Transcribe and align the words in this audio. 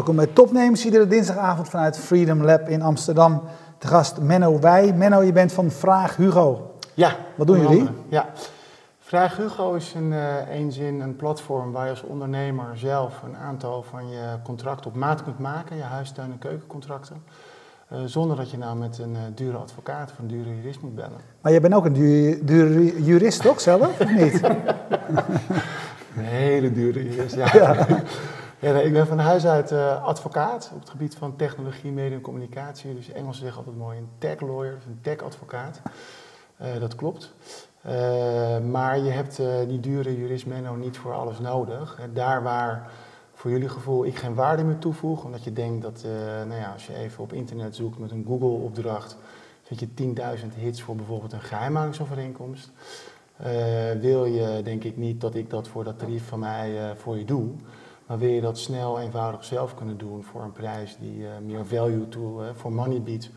Welkom 0.00 0.18
bij 0.18 0.26
Topnames, 0.26 0.84
iedere 0.84 1.06
dinsdagavond 1.06 1.68
vanuit 1.68 1.98
Freedom 1.98 2.42
Lab 2.44 2.68
in 2.68 2.82
Amsterdam. 2.82 3.42
Te 3.78 3.86
gast 3.86 4.20
Menno 4.20 4.58
Wij. 4.58 4.92
Menno, 4.92 5.22
je 5.22 5.32
bent 5.32 5.52
van 5.52 5.70
Vraag 5.70 6.16
Hugo. 6.16 6.74
Ja. 6.94 7.16
Wat 7.36 7.46
doen 7.46 7.60
jullie? 7.60 7.88
Ja. 8.08 8.28
Vraag 8.98 9.36
Hugo 9.36 9.74
is 9.74 9.92
in 9.92 10.12
uh, 10.12 10.34
één 10.34 10.72
zin 10.72 11.00
een 11.00 11.16
platform 11.16 11.72
waar 11.72 11.84
je 11.84 11.90
als 11.90 12.02
ondernemer 12.02 12.78
zelf 12.78 13.22
een 13.22 13.36
aantal 13.36 13.82
van 13.82 14.08
je 14.08 14.36
contracten 14.44 14.90
op 14.90 14.96
maat 14.96 15.22
kunt 15.22 15.38
maken, 15.38 15.76
je 15.76 15.82
huistuin- 15.82 16.32
en 16.32 16.38
keukencontracten. 16.38 17.22
Uh, 17.92 17.98
zonder 18.04 18.36
dat 18.36 18.50
je 18.50 18.58
nou 18.58 18.76
met 18.76 18.98
een 18.98 19.12
uh, 19.12 19.18
dure 19.34 19.56
advocaat 19.56 20.10
of 20.10 20.18
een 20.18 20.28
dure 20.28 20.56
jurist 20.56 20.80
moet 20.80 20.94
bellen. 20.94 21.20
Maar 21.40 21.52
jij 21.52 21.60
bent 21.60 21.74
ook 21.74 21.84
een 21.84 21.92
dure, 21.92 22.44
dure 22.44 23.02
jurist, 23.02 23.42
toch 23.42 23.60
zelf? 23.60 24.00
Of 24.00 24.10
niet? 24.10 24.42
een 26.16 26.24
hele 26.24 26.72
dure 26.72 27.10
jurist, 27.10 27.34
ja. 27.34 27.48
ja. 27.52 27.86
Ja, 28.60 28.78
ik 28.78 28.92
ben 28.92 29.06
van 29.06 29.18
huis 29.18 29.46
uit 29.46 29.72
uh, 29.72 30.04
advocaat 30.04 30.70
op 30.74 30.80
het 30.80 30.90
gebied 30.90 31.14
van 31.14 31.36
technologie, 31.36 31.92
media 31.92 32.16
en 32.16 32.20
communicatie. 32.20 32.94
Dus 32.94 33.12
Engels 33.12 33.38
zeggen 33.38 33.58
altijd 33.58 33.76
mooi 33.76 33.98
een 33.98 34.08
tech 34.18 34.40
lawyer, 34.40 34.78
een 34.86 34.98
tech 35.00 35.22
advocaat. 35.22 35.80
Uh, 36.62 36.80
dat 36.80 36.94
klopt. 36.94 37.32
Uh, 37.86 37.92
maar 38.58 38.98
je 38.98 39.10
hebt 39.10 39.40
die 39.68 39.80
dure 39.80 40.18
jurist 40.18 40.46
Menno 40.46 40.74
niet 40.74 40.98
voor 40.98 41.12
alles 41.12 41.38
nodig. 41.38 41.98
daar 42.12 42.42
waar 42.42 42.90
voor 43.34 43.50
jullie 43.50 43.68
gevoel 43.68 44.06
ik 44.06 44.16
geen 44.16 44.34
waarde 44.34 44.64
meer 44.64 44.78
toevoeg, 44.78 45.24
omdat 45.24 45.44
je 45.44 45.52
denkt 45.52 45.82
dat 45.82 46.04
nou 46.46 46.60
ja, 46.60 46.72
als 46.72 46.86
je 46.86 46.94
even 46.94 47.22
op 47.22 47.32
internet 47.32 47.76
zoekt 47.76 47.98
met 47.98 48.10
een 48.10 48.24
Google 48.26 48.64
opdracht, 48.64 49.16
vind 49.62 49.80
je 49.80 50.14
10.000 50.38 50.54
hits 50.56 50.82
voor 50.82 50.96
bijvoorbeeld 50.96 51.32
een 51.32 51.40
geheimhoudingsovereenkomst. 51.40 52.70
wil 54.00 54.24
je 54.24 54.60
denk 54.64 54.84
ik 54.84 54.96
niet 54.96 55.20
dat 55.20 55.34
ik 55.34 55.50
dat 55.50 55.68
voor 55.68 55.84
dat 55.84 55.98
tarief 55.98 56.28
van 56.28 56.38
mij 56.38 56.96
voor 56.96 57.18
je 57.18 57.24
doe. 57.24 57.52
Maar 58.10 58.18
wil 58.18 58.28
je 58.28 58.40
dat 58.40 58.58
snel, 58.58 59.00
eenvoudig 59.00 59.44
zelf 59.44 59.74
kunnen 59.74 59.98
doen 59.98 60.24
voor 60.24 60.42
een 60.42 60.52
prijs 60.52 60.96
die 61.00 61.18
uh, 61.18 61.26
meer 61.46 61.66
value 61.66 62.08
to, 62.08 62.40
uh, 62.40 62.46
voor 62.54 62.72
money 62.72 63.00
biedt. 63.02 63.30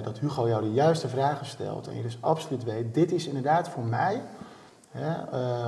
dat 0.03 0.20
Hugo 0.20 0.47
jou 0.47 0.62
de 0.62 0.74
juiste 0.74 1.08
vragen 1.08 1.46
stelt 1.46 1.88
en 1.88 1.96
je 1.96 2.02
dus 2.02 2.18
absoluut 2.22 2.64
weet, 2.64 2.94
dit 2.94 3.12
is 3.12 3.28
inderdaad 3.28 3.70
voor 3.70 3.84
mij 3.84 4.22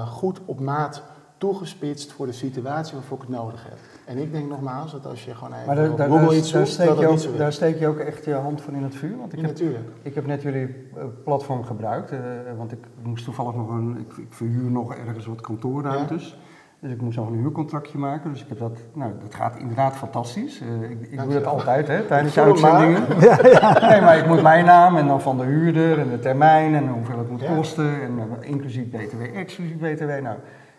goed 0.07 0.39
op 0.45 0.59
maat 0.59 1.01
toegespitst 1.37 2.11
voor 2.11 2.25
de 2.25 2.31
situatie 2.31 2.93
waarvoor 2.93 3.17
ik 3.17 3.23
het 3.23 3.31
nodig 3.31 3.63
heb. 3.63 3.77
En 4.07 4.17
ik 4.17 4.31
denk 4.31 4.49
nogmaals 4.49 4.91
dat 4.91 5.05
als 5.05 5.25
je 5.25 5.35
gewoon 5.35 5.53
even 5.53 5.65
maar 5.65 5.75
daar, 5.75 5.89
op 5.91 5.97
daar, 5.97 6.07
Google 6.09 6.25
daar, 6.27 6.35
iets 6.35 6.51
daar, 6.51 6.65
zoekt, 6.67 6.73
steek 6.73 6.87
dat 6.87 7.21
je 7.21 7.29
ook, 7.29 7.37
daar 7.37 7.53
steek 7.53 7.79
je 7.79 7.87
ook 7.87 7.97
echt 7.97 8.25
je 8.25 8.33
hand 8.33 8.61
voor 8.61 8.73
in 8.73 8.83
het 8.83 8.95
vuur. 8.95 9.17
Want 9.17 9.33
ik, 9.33 9.39
Ja, 9.39 9.45
heb, 9.45 9.51
natuurlijk. 9.55 9.85
ik 10.01 10.15
heb 10.15 10.25
net 10.25 10.41
jullie 10.41 10.67
uh, 10.97 11.03
platform 11.23 11.63
gebruikt, 11.63 12.11
uh, 12.11 12.19
want 12.57 12.71
ik 12.71 12.79
moest 13.03 13.23
toevallig 13.23 13.55
nog 13.55 13.69
een, 13.69 13.97
ik, 13.99 14.17
ik 14.17 14.33
verhuur 14.33 14.71
nog 14.71 14.95
ergens 14.95 15.25
wat 15.25 15.41
kantoorruimtes. 15.41 16.37
Dus 16.79 16.91
ik 16.91 17.01
moest 17.01 17.17
nog 17.17 17.27
een 17.27 17.37
huurcontractje 17.37 17.97
maken. 17.97 18.31
Dus 18.31 18.41
ik 18.41 18.49
heb 18.49 18.59
dat, 18.59 18.79
nou, 18.93 19.11
dat 19.21 19.35
gaat 19.35 19.55
inderdaad 19.57 19.95
fantastisch. 19.95 20.61
Uh, 20.61 20.89
ik 20.89 21.01
ik 21.11 21.19
doe 21.23 21.33
dat 21.33 21.45
altijd 21.45 21.87
hè, 21.87 22.01
tijdens 22.01 22.33
de 22.33 22.41
uitzendingen. 22.41 23.01
Ja, 23.19 23.37
ja. 23.47 23.89
Nee, 23.89 24.01
maar 24.01 24.17
ik 24.17 24.27
moet 24.27 24.41
mijn 24.41 24.65
naam 24.65 24.97
en 24.97 25.07
dan 25.07 25.21
van 25.21 25.37
de 25.37 25.43
huurder 25.43 25.99
en 25.99 26.09
de 26.09 26.19
termijn 26.19 26.75
en 26.75 26.87
hoeveel 26.87 27.17
het 27.17 27.29
moet 27.29 27.41
Ja. 27.41 27.55
kosten. 27.55 28.01
En 28.01 28.11
uh, 28.17 28.49
inclusief 28.49 28.89
BTW, 28.89 29.21
exclusief 29.35 29.77
BTW. 29.77 30.09
Nou, 30.21 30.37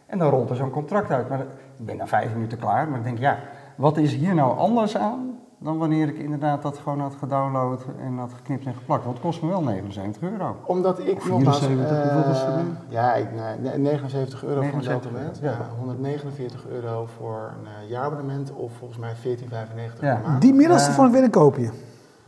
en 0.09 0.19
dan 0.19 0.31
rolt 0.31 0.51
er 0.51 0.57
zo'n 0.57 0.71
contract 0.71 1.11
uit. 1.11 1.29
Maar 1.29 1.41
ik 1.79 1.87
ben 1.87 1.97
na 1.97 2.07
vijf 2.07 2.33
minuten 2.35 2.59
klaar. 2.59 2.89
Maar 2.89 2.99
ik 2.99 3.05
denk, 3.05 3.19
ja, 3.19 3.39
wat 3.77 3.97
is 3.97 4.15
hier 4.15 4.35
nou 4.35 4.59
anders 4.59 4.97
aan 4.97 5.37
dan 5.61 5.79
wanneer 5.79 6.09
ik 6.09 6.19
inderdaad 6.19 6.63
dat 6.63 6.79
gewoon 6.79 7.01
had 7.01 7.15
gedownload 7.15 7.85
en 8.01 8.19
had 8.19 8.33
geknipt 8.35 8.67
en 8.67 8.75
geplakt? 8.75 9.05
Want 9.05 9.17
het 9.17 9.25
kost 9.27 9.43
me 9.43 9.49
wel 9.49 9.63
79 9.63 10.23
euro. 10.23 10.57
Omdat 10.65 10.99
ik 10.99 11.17
Of 11.17 11.29
nogmaals... 11.29 11.59
74, 11.59 12.13
hoeveel 12.13 12.29
was 12.29 12.41
het 12.41 12.55
eh, 12.55 12.61
nu? 12.61 12.65
Ja, 12.89 13.15
ik, 13.15 13.27
nee, 13.61 13.79
79 13.79 14.45
euro 14.45 14.61
79 14.61 15.11
voor 15.11 15.19
een 15.19 15.27
abonnement. 15.27 15.43
euro, 15.43 15.55
Ja. 15.55 15.61
ja. 15.71 15.79
149 15.79 16.67
euro 16.69 17.07
voor 17.19 17.53
een 17.61 17.67
eh, 17.67 17.91
jaarabonnement 17.91 18.53
of 18.53 18.73
volgens 18.79 18.99
mij 18.99 19.13
14,95 19.15 20.01
Ja. 20.01 20.15
per 20.15 20.21
maand. 20.29 20.43
Die 20.43 20.55
middelste 20.55 20.89
Ja. 20.89 20.95
vond 20.95 21.09
ik 21.09 21.15
weer 21.15 21.23
een 21.25 21.31
koopje. 21.31 21.71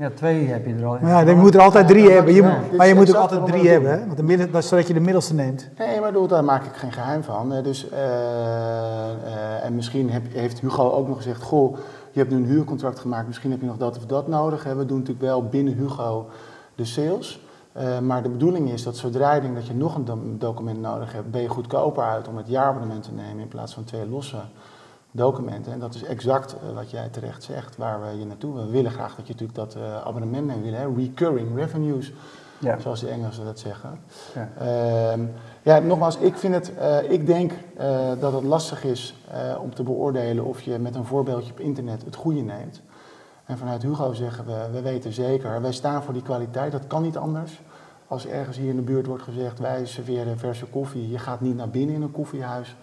Ja, 0.01 0.11
twee 0.15 0.47
heb 0.47 0.67
je 0.67 0.75
er 0.75 0.85
al. 0.87 0.99
Maar 1.01 1.11
ja, 1.11 1.21
je 1.31 1.35
moet 1.37 1.55
er 1.55 1.61
altijd 1.61 1.89
drie 1.89 2.11
hebben. 2.11 2.35
Je, 2.35 2.43
moet- 2.43 2.77
maar 2.77 2.87
je 2.87 2.93
is 2.93 2.99
moet 2.99 3.09
ook 3.09 3.21
altijd 3.23 3.47
drie 3.47 3.69
hebben, 3.69 3.91
hè? 3.91 3.99
Want 4.07 4.17
de 4.17 4.23
midden, 4.23 4.53
dat- 4.53 4.65
zodat 4.65 4.87
je 4.87 4.95
de 4.95 5.01
middelste 5.01 5.35
neemt. 5.35 5.69
Nee, 5.79 6.01
maar 6.01 6.13
daar 6.29 6.45
maak 6.45 6.65
ik 6.65 6.73
geen 6.75 6.93
geheim 6.93 7.23
van. 7.23 7.53
Eh, 7.53 7.63
Dus, 7.65 7.89
eh, 7.89 7.99
eh, 8.01 9.65
en 9.65 9.75
misschien 9.75 10.11
heb, 10.11 10.23
heeft 10.33 10.61
Hugo 10.61 10.91
ook 10.91 11.09
nog 11.09 11.17
gezegd, 11.17 11.43
goh, 11.43 11.77
je 12.13 12.19
hebt 12.19 12.31
nu 12.31 12.37
een 12.37 12.45
huurcontract 12.45 12.99
gemaakt, 12.99 13.27
misschien 13.27 13.51
heb 13.51 13.61
je 13.61 13.67
nog 13.67 13.77
dat 13.77 13.97
of 13.97 14.07
dat 14.07 14.29
nodig. 14.29 14.63
We 14.65 14.87
doen 14.87 14.99
natuurlijk 14.99 15.27
wel 15.27 15.45
binnen 15.45 15.75
Hugo 15.75 16.29
de 16.75 16.85
sales. 16.85 17.41
Maar 18.03 18.23
de 18.23 18.29
bedoeling 18.29 18.71
is 18.71 18.83
dat 18.83 18.97
zodra 18.97 19.33
je 19.35 19.41
denkt 19.41 19.57
dat 19.57 19.67
je 19.67 19.75
nog 19.75 19.95
een 19.95 20.05
do- 20.05 20.19
document 20.39 20.81
nodig 20.81 21.13
hebt, 21.13 21.31
ben 21.31 21.43
je 21.43 21.49
goedkoper 21.49 22.03
uit 22.03 22.29
om 22.29 22.37
het 22.37 22.49
jaarabonnement 22.49 23.03
te 23.03 23.13
nemen 23.13 23.39
in 23.43 23.49
plaats 23.49 23.75
van 23.75 23.85
twee 23.85 24.09
losse 24.09 24.37
documenten. 25.11 25.73
En 25.73 25.79
dat 25.79 25.95
is 25.95 26.05
exact 26.05 26.53
eh, 26.53 26.75
wat 26.75 26.91
jij 26.91 27.09
terecht 27.09 27.43
zegt, 27.43 27.77
waar 27.77 28.01
we 28.01 28.19
je 28.19 28.27
naartoe. 28.27 28.55
We 28.55 28.67
willen 28.71 28.91
graag 28.91 29.17
dat 29.17 29.27
je 29.27 29.33
natuurlijk 29.33 29.59
dat 29.59 29.75
eh, 29.75 30.07
abonnement 30.07 30.47
neemt, 30.47 30.63
willen, 30.63 30.79
hè? 30.79 30.95
recurring 30.97 31.57
revenues, 31.57 32.13
Ja. 32.59 32.79
zoals 32.79 33.01
de 33.01 33.09
Engelsen 33.09 33.45
dat 33.45 33.59
zeggen. 33.59 34.01
Ja. 34.35 34.49
Ehm, 34.59 35.21
ja, 35.63 35.79
nogmaals, 35.79 36.17
ik, 36.17 36.37
vind 36.37 36.55
het, 36.55 36.75
eh, 36.75 37.11
ik 37.11 37.27
denk 37.27 37.53
dat 38.21 38.33
het 38.33 38.45
lastig 38.45 38.85
is 38.85 39.15
om 39.63 39.75
te 39.75 39.83
beoordelen 39.83 40.45
of 40.45 40.61
je 40.61 40.79
met 40.79 40.95
een 40.95 41.05
voorbeeldje 41.05 41.53
op 41.53 41.61
internet 41.61 42.05
het 42.05 42.15
goede 42.15 42.41
neemt. 42.41 42.81
En 43.45 43.59
vanuit 43.59 43.83
Hugo 43.83 44.13
zeggen 44.13 44.47
we, 44.47 44.69
we 44.73 44.81
weten 44.81 45.13
zeker, 45.13 45.61
wij 45.61 45.73
staan 45.73 46.03
voor 46.03 46.13
die 46.13 46.23
kwaliteit, 46.23 46.73
dat 46.73 46.87
kan 46.87 47.03
niet 47.03 47.17
anders. 47.17 47.61
Als 48.07 48.27
ergens 48.27 48.57
hier 48.57 48.69
in 48.71 48.77
de 48.77 48.83
buurt 48.83 49.07
wordt 49.07 49.23
gezegd, 49.23 49.59
wij 49.59 49.87
serveren 49.87 50.39
verse 50.39 50.67
koffie, 50.67 51.11
je 51.11 51.19
gaat 51.19 51.41
niet 51.41 51.57
naar 51.57 51.69
binnen 51.69 51.95
in 51.95 52.03
een 52.03 52.11
koffiehuis. 52.11 52.77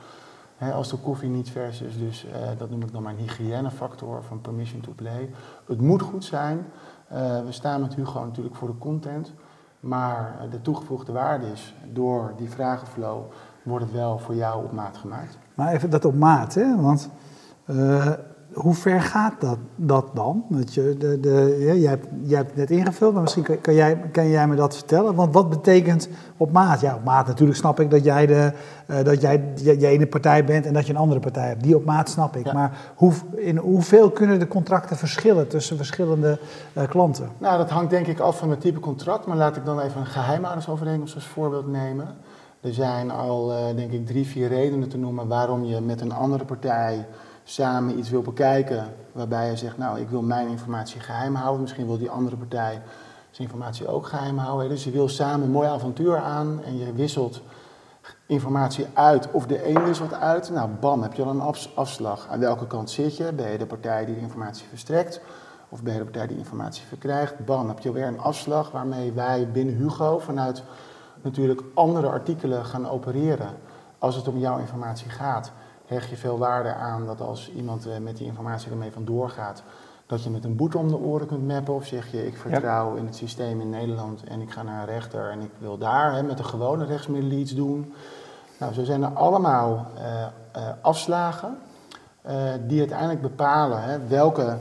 Als 0.59 0.89
de 0.89 0.97
koffie 0.97 1.29
niet 1.29 1.49
vers 1.49 1.81
is, 1.81 1.97
dus 1.97 2.25
eh, 2.25 2.39
dat 2.57 2.69
noem 2.69 2.81
ik 2.81 2.91
dan 2.91 3.05
een 3.05 3.17
hygiënefactor 3.17 4.23
van 4.23 4.41
permission 4.41 4.81
to 4.81 4.91
play. 4.95 5.29
Het 5.65 5.81
moet 5.81 6.01
goed 6.01 6.25
zijn. 6.25 6.65
Eh, 7.07 7.43
we 7.45 7.51
staan 7.51 7.81
met 7.81 7.95
Hugo 7.95 8.25
natuurlijk 8.25 8.55
voor 8.55 8.67
de 8.67 8.77
content. 8.77 9.33
Maar 9.79 10.37
eh, 10.41 10.51
de 10.51 10.61
toegevoegde 10.61 11.11
waarde 11.11 11.51
is, 11.51 11.75
door 11.93 12.33
die 12.37 12.49
vragenflow 12.49 13.23
wordt 13.63 13.85
het 13.85 13.93
wel 13.93 14.19
voor 14.19 14.35
jou 14.35 14.63
op 14.63 14.71
maat 14.71 14.97
gemaakt. 14.97 15.37
Maar 15.55 15.73
even 15.73 15.89
dat 15.89 16.05
op 16.05 16.15
maat, 16.15 16.53
hè? 16.53 16.81
Want 16.81 17.09
hoe 18.57 18.73
ver 18.73 19.01
gaat 19.01 19.41
dat, 19.41 19.57
dat 19.75 20.09
dan? 20.13 20.45
Dat 20.49 20.73
je, 20.73 20.95
de, 20.99 21.19
de, 21.19 21.57
ja, 21.59 21.73
jij, 21.73 21.89
hebt, 21.89 22.07
jij 22.21 22.37
hebt 22.37 22.49
het 22.49 22.57
net 22.57 22.71
ingevuld, 22.71 23.13
maar 23.13 23.21
misschien 23.21 23.43
kan, 23.43 23.61
kan, 23.61 23.73
jij, 23.73 23.97
kan 24.11 24.29
jij 24.29 24.47
me 24.47 24.55
dat 24.55 24.75
vertellen? 24.75 25.15
Want 25.15 25.33
wat 25.33 25.49
betekent 25.49 26.09
op 26.37 26.51
maat? 26.51 26.79
Ja, 26.79 26.95
op 26.95 27.03
maat 27.03 27.27
natuurlijk 27.27 27.57
snap 27.57 27.79
ik 27.79 27.91
dat 27.91 28.03
jij 28.03 28.25
de, 28.25 28.51
uh, 28.87 29.03
dat 29.03 29.21
jij, 29.21 29.51
jij 29.55 29.77
ene 29.77 30.07
partij 30.07 30.45
bent 30.45 30.65
en 30.65 30.73
dat 30.73 30.87
je 30.87 30.93
een 30.93 30.99
andere 30.99 31.19
partij 31.19 31.47
hebt. 31.47 31.63
Die 31.63 31.75
op 31.75 31.85
maat 31.85 32.09
snap 32.09 32.35
ik. 32.35 32.53
Maar 32.53 32.77
hoe, 32.95 33.13
in 33.35 33.57
hoeveel 33.57 34.11
kunnen 34.11 34.39
de 34.39 34.47
contracten 34.47 34.97
verschillen 34.97 35.47
tussen 35.47 35.77
verschillende 35.77 36.39
uh, 36.77 36.83
klanten? 36.87 37.29
Nou, 37.37 37.57
dat 37.57 37.69
hangt 37.69 37.89
denk 37.89 38.07
ik 38.07 38.19
af 38.19 38.37
van 38.37 38.49
het 38.49 38.61
type 38.61 38.79
contract. 38.79 39.25
Maar 39.25 39.37
laat 39.37 39.55
ik 39.55 39.65
dan 39.65 39.79
even 39.79 39.99
een 39.99 40.05
geheimhoudersovereenkomst 40.05 41.15
als 41.15 41.27
voorbeeld 41.27 41.67
nemen. 41.67 42.07
Er 42.61 42.73
zijn 42.73 43.11
al, 43.11 43.51
uh, 43.51 43.75
denk 43.75 43.91
ik, 43.91 44.05
drie, 44.05 44.25
vier 44.25 44.47
redenen 44.47 44.89
te 44.89 44.97
noemen 44.97 45.27
waarom 45.27 45.63
je 45.63 45.81
met 45.81 46.01
een 46.01 46.11
andere 46.11 46.45
partij 46.45 47.05
samen 47.49 47.97
iets 47.97 48.09
wil 48.09 48.21
bekijken. 48.21 48.93
Waarbij 49.11 49.49
je 49.49 49.57
zegt, 49.57 49.77
nou, 49.77 49.99
ik 49.99 50.09
wil 50.09 50.21
mijn 50.21 50.47
informatie 50.47 51.01
geheim 51.01 51.35
houden. 51.35 51.61
Misschien 51.61 51.85
wil 51.85 51.97
die 51.97 52.09
andere 52.09 52.35
partij 52.35 52.81
zijn 53.31 53.47
informatie 53.47 53.87
ook 53.87 54.07
geheim 54.07 54.37
houden. 54.37 54.69
Dus 54.69 54.83
je 54.83 54.91
wil 54.91 55.09
samen 55.09 55.45
een 55.45 55.51
mooi 55.51 55.67
avontuur 55.67 56.17
aan 56.17 56.63
en 56.63 56.77
je 56.77 56.93
wisselt 56.93 57.41
informatie 58.25 58.87
uit 58.93 59.31
of 59.31 59.45
de 59.45 59.69
een 59.69 59.83
wisselt 59.83 60.13
uit. 60.13 60.49
Nou, 60.49 60.69
bam, 60.69 61.01
heb 61.01 61.13
je 61.13 61.23
al 61.23 61.29
een 61.29 61.53
afslag. 61.75 62.27
Aan 62.29 62.39
welke 62.39 62.67
kant 62.67 62.89
zit 62.89 63.17
je? 63.17 63.33
Ben 63.33 63.51
je 63.51 63.57
de 63.57 63.65
partij 63.65 64.05
die 64.05 64.15
de 64.15 64.21
informatie 64.21 64.67
verstrekt? 64.67 65.21
Of 65.69 65.83
ben 65.83 65.93
je 65.93 65.99
de 65.99 66.05
partij 66.05 66.27
die 66.27 66.37
informatie 66.37 66.85
verkrijgt? 66.85 67.45
Bam, 67.45 67.67
heb 67.67 67.79
je 67.79 67.91
weer 67.91 68.07
een 68.07 68.19
afslag 68.19 68.71
waarmee 68.71 69.11
wij 69.11 69.49
binnen 69.51 69.75
Hugo 69.75 70.19
vanuit 70.19 70.63
natuurlijk 71.21 71.61
andere 71.73 72.07
artikelen 72.07 72.65
gaan 72.65 72.89
opereren. 72.89 73.49
Als 73.99 74.15
het 74.15 74.27
om 74.27 74.37
jouw 74.37 74.57
informatie 74.57 75.09
gaat, 75.09 75.51
hecht 75.87 76.09
je 76.09 76.17
veel 76.17 76.37
waarde 76.37 76.73
aan 76.73 77.05
dat 77.05 77.21
als 77.21 77.51
iemand 77.51 77.85
eh, 77.85 77.97
met 77.97 78.17
die 78.17 78.27
informatie 78.27 78.71
ermee 78.71 78.91
vandoor 78.91 79.29
gaat, 79.29 79.63
dat 80.05 80.23
je 80.23 80.29
met 80.29 80.43
een 80.43 80.55
boete 80.55 80.77
om 80.77 80.87
de 80.87 80.97
oren 80.97 81.27
kunt 81.27 81.47
mappen. 81.47 81.73
Of 81.73 81.85
zeg 81.85 82.11
je, 82.11 82.27
ik 82.27 82.37
vertrouw 82.37 82.95
in 82.95 83.05
het 83.05 83.15
systeem 83.15 83.61
in 83.61 83.69
Nederland 83.69 84.23
en 84.23 84.41
ik 84.41 84.51
ga 84.51 84.63
naar 84.63 84.79
een 84.79 84.93
rechter 84.93 85.29
en 85.29 85.41
ik 85.41 85.51
wil 85.57 85.77
daar 85.77 86.13
hè, 86.13 86.23
met 86.23 86.39
een 86.39 86.45
gewone 86.45 86.85
rechtsmiddel 86.85 87.31
iets 87.31 87.55
doen. 87.55 87.93
Nou, 88.59 88.73
zo 88.73 88.83
zijn 88.83 89.03
er 89.03 89.13
allemaal 89.13 89.87
uh, 89.97 90.03
uh, 90.55 90.69
afslagen 90.81 91.57
uh, 92.27 92.33
die 92.67 92.79
uiteindelijk 92.79 93.21
bepalen 93.21 93.83
hè, 93.83 94.07
welke 94.07 94.57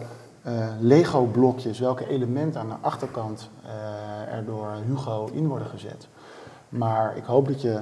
Lego-blokjes, 0.80 1.78
welke 1.78 2.08
elementen 2.08 2.60
aan 2.60 2.68
de 2.68 2.74
achterkant 2.80 3.50
er 4.30 4.44
door 4.44 4.72
Hugo 4.86 5.28
in 5.32 5.48
worden 5.48 5.68
gezet. 5.68 6.08
Maar 6.68 7.16
ik 7.16 7.24
hoop 7.24 7.46
dat 7.46 7.62
je 7.62 7.80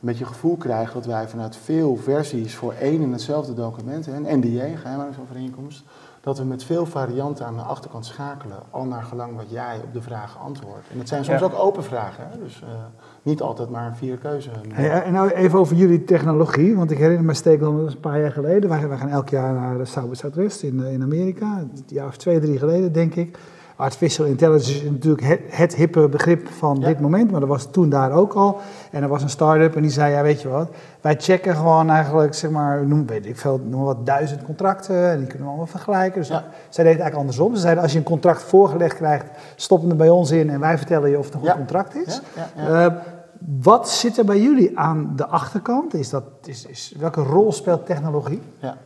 een 0.00 0.08
beetje 0.08 0.24
gevoel 0.24 0.56
krijgt 0.56 0.92
dat 0.92 1.06
wij 1.06 1.28
vanuit 1.28 1.56
veel 1.56 1.96
versies 1.96 2.54
voor 2.54 2.72
één 2.72 3.02
en 3.02 3.12
hetzelfde 3.12 3.54
document, 3.54 4.06
een 4.06 4.38
NDA, 4.38 4.64
een 4.64 4.78
geheimhoudingsovereenkomst, 4.78 5.84
dat 6.20 6.38
we 6.38 6.44
met 6.44 6.64
veel 6.64 6.86
varianten 6.86 7.46
aan 7.46 7.56
de 7.56 7.62
achterkant 7.62 8.06
schakelen, 8.06 8.58
al 8.70 8.84
naar 8.84 9.02
gelang 9.02 9.36
wat 9.36 9.50
jij 9.50 9.80
op 9.84 9.92
de 9.92 10.02
vragen 10.02 10.40
antwoordt. 10.40 10.88
En 10.92 10.98
dat 10.98 11.08
zijn 11.08 11.24
soms 11.24 11.42
ook 11.42 11.58
open 11.58 11.84
vragen, 11.84 12.28
hè? 12.30 12.38
dus 12.38 12.60
uh, 12.62 12.68
niet 13.22 13.40
altijd 13.40 13.70
maar 13.70 13.86
een 13.86 13.96
vier 13.96 14.16
keuze. 14.16 14.50
En 14.74 15.12
nou 15.12 15.30
even 15.30 15.58
over 15.58 15.76
jullie 15.76 16.04
technologie, 16.04 16.76
want 16.76 16.90
ik 16.90 16.98
herinner 16.98 17.24
me 17.24 17.34
steek 17.34 17.60
dat 17.60 17.72
een 17.72 18.00
paar 18.00 18.20
jaar 18.20 18.32
geleden, 18.32 18.68
wij, 18.68 18.88
wij 18.88 18.98
gaan 18.98 19.08
elk 19.08 19.28
jaar 19.28 19.54
naar 19.54 19.78
de 19.78 19.84
South 19.84 20.18
Southwest 20.18 20.62
in, 20.62 20.80
in 20.80 21.02
Amerika, 21.02 21.58
een 21.58 21.70
jaar 21.86 22.06
of 22.06 22.16
twee, 22.16 22.40
drie 22.40 22.58
geleden 22.58 22.92
denk 22.92 23.14
ik. 23.14 23.38
Artificial 23.76 24.26
intelligence 24.26 24.84
is 24.84 24.90
natuurlijk 24.90 25.40
het, 25.50 25.74
hippe 25.74 26.08
begrip 26.08 26.48
van 26.48 26.76
ja. 26.80 26.86
dit 26.86 27.00
moment, 27.00 27.30
maar 27.30 27.40
dat 27.40 27.48
was 27.48 27.70
toen 27.70 27.88
daar 27.88 28.12
ook 28.12 28.32
al. 28.32 28.60
En 28.90 29.02
er 29.02 29.08
was 29.08 29.22
een 29.22 29.30
start-up 29.30 29.76
en 29.76 29.82
die 29.82 29.90
zei, 29.90 30.12
ja 30.12 30.22
weet 30.22 30.42
je 30.42 30.48
wat, 30.48 30.68
wij 31.00 31.16
checken 31.18 31.56
gewoon 31.56 31.90
eigenlijk, 31.90 32.34
zeg 32.34 32.50
maar, 32.50 32.86
noem, 32.86 33.06
weet 33.06 33.26
ik 33.26 33.36
veel, 33.36 33.60
noem 33.64 33.82
wat 33.82 34.06
duizend 34.06 34.42
contracten 34.44 35.10
en 35.10 35.18
die 35.18 35.26
kunnen 35.26 35.42
we 35.42 35.48
allemaal 35.48 35.66
vergelijken. 35.66 36.20
Dus 36.20 36.28
ja. 36.28 36.44
zij 36.68 36.84
deed 36.84 36.92
het 36.92 37.02
eigenlijk 37.02 37.16
andersom. 37.16 37.54
Ze 37.54 37.60
zeiden, 37.60 37.82
als 37.82 37.92
je 37.92 37.98
een 37.98 38.04
contract 38.04 38.42
voorgelegd 38.42 38.94
krijgt, 38.94 39.26
stop 39.56 39.80
hem 39.80 39.90
er 39.90 39.96
bij 39.96 40.08
ons 40.08 40.30
in 40.30 40.50
en 40.50 40.60
wij 40.60 40.78
vertellen 40.78 41.10
je 41.10 41.18
of 41.18 41.24
het 41.24 41.34
een 41.34 41.40
goed 41.40 41.48
ja. 41.48 41.56
contract 41.56 41.94
is. 41.94 42.20
Uh, 42.58 42.86
wat 43.62 43.90
zit 43.90 44.18
er 44.18 44.24
bij 44.24 44.40
jullie 44.40 44.78
aan 44.78 45.12
de 45.16 45.26
achterkant? 45.26 45.94
Is 45.94 46.10
dat, 46.10 46.24
is, 46.44 46.66
is, 46.66 46.94
welke 46.98 47.22
rol 47.22 47.52
speelt 47.52 47.86
technologie? 47.86 48.42
Ja. 48.58 48.76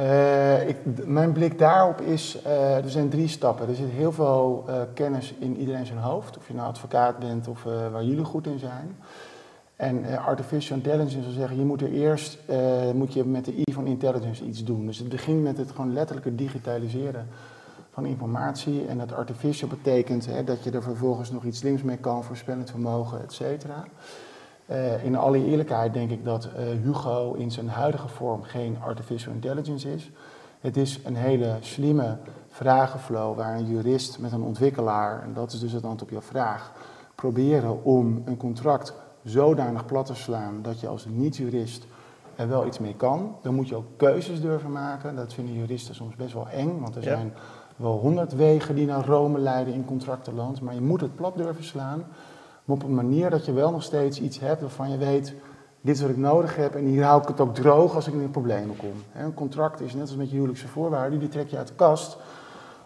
Uh, 0.00 0.68
ik, 0.68 0.76
mijn 1.06 1.32
blik 1.32 1.58
daarop 1.58 2.00
is, 2.00 2.38
uh, 2.46 2.76
er 2.76 2.90
zijn 2.90 3.08
drie 3.08 3.28
stappen. 3.28 3.68
Er 3.68 3.74
zit 3.74 3.90
heel 3.90 4.12
veel 4.12 4.64
uh, 4.68 4.74
kennis 4.94 5.34
in 5.38 5.56
iedereen 5.56 5.86
zijn 5.86 5.98
hoofd. 5.98 6.38
Of 6.38 6.48
je 6.48 6.54
nou 6.54 6.68
advocaat 6.68 7.18
bent 7.18 7.48
of 7.48 7.62
waar 7.62 8.04
jullie 8.04 8.24
goed 8.24 8.46
in 8.46 8.58
zijn. 8.58 8.96
En 9.76 10.18
artificial 10.18 10.76
intelligence 10.76 11.20
wil 11.20 11.30
zeggen, 11.30 11.58
je 11.58 11.64
moet 11.64 11.82
er 11.82 11.92
eerst 11.92 12.38
moet 12.94 13.12
je 13.12 13.24
met 13.24 13.44
de 13.44 13.56
I 13.56 13.72
van 13.72 13.86
intelligence 13.86 14.44
iets 14.44 14.64
doen. 14.64 14.86
Dus 14.86 14.98
het 14.98 15.08
begint 15.08 15.42
met 15.42 15.58
het 15.58 15.70
gewoon 15.70 15.92
letterlijke 15.92 16.34
digitaliseren 16.34 17.28
van 17.90 18.06
informatie. 18.06 18.86
En 18.86 18.98
dat 18.98 19.12
artificial 19.12 19.68
betekent 19.68 20.26
hè, 20.26 20.44
dat 20.44 20.64
je 20.64 20.70
er 20.70 20.82
vervolgens 20.82 21.30
nog 21.30 21.44
iets 21.44 21.58
slims 21.58 21.82
mee 21.82 21.96
kan, 21.96 22.24
voorspellend 22.24 22.70
vermogen, 22.70 23.22
et 23.22 23.32
cetera. 23.32 23.84
Uh, 24.70 25.04
in 25.04 25.16
alle 25.16 25.44
eerlijkheid 25.44 25.92
denk 25.92 26.10
ik 26.10 26.24
dat 26.24 26.44
uh, 26.44 26.62
Hugo 26.82 27.32
in 27.32 27.50
zijn 27.50 27.68
huidige 27.68 28.08
vorm 28.08 28.42
geen 28.42 28.76
artificial 28.80 29.32
intelligence 29.32 29.92
is. 29.92 30.10
Het 30.60 30.76
is 30.76 31.00
een 31.04 31.16
hele 31.16 31.56
slimme 31.60 32.16
vragenflow 32.48 33.36
waar 33.36 33.56
een 33.56 33.66
jurist 33.66 34.18
met 34.18 34.32
een 34.32 34.42
ontwikkelaar, 34.42 35.22
en 35.22 35.32
dat 35.34 35.52
is 35.52 35.60
dus 35.60 35.72
het 35.72 35.84
antwoord 35.84 36.02
op 36.02 36.10
jouw 36.10 36.20
vraag, 36.20 36.72
proberen 37.14 37.84
om 37.84 38.22
een 38.24 38.36
contract 38.36 38.94
zodanig 39.24 39.86
plat 39.86 40.06
te 40.06 40.14
slaan 40.14 40.62
dat 40.62 40.80
je 40.80 40.88
als 40.88 41.06
niet-jurist 41.08 41.86
er 42.36 42.48
wel 42.48 42.66
iets 42.66 42.78
mee 42.78 42.94
kan. 42.94 43.36
Dan 43.42 43.54
moet 43.54 43.68
je 43.68 43.76
ook 43.76 43.86
keuzes 43.96 44.40
durven 44.40 44.72
maken. 44.72 45.16
Dat 45.16 45.32
vinden 45.32 45.54
juristen 45.54 45.94
soms 45.94 46.16
best 46.16 46.32
wel 46.32 46.48
eng, 46.48 46.80
want 46.80 46.96
er 46.96 47.02
ja. 47.02 47.08
zijn 47.08 47.32
wel 47.76 47.98
honderd 47.98 48.36
wegen 48.36 48.74
die 48.74 48.86
naar 48.86 49.06
Rome 49.06 49.38
leiden 49.38 49.74
in 49.74 49.84
contractenland, 49.84 50.60
maar 50.60 50.74
je 50.74 50.80
moet 50.80 51.00
het 51.00 51.14
plat 51.14 51.36
durven 51.36 51.64
slaan 51.64 52.04
op 52.70 52.82
een 52.82 52.94
manier 52.94 53.30
dat 53.30 53.44
je 53.44 53.52
wel 53.52 53.70
nog 53.70 53.82
steeds 53.82 54.20
iets 54.20 54.40
hebt 54.40 54.60
waarvan 54.60 54.90
je 54.90 54.98
weet, 54.98 55.34
dit 55.80 55.94
is 55.94 56.00
wat 56.00 56.10
ik 56.10 56.16
nodig 56.16 56.56
heb 56.56 56.74
en 56.74 56.84
hier 56.84 57.04
hou 57.04 57.22
ik 57.22 57.28
het 57.28 57.40
ook 57.40 57.54
droog 57.54 57.94
als 57.94 58.06
ik 58.06 58.14
in 58.14 58.30
problemen 58.30 58.76
kom. 58.76 58.92
Een 59.14 59.34
contract 59.34 59.80
is 59.80 59.92
net 59.92 60.02
als 60.02 60.16
met 60.16 60.28
je 60.28 60.34
huwelijkse 60.34 60.68
voorwaarden, 60.68 61.18
die 61.18 61.28
trek 61.28 61.48
je 61.48 61.56
uit 61.56 61.68
de 61.68 61.74
kast 61.74 62.16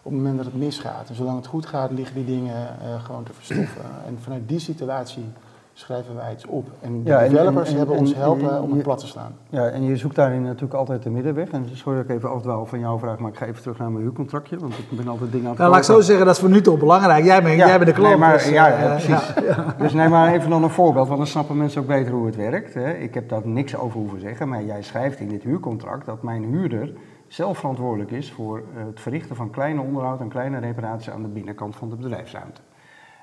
op 0.02 0.10
het 0.10 0.12
moment 0.12 0.36
dat 0.36 0.46
het 0.46 0.54
misgaat. 0.54 1.08
En 1.08 1.14
zolang 1.14 1.36
het 1.36 1.46
goed 1.46 1.66
gaat, 1.66 1.90
liggen 1.90 2.14
die 2.14 2.24
dingen 2.24 2.76
uh, 2.82 3.04
gewoon 3.04 3.24
te 3.24 3.32
verstoffen. 3.32 3.84
En 4.06 4.18
vanuit 4.20 4.48
die 4.48 4.58
situatie 4.58 5.24
schrijven 5.74 6.14
wij 6.14 6.32
iets 6.32 6.46
op. 6.46 6.66
En 6.80 7.02
de 7.02 7.10
ja, 7.10 7.18
developers 7.18 7.68
en, 7.68 7.72
en, 7.72 7.78
hebben 7.78 7.96
ons 7.96 8.14
helpen 8.14 8.62
om 8.62 8.72
het 8.72 8.82
plat 8.82 8.98
te 8.98 9.06
slaan. 9.06 9.36
Ja, 9.48 9.68
en 9.68 9.82
je 9.82 9.96
zoekt 9.96 10.14
daarin 10.14 10.42
natuurlijk 10.42 10.74
altijd 10.74 11.02
de 11.02 11.10
middenweg. 11.10 11.48
En 11.50 11.68
sorry 11.72 11.96
dat 11.98 12.10
ik 12.10 12.16
even 12.16 12.30
afdwaal 12.30 12.66
van 12.66 12.78
jouw 12.78 12.98
vraag, 12.98 13.18
maar 13.18 13.30
ik 13.30 13.36
ga 13.36 13.46
even 13.46 13.62
terug 13.62 13.78
naar 13.78 13.90
mijn 13.90 14.04
huurcontractje, 14.04 14.58
want 14.58 14.78
ik 14.78 14.84
ben 14.90 15.08
altijd 15.08 15.32
dingen 15.32 15.46
aan 15.46 15.50
het 15.50 15.60
nou, 15.60 15.70
Laat 15.70 15.80
ik 15.80 15.86
zo 15.86 16.00
zeggen, 16.00 16.26
dat 16.26 16.34
is 16.34 16.40
voor 16.40 16.50
nu 16.50 16.60
toch 16.60 16.78
belangrijk. 16.78 17.24
Jij 17.24 17.42
bent, 17.42 17.56
ja, 17.56 17.66
jij 17.66 17.78
bent 17.78 17.90
de 17.90 17.96
klant. 17.96 18.08
Nee, 18.08 18.18
maar, 18.18 18.32
dus, 18.32 18.48
ja, 18.48 18.84
uh, 18.84 18.90
precies. 18.90 19.34
Ja. 19.34 19.74
Dus 19.84 19.92
neem 19.92 20.10
maar 20.10 20.32
even 20.32 20.50
dan 20.50 20.62
een 20.62 20.70
voorbeeld, 20.70 21.06
want 21.06 21.18
dan 21.18 21.26
snappen 21.26 21.56
mensen 21.56 21.80
ook 21.80 21.86
beter 21.86 22.12
hoe 22.12 22.26
het 22.26 22.36
werkt. 22.36 22.74
Hè. 22.74 22.92
Ik 22.92 23.14
heb 23.14 23.28
daar 23.28 23.40
niks 23.44 23.76
over 23.76 23.98
hoeven 23.98 24.20
zeggen, 24.20 24.48
maar 24.48 24.64
jij 24.64 24.82
schrijft 24.82 25.20
in 25.20 25.28
dit 25.28 25.42
huurcontract 25.42 26.06
dat 26.06 26.22
mijn 26.22 26.44
huurder 26.44 26.92
zelf 27.26 27.58
verantwoordelijk 27.58 28.10
is 28.10 28.32
voor 28.32 28.62
het 28.74 29.00
verrichten 29.00 29.36
van 29.36 29.50
kleine 29.50 29.80
onderhoud 29.80 30.20
en 30.20 30.28
kleine 30.28 30.58
reparaties 30.58 31.10
aan 31.10 31.22
de 31.22 31.28
binnenkant 31.28 31.76
van 31.76 31.90
de 31.90 31.96
bedrijfsruimte. 31.96 32.60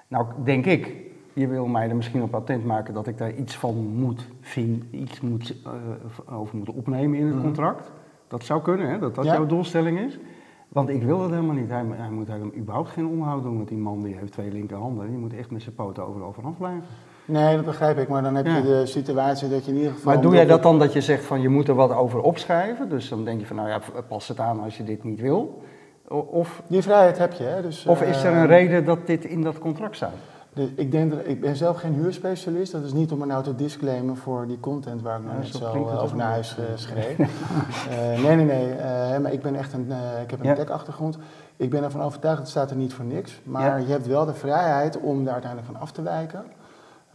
Nou, 0.08 0.26
denk 0.44 0.66
ik, 0.66 0.96
je 1.34 1.48
wil 1.48 1.66
mij 1.66 1.90
er 1.90 1.96
misschien 1.96 2.24
op 2.24 2.36
attent 2.36 2.66
maken 2.66 2.94
dat 2.94 3.08
ik 3.08 3.18
daar 3.18 3.34
iets 3.34 3.56
van 3.56 3.76
moet 3.76 4.28
vinden, 4.42 4.88
iets 4.92 5.22
moet, 5.22 5.56
uh, 5.66 6.40
over 6.40 6.58
moet 6.58 6.70
opnemen 6.70 7.20
in 7.20 7.26
het 7.26 7.36
mm. 7.36 7.42
contract. 7.42 7.92
Dat 8.28 8.44
zou 8.44 8.62
kunnen, 8.62 8.90
hè? 8.90 9.00
dat 9.00 9.16
dat 9.16 9.26
ja. 9.26 9.34
jouw 9.34 9.46
doelstelling 9.46 10.00
is. 10.00 10.20
Want 10.68 10.90
ik 10.90 11.04
wil 11.04 11.18
dat 11.18 11.30
helemaal 11.30 11.56
niet. 11.56 11.70
Hij, 11.70 11.86
hij 11.90 12.10
moet 12.10 12.28
helemaal 12.28 12.56
überhaupt 12.56 12.90
geen 12.90 13.08
onderhoud 13.08 13.44
doen, 13.44 13.56
want 13.56 13.68
die 13.68 13.78
man 13.78 14.04
die 14.04 14.16
heeft 14.16 14.32
twee 14.32 14.52
linkerhanden. 14.52 15.08
Die 15.08 15.18
moet 15.18 15.34
echt 15.34 15.52
met 15.52 15.62
zijn 15.62 15.76
poten 15.76 16.08
overal 16.08 16.34
vanaf 16.34 16.58
blijven. 16.58 16.84
Nee, 17.26 17.56
dat 17.56 17.66
begrijp 17.66 17.98
ik, 17.98 18.08
maar 18.08 18.22
dan 18.22 18.36
heb 18.36 18.46
ja. 18.46 18.58
je 18.58 18.64
de 18.64 18.86
situatie 18.86 19.50
dat 19.50 19.66
je 19.66 19.72
in 19.72 19.78
ieder 19.78 19.92
geval... 19.92 20.14
Maar 20.14 20.22
doe 20.22 20.34
jij 20.34 20.46
dat 20.46 20.64
dan 20.64 20.80
dat 20.80 20.94
je 20.94 21.02
zegt 21.02 21.26
van 21.26 21.42
je 21.42 21.50
moet 21.50 21.68
er 21.68 21.76
wat 21.76 21.94
over 21.94 22.22
opschrijven? 22.22 22.90
Dus 22.90 23.10
dan 23.10 23.26
denk 23.26 23.40
je 23.40 23.46
van 23.46 23.56
nou 23.56 23.70
ja, 23.70 23.80
pas 24.08 24.28
het 24.28 24.40
aan 24.40 24.60
als 24.60 24.78
je 24.78 24.84
dit 24.84 25.04
niet 25.04 25.20
wil. 25.20 25.62
Of, 26.08 26.64
die 26.68 26.82
vrijheid 26.82 27.18
heb 27.18 27.34
je, 27.34 27.44
hè? 27.44 27.62
Dus, 27.62 27.86
of 27.86 28.02
is 28.02 28.24
er 28.24 28.34
een 28.34 28.44
uh, 28.44 28.50
reden 28.50 28.86
dat 28.86 29.08
dit 29.08 29.26
in 29.26 29.42
dat 29.42 29.60
contract 29.60 29.96
staat? 29.96 30.16
Dus 30.54 30.70
ik, 30.76 30.92
denk 30.92 31.12
dat, 31.12 31.20
ik 31.24 31.42
ben 31.42 31.56
zelf 31.56 31.78
geen 31.78 31.94
huurspecialist. 31.94 32.72
Dat 32.72 32.84
is 32.84 32.94
niet 32.94 33.12
om 33.12 33.20
me 33.20 33.26
nou 33.26 33.44
te 33.44 33.56
disclaimen 33.56 34.18
voor 34.18 34.48
die 34.48 34.60
content 34.60 35.02
waar 35.02 35.18
ik 35.18 35.24
nou 35.26 35.36
ja, 35.36 35.42
net 35.42 35.52
zo, 35.52 35.58
zo 35.58 35.90
over 35.90 36.18
naar 36.18 36.32
huis 36.32 36.58
uh, 36.60 36.66
schreef. 36.76 37.18
uh, 37.18 38.24
nee, 38.24 38.36
nee, 38.36 38.46
nee. 38.46 38.70
Uh, 38.70 39.18
maar 39.18 39.34
ik 39.34 39.42
ben 39.42 39.56
echt 39.56 39.74
een, 39.74 39.92
ik 40.22 40.32
heb 40.32 40.40
een 40.40 40.46
ja. 40.46 40.56
tech-achtergrond. 40.56 41.18
Ik 41.58 41.70
ben 41.70 41.84
ervan 41.84 42.02
overtuigd, 42.02 42.40
het 42.40 42.50
staat 42.50 42.70
er 42.70 42.76
niet 42.76 42.94
voor 42.94 43.06
niks. 43.06 43.42
Maar 43.44 43.80
ja. 43.80 43.86
je 43.86 43.92
hebt 43.92 44.08
wel 44.08 44.26
de 44.26 44.34
vrijheid 44.34 45.00
om 45.00 45.24
daar 45.24 45.34
uiteindelijk 45.34 45.72
van 45.72 45.82
af 45.82 45.92
te 45.92 46.02
wijken. 46.02 46.44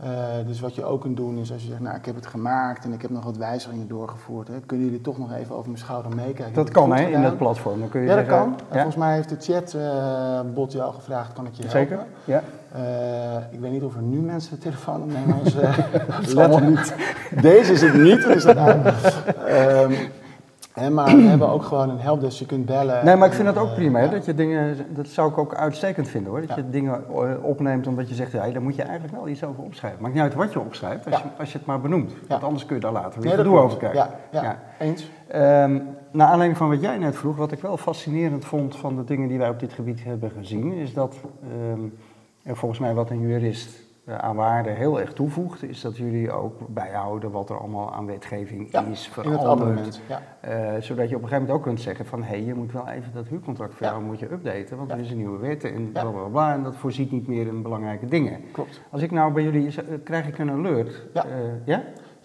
Uh, 0.04 0.46
dus 0.46 0.60
wat 0.60 0.74
je 0.74 0.84
ook 0.84 1.00
kunt 1.00 1.16
doen 1.16 1.38
is 1.38 1.52
als 1.52 1.62
je 1.62 1.68
zegt, 1.68 1.80
nou 1.80 1.96
ik 1.96 2.04
heb 2.04 2.14
het 2.14 2.26
gemaakt 2.26 2.84
en 2.84 2.92
ik 2.92 3.02
heb 3.02 3.10
nog 3.10 3.24
wat 3.24 3.36
wijzigingen 3.36 3.88
doorgevoerd. 3.88 4.48
Hè, 4.48 4.60
kunnen 4.60 4.86
jullie 4.86 5.00
toch 5.00 5.18
nog 5.18 5.32
even 5.32 5.54
over 5.54 5.66
mijn 5.70 5.82
schouder 5.82 6.14
meekijken? 6.14 6.54
Dat 6.54 6.70
kan 6.70 6.92
hè, 6.92 7.06
in 7.06 7.22
dat 7.22 7.36
platform. 7.36 7.80
Dan 7.80 7.88
kun 7.88 8.00
je 8.00 8.06
ja, 8.06 8.12
zeggen, 8.12 8.34
dat 8.34 8.44
kan. 8.44 8.58
Ja? 8.70 8.74
Volgens 8.74 8.96
mij 8.96 9.14
heeft 9.14 9.28
de 9.28 9.36
chatbot 9.40 10.68
uh, 10.68 10.74
je 10.74 10.82
al 10.82 10.92
gevraagd, 10.92 11.32
kan 11.32 11.46
ik 11.46 11.54
je 11.54 11.62
helpen? 11.62 11.80
Zeker, 11.80 12.06
ja. 12.24 12.42
Uh, 12.76 13.36
ik 13.50 13.60
weet 13.60 13.70
niet 13.70 13.82
of 13.82 13.96
er 13.96 14.02
nu 14.02 14.18
mensen 14.18 14.50
de 14.50 14.58
telefoon 14.58 15.02
opnemen. 15.02 15.34
Als, 16.16 16.32
let 16.32 16.60
niet. 16.60 16.94
Deze 17.40 17.72
is 17.72 17.82
het 17.82 17.94
niet. 17.94 18.24
Is 18.24 18.44
dat 18.44 18.56
um, 18.56 19.96
Hè, 20.80 20.90
maar 20.90 21.16
we 21.16 21.22
hebben 21.22 21.48
ook 21.48 21.62
gewoon 21.62 21.90
een 21.90 21.98
helpdesk, 21.98 22.38
je 22.38 22.46
kunt 22.46 22.66
bellen. 22.66 23.04
Nee, 23.04 23.16
maar 23.16 23.28
ik 23.28 23.34
vind 23.34 23.46
dat 23.46 23.56
ook 23.58 23.68
Eh, 23.68 23.74
prima. 23.74 24.00
Ja. 24.00 24.08
Dat 24.08 24.24
je 24.24 24.34
dingen, 24.34 24.76
dat 24.94 25.06
zou 25.06 25.30
ik 25.30 25.38
ook 25.38 25.54
uitstekend 25.54 26.08
vinden 26.08 26.30
hoor. 26.30 26.40
Dat 26.40 26.48
Ja. 26.48 26.56
je 26.56 26.70
dingen 26.70 27.04
eh, 27.10 27.44
opneemt 27.44 27.86
omdat 27.86 28.08
je 28.08 28.14
zegt, 28.14 28.32
ja, 28.32 28.50
daar 28.50 28.62
moet 28.62 28.76
je 28.76 28.82
eigenlijk 28.82 29.14
wel 29.14 29.28
iets 29.28 29.44
over 29.44 29.62
opschrijven. 29.62 30.02
Maakt 30.02 30.14
niet 30.14 30.22
uit 30.22 30.34
wat 30.34 30.52
je 30.52 30.60
opschrijft, 30.60 31.06
als, 31.06 31.14
Ja. 31.14 31.22
je, 31.22 31.28
als 31.40 31.52
je 31.52 31.58
het 31.58 31.66
maar 31.66 31.80
benoemt. 31.80 32.12
Want 32.28 32.42
anders 32.42 32.66
kun 32.66 32.74
je 32.76 32.80
daar 32.82 32.92
later 32.92 33.20
weer 33.20 33.34
klopt. 33.34 33.58
over 33.62 33.78
krijgen. 33.78 33.98
Ja, 33.98 34.10
ja, 34.30 34.42
Ja. 34.42 34.58
eens. 34.78 35.10
Ehm, 35.28 35.78
naar 36.10 36.26
aanleiding 36.26 36.56
van 36.56 36.68
wat 36.68 36.80
jij 36.80 36.98
net 36.98 37.16
vroeg, 37.16 37.36
wat 37.36 37.52
ik 37.52 37.60
wel 37.60 37.76
fascinerend 37.76 38.44
vond 38.44 38.76
van 38.76 38.96
de 38.96 39.04
dingen 39.04 39.28
die 39.28 39.38
wij 39.38 39.48
op 39.48 39.60
dit 39.60 39.72
gebied 39.72 40.04
hebben 40.04 40.30
gezien, 40.30 40.72
is 40.72 40.94
dat 40.94 41.16
ehm, 41.42 41.80
er 42.42 42.56
volgens 42.56 42.80
mij 42.80 42.94
wat 42.94 43.10
een 43.10 43.20
jurist 43.20 43.68
eh, 43.74 43.85
aan 44.06 44.36
waarde 44.36 44.70
heel 44.70 45.00
erg 45.00 45.12
toevoegt, 45.12 45.62
is 45.62 45.80
dat 45.80 45.96
jullie 45.96 46.32
ook 46.32 46.68
bijhouden 46.68 47.30
wat 47.30 47.50
er 47.50 47.58
allemaal 47.58 47.92
aan 47.92 48.06
wetgeving 48.06 48.72
Ja, 48.72 48.84
is 48.84 49.06
veranderd. 49.08 50.00
Ja. 50.08 50.20
Eh, 50.40 50.80
zodat 50.80 51.08
je 51.08 51.16
op 51.16 51.22
een 51.22 51.28
gegeven 51.28 51.30
moment 51.30 51.50
ook 51.50 51.62
kunt 51.62 51.80
zeggen 51.80 52.06
van, 52.06 52.22
hé, 52.22 52.28
hey, 52.28 52.44
je 52.44 52.54
moet 52.54 52.72
wel 52.72 52.88
even 52.88 53.12
dat 53.12 53.26
huurcontract 53.26 53.74
voor 53.74 53.86
Ja. 53.86 53.92
jou 53.92 54.04
moet 54.04 54.18
je 54.18 54.32
updaten, 54.32 54.76
want 54.76 54.90
er 54.90 54.98
is 54.98 55.10
een 55.10 55.16
nieuwe 55.16 55.38
wet 55.38 55.64
en 55.64 55.92
bla 55.92 56.04
bla 56.10 56.22
bla, 56.28 56.52
en 56.54 56.62
dat 56.62 56.76
voorziet 56.76 57.10
niet 57.10 57.26
meer 57.28 57.46
in 57.46 57.62
belangrijke 57.62 58.06
dingen. 58.06 58.40
Klopt. 58.52 58.80
Als 58.90 59.02
ik 59.02 59.10
nou 59.10 59.32
bij 59.32 59.42
jullie, 59.42 59.66
eh, 59.68 59.84
krijg 60.04 60.26
ik 60.28 60.38
een 60.38 60.50
alert? 60.50 61.06
Ja. 61.14 61.24
Eh, 61.24 61.30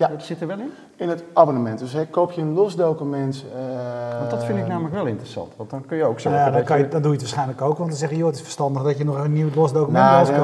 ja? 0.01 0.07
Dat 0.07 0.23
zit 0.23 0.41
er 0.41 0.47
wel 0.47 0.59
in? 0.59 0.71
In 0.95 1.09
het 1.09 1.23
abonnement. 1.33 1.79
Dus 1.79 1.93
hè, 1.93 2.05
koop 2.05 2.31
je 2.31 2.41
een 2.41 2.53
los 2.53 2.75
document. 2.75 3.45
eh, 3.55 4.17
Want 4.19 4.29
dat 4.31 4.43
vind 4.43 4.57
ik 4.59 4.67
namelijk 4.67 4.93
wel 4.95 5.05
interessant, 5.05 5.53
want 5.57 5.69
dan 5.69 5.85
kun 5.85 5.97
je 5.97 6.03
ook 6.03 6.19
zorgen 6.19 6.41
ja, 6.41 6.45
dan, 6.49 6.55
dat 6.57 6.63
kan 6.67 6.77
je, 6.77 6.87
dan 6.87 7.01
doe 7.01 7.11
je 7.11 7.17
het 7.17 7.21
waarschijnlijk 7.25 7.61
ook, 7.61 7.77
want 7.77 7.89
dan 7.89 7.99
zeg 7.99 8.09
je, 8.09 8.15
joh, 8.17 8.25
het 8.27 8.35
is 8.35 8.41
verstandig 8.41 8.83
dat 8.83 8.97
je 8.97 9.03
nog 9.05 9.23
een 9.23 9.33
nieuw 9.33 9.49
los 9.55 9.73
document 9.73 10.03
Nou, 10.03 10.31
nee, 10.31 10.39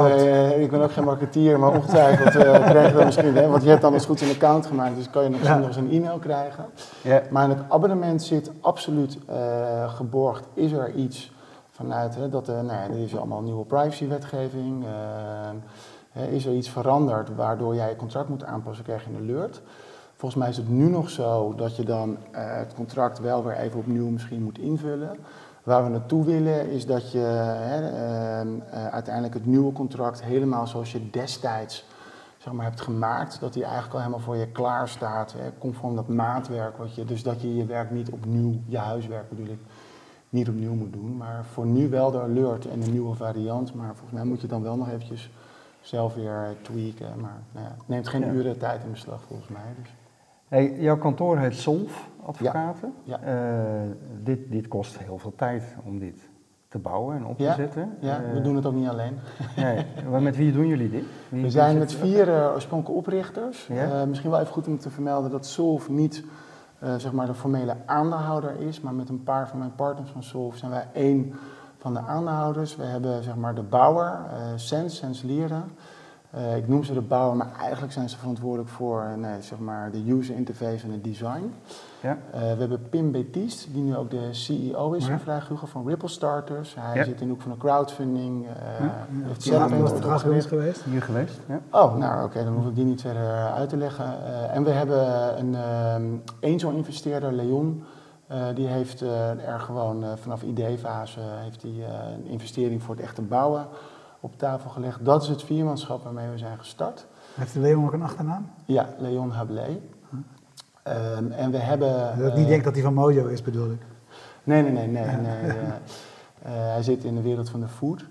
koopt. 0.50 0.60
ik 0.62 0.72
ben 0.72 0.82
ook 0.82 0.92
geen 0.92 1.04
marketeer, 1.04 1.60
maar 1.60 1.70
ongetwijfeld 1.70 2.36
eh, 2.36 2.66
krijg 2.70 2.88
je 2.88 2.94
dat 2.96 3.06
misschien. 3.06 3.36
Hè, 3.36 3.48
want 3.48 3.64
je 3.64 3.70
hebt 3.70 3.82
dan 3.82 3.94
als 3.94 4.08
het 4.08 4.12
goed 4.20 4.30
een 4.30 4.36
account 4.36 4.66
gemaakt, 4.66 4.96
dus 4.96 5.10
kan 5.10 5.24
je 5.24 5.30
nog, 5.30 5.42
Ja. 5.42 5.58
nog 5.58 5.68
eens 5.68 5.76
een 5.76 5.92
e-mail 5.92 6.18
krijgen. 6.18 6.66
Ja. 7.02 7.22
Maar 7.30 7.44
in 7.44 7.50
het 7.50 7.60
abonnement 7.70 8.22
zit 8.24 8.52
absoluut 8.62 9.18
eh, 9.28 9.36
geborgd, 9.94 10.44
is 10.54 10.72
er 10.72 10.92
iets 10.94 11.32
vanuit, 11.72 12.16
hè, 12.16 12.30
dat, 12.30 12.48
eh, 12.48 12.56
nou 12.56 12.68
ja, 12.68 12.84
er 12.84 13.04
is 13.04 13.18
allemaal 13.18 13.42
nieuwe 13.42 13.66
privacywetgeving. 13.66 14.84
hè, 14.86 15.50
is 16.32 16.46
er 16.46 16.54
iets 16.54 16.70
veranderd 16.70 17.36
waardoor 17.36 17.76
jij 17.76 17.90
je 17.90 17.96
contract 17.96 18.30
moet 18.30 18.44
aanpassen, 18.44 18.86
krijg 18.86 19.04
je 19.04 19.10
een 19.10 19.30
alert. 19.30 19.62
Volgens 20.16 20.42
mij 20.42 20.50
is 20.50 20.58
het 20.58 20.70
nu 20.70 20.90
nog 20.90 21.10
zo 21.10 21.54
dat 21.56 21.76
je 21.76 21.84
dan 21.84 22.18
eh, 22.32 22.58
het 22.58 22.74
contract 22.74 23.20
wel 23.20 23.44
weer 23.44 23.58
even 23.58 23.80
opnieuw 23.80 24.08
misschien 24.08 24.44
moet 24.44 24.58
invullen. 24.58 25.18
Waar 25.64 25.84
we 25.84 25.90
naartoe 25.90 26.26
willen 26.26 26.70
is 26.70 26.86
dat 26.86 27.12
je 27.12 27.26
ehm, 27.26 28.48
eh, 28.70 28.88
uiteindelijk 28.88 29.34
het 29.34 29.46
nieuwe 29.46 29.72
contract 29.72 30.24
helemaal 30.24 30.68
zoals 30.68 30.92
je 30.92 31.10
destijds 31.10 31.86
zeg 32.38 32.54
maar, 32.54 32.66
hebt 32.66 32.82
gemaakt, 32.82 33.40
dat 33.40 33.54
die 33.54 33.64
eigenlijk 33.64 33.94
al 33.94 34.00
helemaal 34.00 34.20
voor 34.20 34.36
je 34.36 34.48
klaar 34.48 34.88
staat, 34.88 35.34
hè, 35.34 35.50
conform 35.58 35.96
dat 35.96 36.08
maatwerk. 36.08 36.78
Wat 36.78 36.96
je, 36.96 37.06
dus 37.06 37.24
dat 37.24 37.42
je 37.42 37.56
je 37.56 37.66
werk 37.66 37.92
niet 37.92 38.10
opnieuw, 38.10 38.60
je 38.66 38.78
huiswerk 38.78 39.30
bedoel 39.30 39.48
ik, 39.48 39.60
niet 40.30 40.50
opnieuw 40.50 40.74
moet 40.74 40.94
doen. 40.94 41.18
Maar 41.18 41.46
voor 41.46 41.66
nu 41.66 41.90
wel 41.90 42.12
de 42.12 42.22
alert 42.22 42.68
en 42.68 42.82
een 42.82 42.92
nieuwe 42.92 43.16
variant. 43.16 43.74
Maar 43.74 43.96
volgens 43.96 44.12
mij 44.12 44.24
moet 44.24 44.42
je 44.42 44.48
dan 44.48 44.62
wel 44.62 44.76
nog 44.76 44.90
eventjes 44.90 45.32
zelf 45.88 46.14
weer 46.16 46.56
tweaken. 46.62 47.20
Maar 47.22 47.42
nou 47.52 47.66
ja, 47.66 47.72
het 47.78 47.88
neemt 47.88 48.08
geen 48.08 48.22
Ja. 48.26 48.32
uren 48.32 48.58
tijd 48.58 48.84
in 48.84 48.92
beslag 48.92 49.22
volgens 49.28 49.50
mij. 49.50 49.62
Dus. 49.82 49.90
Hey, 50.48 50.74
jouw 50.80 50.98
kantoor 50.98 51.38
heet 51.38 51.56
Solf 51.56 52.10
Advocaten. 52.26 52.94
Ja. 53.04 53.20
Eh, 53.22 53.90
dit, 54.24 54.52
dit 54.52 54.68
kost 54.68 54.98
heel 54.98 55.18
veel 55.18 55.34
tijd 55.36 55.76
om 55.86 56.00
dit 56.00 56.30
te 56.68 56.78
bouwen 56.80 57.16
en 57.16 57.26
op 57.26 57.38
te 57.38 57.54
zetten. 57.56 57.98
Ja, 58.00 58.22
Eh, 58.24 58.34
we 58.34 58.42
doen 58.42 58.56
het 58.56 58.66
ook 58.66 58.74
niet 58.74 58.88
alleen. 58.90 59.18
Nee, 59.56 59.86
met 60.22 60.36
wie 60.36 60.52
doen 60.52 60.68
jullie 60.68 60.90
dit? 60.90 61.04
Wie- 61.30 61.42
We 61.42 61.50
zijn 61.50 61.78
met 61.78 61.92
er? 61.92 61.98
vier 61.98 62.34
eh, 62.36 62.52
oorspronkelijke 62.54 63.00
oprichters. 63.06 63.70
Misschien 64.08 64.30
wel 64.32 64.40
even 64.40 64.54
goed 64.54 64.68
om 64.68 64.78
te 64.78 64.90
vermelden 64.90 65.32
dat 65.32 65.46
Solve 65.46 65.92
niet 65.92 66.24
zeg 66.98 67.12
maar 67.12 67.26
de 67.26 67.34
formele 67.34 67.76
aandeelhouder 67.86 68.60
is, 68.60 68.82
maar 68.82 68.94
met 68.94 69.10
een 69.10 69.24
paar 69.24 69.48
van 69.48 69.60
mijn 69.60 69.76
partners 69.76 70.10
van 70.12 70.24
Solve 70.24 70.58
zijn 70.58 70.72
wij 70.72 70.88
één 70.94 71.34
van 71.94 72.04
de 72.04 72.10
aandeelhouders. 72.10 72.76
We 72.76 72.84
hebben 72.84 73.24
zeg 73.24 73.36
maar 73.36 73.56
de 73.56 73.62
bouwer, 73.62 74.20
eh 74.30 74.38
Sens, 74.56 74.96
Sens 74.96 75.22
Lieren. 75.22 75.64
Eh, 76.30 76.56
ik 76.58 76.68
noem 76.68 76.84
ze 76.84 76.94
de 76.94 77.02
bouwer, 77.02 77.36
maar 77.36 77.52
eigenlijk 77.62 77.94
zijn 77.94 78.10
ze 78.10 78.18
verantwoordelijk 78.18 78.70
voor 78.70 79.06
nee, 79.18 79.42
zeg 79.42 79.60
maar 79.60 79.92
de 79.92 80.04
user 80.12 80.36
interface 80.36 80.86
en 80.86 80.92
het 80.92 81.04
design. 81.04 81.54
Ja. 82.02 82.18
Eh, 82.32 82.40
we 82.40 82.46
hebben 82.60 82.90
Pim 82.90 83.12
Betiest, 83.12 83.68
die 83.74 83.82
nu 83.84 83.96
ook 83.96 84.10
de 84.10 84.28
CEO 84.32 84.92
is 84.94 85.08
Ja. 85.08 85.20
van 85.20 85.34
Hugo 85.50 85.66
van 85.66 85.88
Ripple 85.88 86.08
Starters. 86.08 86.76
Hij 86.80 86.96
Ja. 86.98 87.04
zit 87.04 87.22
in 87.22 87.28
de 87.28 87.34
hoek 87.34 87.42
van 87.42 87.52
de 87.52 87.58
crowdfunding. 87.58 88.46
heeft 89.24 89.44
zelf 89.44 89.72
een 89.72 89.84
opgericht. 90.06 90.46
geweest. 90.46 90.82
Hier 90.84 91.02
geweest? 91.02 91.40
Ja. 91.48 91.60
Oh, 91.72 91.96
nou 91.98 92.26
oké, 92.26 92.44
dan 92.44 92.54
hoef 92.54 92.68
ik 92.68 92.76
die 92.76 92.86
niet 92.86 93.02
verder 93.02 93.52
uit 93.54 93.70
te 93.70 93.78
leggen. 93.78 94.06
En 94.52 94.64
we 94.64 94.70
hebben 94.72 95.00
een 95.40 95.56
ehm 95.56 96.04
angel-investeerder, 96.54 97.34
Leon. 97.34 97.84
Eh, 98.28 98.46
die 98.56 98.68
heeft 98.68 99.02
eh, 99.02 99.48
er 99.48 99.60
gewoon 99.60 100.04
eh, 100.04 100.10
vanaf 100.16 100.42
ideefase 100.42 101.20
heeft 101.22 101.62
die, 101.62 101.84
een 101.86 102.26
investering 102.26 102.84
voor 102.84 102.96
het 102.96 103.04
echte 103.04 103.22
bouwen 103.22 103.68
op 104.20 104.38
tafel 104.38 104.70
gelegd. 104.70 105.06
Dat 105.06 105.24
is 105.24 105.28
het 105.28 105.44
viermanschap 105.44 106.04
waarmee 106.04 106.30
we 106.30 106.38
zijn 106.38 106.58
gestart. 106.58 107.06
Heeft 107.34 107.54
de 107.54 107.60
Leon 107.60 107.86
ook 107.86 107.94
een 107.94 108.02
achternaam? 108.02 108.50
Ja, 108.66 108.90
Leon 108.98 109.32
Hablé. 109.32 109.80
Ehm, 110.84 111.32
en 111.32 111.52
we 111.52 111.58
hebben... 111.58 112.20
Dat 112.20 112.28
ik 112.28 112.38
niet 112.38 112.48
denk 112.48 112.64
dat 112.64 112.74
hij 112.74 112.84
van 112.84 112.94
Mojo 112.94 113.26
is, 113.26 113.42
bedoel 113.42 113.72
ik. 113.72 113.82
Nee, 114.44 114.62
nee, 114.62 114.72
nee, 114.72 114.88
nee. 114.88 115.16
nee 115.16 115.56
hij 116.74 116.84
zit 116.84 117.04
in 117.04 117.16
de 117.16 117.22
wereld 117.22 117.50
van 117.50 117.60
de 117.60 117.68
food. 117.68 118.06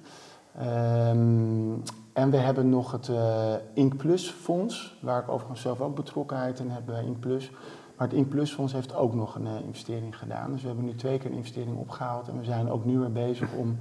Ehm, 0.59 1.73
en 2.13 2.31
we 2.31 2.37
hebben 2.37 2.69
nog 2.69 2.93
het 2.93 3.09
eh 3.09 3.55
Ink 3.75 3.97
Plus 3.97 4.31
Fonds, 4.31 4.99
waar 5.01 5.23
ik 5.23 5.29
overigens 5.29 5.61
zelf 5.61 5.81
ook 5.81 5.97
betrokkenheid 5.97 6.59
in 6.61 6.71
heb 6.71 6.83
bij 6.87 7.05
Ink 7.05 7.21
Plus. 7.21 7.51
Maar 7.97 8.09
het 8.09 8.17
Ink 8.17 8.29
Plus 8.29 8.53
Fonds 8.53 8.73
heeft 8.73 8.95
ook 8.95 9.15
nog 9.15 9.35
een 9.35 9.47
eh, 9.47 9.53
investering 9.67 10.19
gedaan. 10.19 10.53
Dus 10.53 10.61
we 10.61 10.67
hebben 10.67 10.85
nu 10.85 10.95
twee 10.95 11.19
keer 11.19 11.31
een 11.31 11.37
investering 11.37 11.77
opgehaald. 11.77 12.29
En 12.29 12.39
we 12.39 12.45
zijn 12.45 12.71
ook 12.71 12.85
nu 12.85 12.99
weer 12.99 13.13
bezig 13.13 13.53
om 13.53 13.79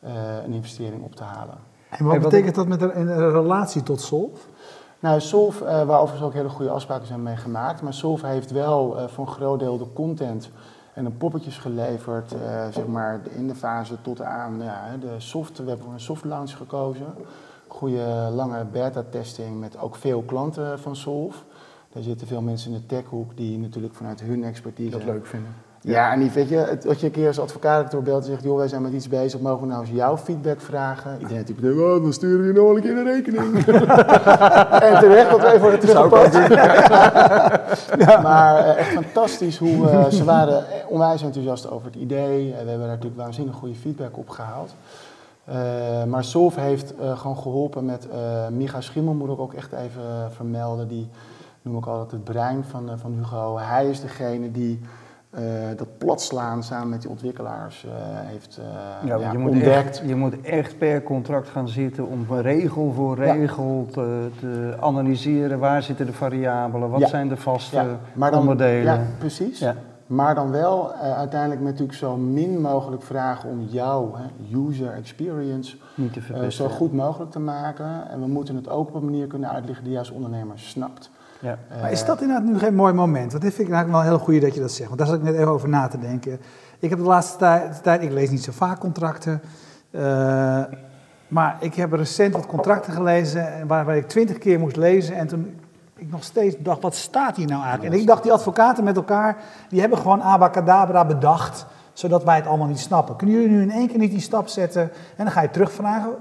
eh, 0.00 0.12
een 0.44 0.52
investering 0.52 1.02
op 1.02 1.14
te 1.14 1.22
halen. 1.22 1.58
En 1.88 2.04
wat 2.04 2.12
Hey, 2.12 2.20
wat 2.20 2.30
betekent 2.30 2.54
dat 2.54 2.66
met 2.66 2.80
een, 2.82 3.30
relatie 3.30 3.82
tot 3.82 4.00
Solf? 4.00 4.48
Nou, 5.00 5.20
Solve, 5.20 5.64
eh, 5.64 5.86
waar 5.86 6.00
overigens 6.00 6.28
ook 6.28 6.34
hele 6.34 6.48
goede 6.48 6.70
afspraken 6.70 7.06
zijn 7.06 7.22
mee 7.22 7.36
gemaakt. 7.36 7.82
Maar 7.82 7.94
Solve 7.94 8.26
heeft 8.26 8.50
wel 8.50 8.98
eh, 8.98 9.08
voor 9.08 9.26
een 9.26 9.32
groot 9.32 9.58
deel 9.58 9.78
de 9.78 9.92
content 9.92 10.50
en 10.94 11.04
de 11.04 11.10
poppetjes 11.10 11.58
geleverd, 11.58 12.32
eh, 12.32 12.66
zeg 12.70 12.86
maar 12.86 13.20
in 13.30 13.48
de 13.48 13.54
fase 13.54 13.94
tot 14.02 14.22
aan 14.22 14.62
ja, 14.62 14.80
hè, 14.82 14.98
de 14.98 15.14
soft. 15.18 15.58
We 15.58 15.64
hebben 15.64 15.84
voor 15.84 15.94
een 15.94 16.00
soft 16.00 16.24
launch 16.24 16.56
gekozen. 16.56 17.06
Goede 17.66 18.28
lange 18.32 18.64
beta-testing 18.64 19.60
met 19.60 19.78
ook 19.78 19.96
veel 19.96 20.22
klanten 20.22 20.80
van 20.80 20.96
Solve. 20.96 21.38
Daar 21.96 22.04
zitten 22.04 22.26
veel 22.26 22.40
mensen 22.40 22.72
in 22.72 22.76
de 22.76 22.86
techhoek 22.86 23.36
die 23.36 23.58
natuurlijk 23.58 23.94
vanuit 23.94 24.20
hun 24.20 24.44
expertise 24.44 24.90
Dat 24.90 25.04
leuk 25.04 25.26
vinden. 25.26 25.50
ja, 25.80 26.12
en 26.12 26.18
niet, 26.18 26.32
weet 26.32 26.48
je, 26.48 26.56
het, 26.56 26.86
als 26.86 27.00
je 27.00 27.06
een 27.06 27.12
keer 27.12 27.26
als 27.26 27.38
advocaat 27.38 27.90
doorbelt 27.90 28.22
en 28.24 28.30
zegt, 28.30 28.42
joh, 28.42 28.56
wij 28.56 28.68
zijn 28.68 28.82
met 28.82 28.92
iets 28.92 29.08
bezig, 29.08 29.40
mogen 29.40 29.60
we 29.60 29.66
nou 29.66 29.80
eens 29.80 29.90
jouw 29.90 30.16
feedback 30.16 30.60
vragen? 30.60 31.12
Iedereen 31.12 31.36
natuurlijk, 31.36 31.66
denkt, 31.66 31.82
oh, 31.82 32.02
dan 32.02 32.12
sturen 32.12 32.40
we 32.40 32.46
je 32.46 32.52
nog 32.52 32.76
een 32.76 32.82
keer 32.82 32.96
een 32.96 33.04
rekening. 33.04 33.54
en 34.88 34.98
terecht 35.00 35.30
dat 35.30 35.40
wij 35.40 35.58
voor 35.60 35.70
het 35.70 35.80
teruggepakt. 35.80 36.34
ja. 38.06 38.20
Maar 38.20 38.56
eh, 38.56 38.78
echt 38.78 38.92
fantastisch 38.92 39.58
hoe, 39.58 39.88
eh, 39.88 40.10
ze 40.10 40.24
waren 40.24 40.64
onwijs 40.88 41.22
enthousiast 41.22 41.70
over 41.70 41.86
het 41.86 41.96
idee. 41.96 42.50
Eh, 42.50 42.50
we 42.50 42.56
hebben 42.56 42.78
daar 42.78 42.88
natuurlijk 42.88 43.16
waanzinnig 43.16 43.54
goede 43.54 43.74
feedback 43.74 44.16
op 44.18 44.28
gehaald. 44.28 44.74
Eh, 45.44 46.04
maar 46.04 46.24
Solve 46.24 46.60
heeft 46.60 46.94
gewoon 47.14 47.38
geholpen 47.38 47.84
met, 47.84 48.08
Micha 48.50 48.80
Schimmel 48.80 49.14
moet 49.14 49.30
ik 49.30 49.40
ook 49.40 49.54
echt 49.54 49.72
even 49.72 50.32
vermelden, 50.32 50.88
die 50.88 51.08
noem 51.66 51.76
ik 51.78 51.86
altijd 51.86 52.10
het 52.10 52.24
brein 52.24 52.64
van, 52.64 52.90
eh, 52.90 52.98
van 52.98 53.12
Hugo. 53.12 53.58
Hij 53.58 53.88
is 53.90 54.00
degene 54.00 54.50
die 54.50 54.80
eh, 55.30 55.42
dat 55.76 55.98
platslaan 55.98 56.62
samen 56.62 56.88
met 56.88 57.00
die 57.00 57.10
ontwikkelaars 57.10 57.84
eh, 57.84 57.92
heeft 58.02 58.58
eh, 58.58 59.08
Ja, 59.08 59.16
ja, 59.16 59.32
je, 59.32 59.38
moet 59.38 59.50
ontdekt. 59.50 59.86
echt, 59.86 60.02
je 60.08 60.14
moet 60.14 60.40
echt 60.40 60.78
per 60.78 61.02
contract 61.02 61.48
gaan 61.48 61.68
zitten 61.68 62.06
om 62.06 62.26
regel 62.40 62.92
voor 62.92 63.24
Ja. 63.24 63.32
regel 63.32 63.86
te, 63.90 64.28
te 64.40 64.76
analyseren. 64.80 65.58
Waar 65.58 65.82
zitten 65.82 66.06
de 66.06 66.12
variabelen? 66.12 66.90
Wat 66.90 67.08
zijn 67.08 67.28
de 67.28 67.36
vaste 67.36 67.96
maar 68.12 68.30
dan, 68.30 68.40
onderdelen? 68.40 68.94
Ja, 68.94 69.00
precies. 69.18 69.58
Ja. 69.58 69.74
Maar 70.06 70.34
dan 70.34 70.50
wel 70.50 70.92
uiteindelijk 70.92 71.60
met 71.60 71.70
natuurlijk 71.70 71.98
zo 71.98 72.16
min 72.16 72.60
mogelijk 72.60 73.02
vragen 73.02 73.50
om 73.50 73.62
jouw 73.62 74.14
hè, 74.16 74.56
user 74.58 74.92
experience 74.92 75.76
Niet 75.94 76.12
te 76.12 76.50
zo 76.50 76.68
goed 76.68 76.92
mogelijk 76.92 77.30
te 77.30 77.40
maken. 77.40 78.10
En 78.10 78.20
we 78.20 78.26
moeten 78.26 78.56
het 78.56 78.68
ook 78.68 78.88
op 78.88 78.94
een 78.94 79.04
manier 79.04 79.26
kunnen 79.26 79.50
uitleggen 79.50 79.84
die 79.84 79.98
als 79.98 80.10
ondernemer 80.10 80.58
snapt. 80.58 81.10
Ja. 81.40 81.58
Maar 81.80 81.92
is 81.92 82.04
dat 82.04 82.20
inderdaad 82.20 82.46
nu 82.46 82.58
geen 82.58 82.74
mooi 82.74 82.92
moment? 82.92 83.30
Want 83.30 83.42
dit 83.42 83.54
vind 83.54 83.68
ik 83.68 83.74
eigenlijk 83.74 84.04
wel 84.04 84.16
heel 84.16 84.24
goed 84.24 84.40
dat 84.40 84.54
je 84.54 84.60
dat 84.60 84.72
zegt. 84.72 84.86
Want 84.88 84.98
daar 84.98 85.08
zat 85.08 85.16
ik 85.16 85.22
net 85.22 85.34
even 85.34 85.48
over 85.48 85.68
na 85.68 85.88
te 85.88 85.98
denken. 85.98 86.40
Ik 86.78 86.90
heb 86.90 86.98
de 86.98 87.04
laatste 87.04 87.38
tijd, 87.38 87.82
tijd 87.82 88.02
ik 88.02 88.10
lees 88.10 88.30
niet 88.30 88.44
zo 88.44 88.52
vaak 88.52 88.78
contracten. 88.78 89.42
eh, 89.90 90.62
maar 91.28 91.56
ik 91.60 91.74
heb 91.74 91.92
recent 91.92 92.32
wat 92.32 92.46
contracten 92.46 92.92
gelezen 92.92 93.66
waarbij 93.66 93.98
ik 93.98 94.08
twintig 94.08 94.38
keer 94.38 94.58
moest 94.58 94.76
lezen. 94.76 95.16
En 95.16 95.26
toen 95.26 95.60
ik 95.96 96.10
nog 96.10 96.24
steeds 96.24 96.56
dacht, 96.58 96.82
wat 96.82 96.94
staat 96.94 97.36
hier 97.36 97.46
nou 97.46 97.62
eigenlijk? 97.62 97.94
En 97.94 98.00
ik 98.00 98.06
dacht, 98.06 98.22
die 98.22 98.32
advocaten 98.32 98.84
met 98.84 98.96
elkaar, 98.96 99.36
die 99.68 99.80
hebben 99.80 99.98
gewoon 99.98 100.22
abacadabra 100.22 101.04
bedacht. 101.04 101.66
Zodat 101.92 102.24
wij 102.24 102.36
het 102.36 102.46
allemaal 102.46 102.66
niet 102.66 102.78
snappen. 102.78 103.16
Kunnen 103.16 103.36
jullie 103.36 103.50
nu 103.50 103.62
in 103.62 103.70
één 103.70 103.88
keer 103.88 103.98
niet 103.98 104.10
die 104.10 104.20
stap 104.20 104.48
zetten? 104.48 104.82
En 105.16 105.24
dan 105.24 105.30
ga 105.30 105.40
je 105.40 105.50
terugvragen. 105.50 106.14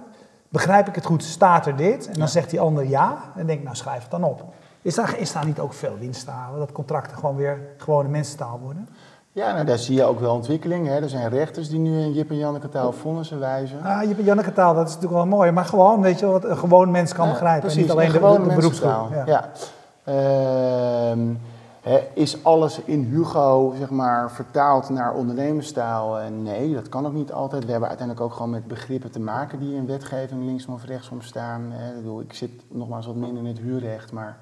Begrijp 0.49 0.87
ik 0.87 0.95
het 0.95 1.05
goed? 1.05 1.23
Staat 1.23 1.65
er 1.65 1.75
dit? 1.75 2.07
En 2.07 2.19
dan 2.19 2.27
zegt 2.27 2.49
die 2.49 2.59
ander 2.59 2.87
ja. 2.87 3.09
En 3.11 3.31
dan 3.35 3.45
denk 3.45 3.57
ik, 3.57 3.65
nou 3.65 3.75
schrijf 3.75 4.01
het 4.01 4.11
dan 4.11 4.23
op. 4.23 4.53
Is 4.85 4.95
daar, 4.95 5.15
is 5.17 5.31
daar 5.31 5.45
niet 5.45 5.59
ook 5.59 5.73
veel 5.73 5.95
winst 5.99 6.25
te 6.25 6.31
halen? 6.31 6.59
Dat 6.59 6.71
contracten 6.71 7.17
gewoon 7.17 7.35
weer 7.35 7.59
gewone 7.77 8.09
mensentaal 8.09 8.59
worden? 8.63 8.89
Ja, 9.31 9.53
nou, 9.53 9.65
daar 9.65 9.77
zie 9.77 9.95
je 9.95 10.03
ook 10.03 10.19
wel 10.19 10.33
ontwikkeling. 10.33 10.87
Hè. 10.87 11.01
Er 11.01 11.09
zijn 11.09 11.29
rechters 11.29 11.69
die 11.69 11.79
nu 11.79 11.99
in 12.01 12.13
Jip 12.13 12.29
en 12.29 12.37
Janneke 12.37 12.69
taal 12.69 12.91
vonnissen 12.91 13.39
wijzen. 13.39 13.83
Ah, 13.83 14.03
Jip 14.03 14.17
en 14.17 14.23
Janneke 14.23 14.53
taal, 14.53 14.73
dat 14.73 14.87
is 14.87 14.93
natuurlijk 14.93 15.21
wel 15.21 15.31
mooi. 15.37 15.51
Maar 15.51 15.65
gewoon, 15.65 16.01
weet 16.01 16.19
je, 16.19 16.25
wat 16.25 16.43
een 16.43 16.57
gewoon 16.57 16.91
mens 16.91 17.13
kan 17.13 17.25
Ja, 17.25 17.31
begrijpen. 17.31 17.61
precies, 17.61 17.77
en 17.77 17.81
niet 17.81 17.91
alleen 17.91 18.05
en 18.05 18.59
de, 18.59 18.69
de. 18.69 18.85
Ja. 18.85 19.23
Ja. 19.25 19.49
Ehm, 20.03 21.19
is 22.13 22.43
alles 22.43 22.79
in 22.79 23.03
Hugo 23.03 23.73
zeg 23.77 23.89
maar, 23.89 24.31
vertaald 24.31 24.89
naar 24.89 25.13
ondernemerstaal? 25.13 26.19
En 26.19 26.43
nee, 26.43 26.73
dat 26.73 26.89
kan 26.89 27.05
ook 27.05 27.13
niet 27.13 27.31
altijd. 27.31 27.65
We 27.65 27.71
hebben 27.71 27.89
uiteindelijk 27.89 28.27
ook 28.27 28.33
gewoon 28.33 28.49
met 28.49 28.67
begrippen 28.67 29.11
te 29.11 29.19
maken 29.19 29.59
die 29.59 29.75
in 29.75 29.85
wetgeving 29.85 30.45
linksom 30.45 30.73
of 30.73 30.85
rechtsom 30.85 31.21
staan. 31.21 31.71
Hè. 31.71 31.99
Ik, 31.99 32.23
ik 32.23 32.33
zit 32.33 32.51
nogmaals 32.67 33.05
wat 33.05 33.15
minder 33.15 33.43
in 33.43 33.49
het 33.49 33.59
huurrecht, 33.59 34.11
maar 34.11 34.37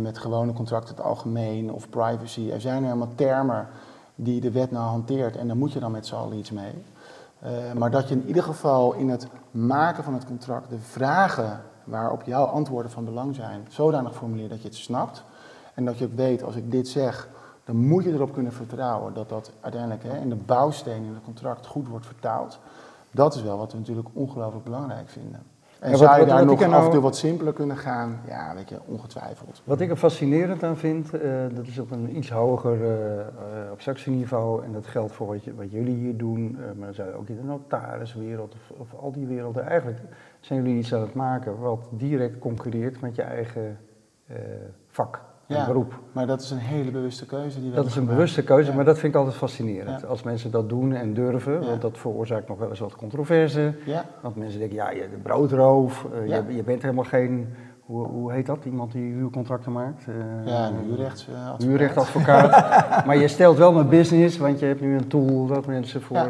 met 0.00 0.18
gewone 0.18 0.52
contracten 0.52 0.94
het 0.94 1.04
algemeen 1.04 1.72
of 1.72 1.88
privacy. 1.88 2.50
Er 2.50 2.60
zijn 2.60 2.84
helemaal 2.84 3.14
termen 3.14 3.68
die 4.14 4.40
de 4.40 4.50
wet 4.50 4.70
nou 4.70 4.84
hanteert 4.84 5.36
en 5.36 5.46
daar 5.46 5.56
moet 5.56 5.72
je 5.72 5.80
dan 5.80 5.92
met 5.92 6.06
z'n 6.06 6.14
allen 6.14 6.36
iets 6.36 6.50
mee. 6.50 6.84
Eh, 7.38 7.50
maar 7.78 7.90
dat 7.90 8.08
je 8.08 8.14
in 8.14 8.26
ieder 8.26 8.42
geval 8.42 8.92
in 8.92 9.08
het 9.08 9.26
maken 9.50 10.04
van 10.04 10.14
het 10.14 10.24
contract 10.24 10.70
de 10.70 10.78
vragen 10.78 11.60
waarop 11.84 12.22
jouw 12.22 12.44
antwoorden 12.44 12.90
van 12.90 13.04
belang 13.04 13.34
zijn, 13.34 13.66
zodanig 13.68 14.14
formuleert 14.14 14.50
dat 14.50 14.62
je 14.62 14.68
het 14.68 14.76
snapt. 14.76 15.24
En 15.74 15.84
dat 15.84 15.98
je 15.98 16.04
ook 16.04 16.14
weet, 16.14 16.42
als 16.42 16.56
ik 16.56 16.70
dit 16.70 16.88
zeg, 16.88 17.28
dan 17.64 17.76
moet 17.76 18.04
je 18.04 18.12
erop 18.12 18.32
kunnen 18.32 18.52
vertrouwen 18.52 19.14
dat 19.14 19.28
dat 19.28 19.52
uiteindelijk 19.60 20.02
hè, 20.02 20.16
in 20.18 20.28
de 20.28 20.34
bouwsteen 20.36 21.02
in 21.04 21.14
het 21.14 21.24
contract 21.24 21.66
goed 21.66 21.88
wordt 21.88 22.06
vertaald. 22.06 22.58
Dat 23.10 23.34
is 23.34 23.42
wel 23.42 23.58
wat 23.58 23.72
we 23.72 23.78
natuurlijk 23.78 24.08
ongelooflijk 24.12 24.64
belangrijk 24.64 25.08
vinden. 25.08 25.42
En 25.78 25.90
Ja, 25.90 25.96
wat- 25.96 26.06
zou 26.08 26.20
je 26.20 26.26
daar 26.26 26.36
wat 26.38 26.44
nog 26.46 26.54
ik 26.54 26.60
er 26.60 26.66
af 26.66 26.72
en 26.74 26.78
nou- 26.80 26.92
toe 26.92 27.02
wat 27.02 27.16
simpeler 27.16 27.52
kunnen 27.52 27.76
gaan? 27.76 28.20
Ja, 28.26 28.54
weet 28.54 28.68
je, 28.68 28.78
ongetwijfeld. 28.86 29.62
Wat 29.64 29.80
ik 29.80 29.90
er 29.90 29.96
fascinerend 29.96 30.62
aan 30.62 30.76
vind, 30.76 31.14
eh, 31.14 31.30
dat 31.54 31.66
is 31.66 31.78
op 31.78 31.90
een 31.90 32.16
iets 32.16 32.30
hoger 32.30 32.82
eh, 32.84 33.20
eh, 33.20 33.26
abstractieniveau. 33.70 34.64
En 34.64 34.72
dat 34.72 34.86
geldt 34.86 35.12
voor 35.12 35.26
wat, 35.26 35.44
je- 35.44 35.54
wat 35.54 35.70
jullie 35.70 35.94
hier 35.96 36.16
doen, 36.16 36.58
maar 36.76 36.86
dat 36.86 36.94
zou 36.94 37.12
ook 37.12 37.28
in 37.28 37.36
de 37.36 37.42
notariswereld 37.42 38.54
of, 38.54 38.78
of 38.78 38.94
al 39.00 39.12
die 39.12 39.26
werelden. 39.26 39.66
Eigenlijk 39.66 40.00
zijn 40.40 40.62
jullie 40.62 40.78
iets 40.78 40.94
aan 40.94 41.00
het 41.00 41.14
maken 41.14 41.58
wat 41.58 41.88
direct 41.90 42.38
concurreert 42.38 43.00
met 43.00 43.14
je 43.16 43.22
eigen 43.22 43.78
vak 44.88 45.20
Ja. 45.46 45.66
beroep. 45.66 45.98
Maar 46.12 46.26
dat 46.26 46.40
is 46.40 46.50
een 46.50 46.58
hele 46.58 46.90
bewuste 46.90 47.26
keuze 47.26 47.60
die 47.60 47.70
we 47.70 47.74
Dat 47.76 47.84
is 47.84 47.90
een 47.90 47.96
gemaakt. 47.98 48.16
bewuste 48.16 48.42
keuze, 48.44 48.70
Ja. 48.70 48.76
maar 48.76 48.84
dat 48.84 48.98
vind 48.98 49.12
ik 49.12 49.18
altijd 49.18 49.36
fascinerend. 49.36 50.00
Ja. 50.00 50.06
Als 50.06 50.22
mensen 50.22 50.50
dat 50.50 50.68
doen 50.68 50.92
en 50.94 51.14
durven, 51.14 51.66
want 51.66 51.80
dat 51.80 51.98
veroorzaakt 51.98 52.48
nog 52.48 52.58
wel 52.58 52.68
eens 52.68 52.78
wat 52.78 52.96
controverse. 52.96 53.74
Ja, 53.84 54.04
Want 54.20 54.36
mensen 54.36 54.58
denken, 54.58 54.76
ja, 54.76 54.90
je 54.90 55.00
de 55.10 55.16
broodroof, 55.22 56.06
eh, 56.14 56.28
je, 56.28 56.54
je 56.54 56.62
bent 56.62 56.82
helemaal 56.82 57.04
geen, 57.04 57.48
hoe, 57.80 58.06
hoe 58.06 58.32
heet 58.32 58.46
dat, 58.46 58.64
iemand 58.64 58.92
die 58.92 59.12
huurcontracten 59.12 59.72
maakt? 59.72 60.04
Eh, 60.08 60.14
ja 60.52 60.66
een 60.68 60.74
huurrechtsadvocaat. 60.84 61.62
huurrechtadvocaat. 61.62 62.50
maar 63.06 63.16
je 63.16 63.28
stelt 63.28 63.56
wel 63.58 63.72
mijn 63.72 63.88
business, 63.88 64.38
want 64.38 64.58
je 64.58 64.66
hebt 64.66 64.80
nu 64.80 64.96
een 64.96 65.08
tool 65.08 65.46
dat 65.46 65.66
mensen 65.66 66.02
voor 66.02 66.16
Ja. 66.16 66.28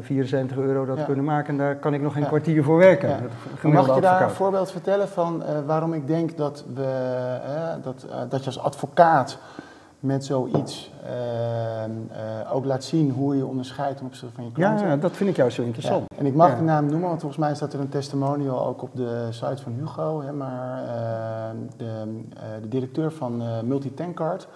74 0.00 0.56
euro 0.56 0.84
dat 0.84 0.98
Ja. 0.98 1.04
kunnen 1.04 1.24
maken. 1.24 1.48
En 1.52 1.58
daar 1.58 1.76
kan 1.76 1.94
ik 1.94 2.00
nog 2.02 2.12
geen 2.12 2.22
Ja. 2.22 2.28
kwartier 2.28 2.64
voor 2.64 2.76
werken. 2.78 3.08
Ja. 3.08 3.68
Mag 3.68 3.94
je 3.94 4.00
daar 4.00 4.22
een 4.22 4.30
voorbeeld 4.30 4.70
vertellen 4.70 5.08
van 5.08 5.42
eh, 5.42 5.58
waarom 5.66 5.92
ik 5.92 6.06
denk 6.06 6.36
dat, 6.36 6.64
we, 6.74 6.82
eh, 6.82 7.82
dat, 7.82 8.06
eh, 8.10 8.18
dat 8.28 8.40
je 8.40 8.46
als 8.46 8.58
advocaat 8.58 9.38
met 10.00 10.24
zoiets 10.24 10.92
ook 12.52 12.64
laat 12.64 12.84
zien 12.84 13.10
hoe 13.10 13.36
je 13.36 13.46
onderscheidt 13.46 13.96
ten 13.96 14.06
opzichte 14.06 14.34
van 14.34 14.44
je 14.44 14.52
klanten? 14.52 14.88
ja, 14.88 14.96
dat 14.96 15.16
vind 15.16 15.30
ik 15.30 15.36
juist 15.36 15.56
zo 15.56 15.62
interessant. 15.62 16.04
En 16.18 16.26
ik 16.26 16.34
mag 16.34 16.56
de 16.56 16.62
naam 16.62 16.86
noemen, 16.86 17.08
want 17.08 17.20
volgens 17.20 17.40
mij 17.40 17.54
staat 17.54 17.72
er 17.72 17.80
een 17.80 17.88
testimonial 17.88 18.66
ook 18.66 18.82
op 18.82 18.90
de 18.96 19.26
site 19.30 19.62
van 19.62 19.72
Hugo. 19.78 20.22
Hè, 20.22 20.32
maar 20.32 20.82
de, 21.76 22.22
de 22.60 22.68
directeur 22.68 23.12
van 23.12 23.42
Multitankcard 23.64 24.48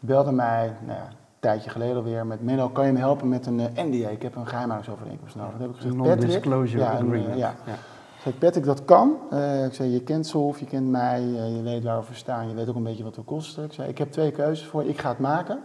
belde 0.00 0.32
mij 0.32 0.72
nou 0.86 0.98
een 0.98 1.19
tijdje 1.40 1.70
geleden 1.70 1.96
alweer 1.96 2.26
met 2.26 2.42
Menno, 2.42 2.68
kan 2.68 2.86
je 2.86 2.92
me 2.92 2.98
helpen 2.98 3.28
met 3.28 3.46
een 3.46 3.60
eh, 3.60 3.84
NDA? 3.84 4.08
Ik 4.08 4.22
heb 4.22 4.36
een 4.36 4.46
geheimhoudingsovereenkomst 4.46 5.34
nodig. 5.34 5.52
Dat 5.52 5.60
heb 5.60 5.70
ik 5.70 5.76
gezegd. 5.76 5.94
Non-disclosure 5.94 6.82
Ja, 6.82 6.90
eh, 6.90 6.96
agreement. 6.96 7.38
ja. 7.38 7.54
Ja. 7.66 7.72
Ik 7.72 8.26
zei, 8.26 8.34
Patrick, 8.34 8.64
dat 8.64 8.84
kan. 8.84 9.16
Eh, 9.30 9.64
ik 9.64 9.74
zei, 9.74 9.90
je 9.90 10.02
kent 10.02 10.26
Solf, 10.26 10.58
je 10.58 10.66
kent 10.66 10.88
mij, 10.90 11.20
je 11.22 11.60
weet 11.62 11.84
waar 11.84 12.00
we 12.08 12.14
staan, 12.14 12.48
je 12.48 12.54
weet 12.54 12.68
ook 12.68 12.74
een 12.74 12.82
beetje 12.82 13.04
wat 13.04 13.16
we 13.16 13.22
kosten. 13.22 13.64
Ik 13.64 13.72
zei, 13.72 13.88
ik 13.88 13.98
heb 13.98 14.12
twee 14.12 14.30
keuzes 14.30 14.66
voor 14.66 14.82
je, 14.82 14.88
ik 14.88 14.98
ga 14.98 15.08
het 15.08 15.18
maken. 15.18 15.58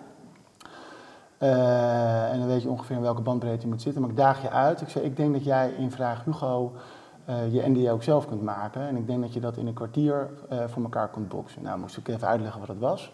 En 1.37 2.39
dan 2.39 2.47
weet 2.47 2.61
je 2.61 2.69
ongeveer 2.69 2.95
in 2.95 3.01
welke 3.01 3.21
bandbreedte 3.21 3.61
je 3.61 3.67
moet 3.67 3.81
zitten, 3.81 4.01
maar 4.01 4.09
ik 4.09 4.17
daag 4.17 4.41
je 4.41 4.49
uit. 4.49 4.81
Ik 4.81 4.89
zei, 4.89 5.05
ik 5.05 5.17
denk 5.17 5.33
dat 5.33 5.43
jij 5.43 5.73
in 5.77 5.91
vraag 5.91 6.23
Hugo 6.23 6.73
je 7.51 7.63
NDA 7.67 7.91
ook 7.91 8.03
zelf 8.03 8.27
kunt 8.27 8.41
maken. 8.41 8.81
En 8.81 8.95
ik 8.95 9.07
denk 9.07 9.21
dat 9.21 9.33
je 9.33 9.39
dat 9.39 9.57
in 9.57 9.67
een 9.67 9.73
kwartier 9.73 10.29
voor 10.67 10.83
elkaar 10.83 11.09
kunt 11.09 11.27
boksen. 11.27 11.61
Nou, 11.63 11.79
moest 11.79 11.97
ik 11.97 12.07
even 12.07 12.27
uitleggen 12.27 12.59
wat 12.59 12.69
het 12.69 12.79
was. 12.79 13.13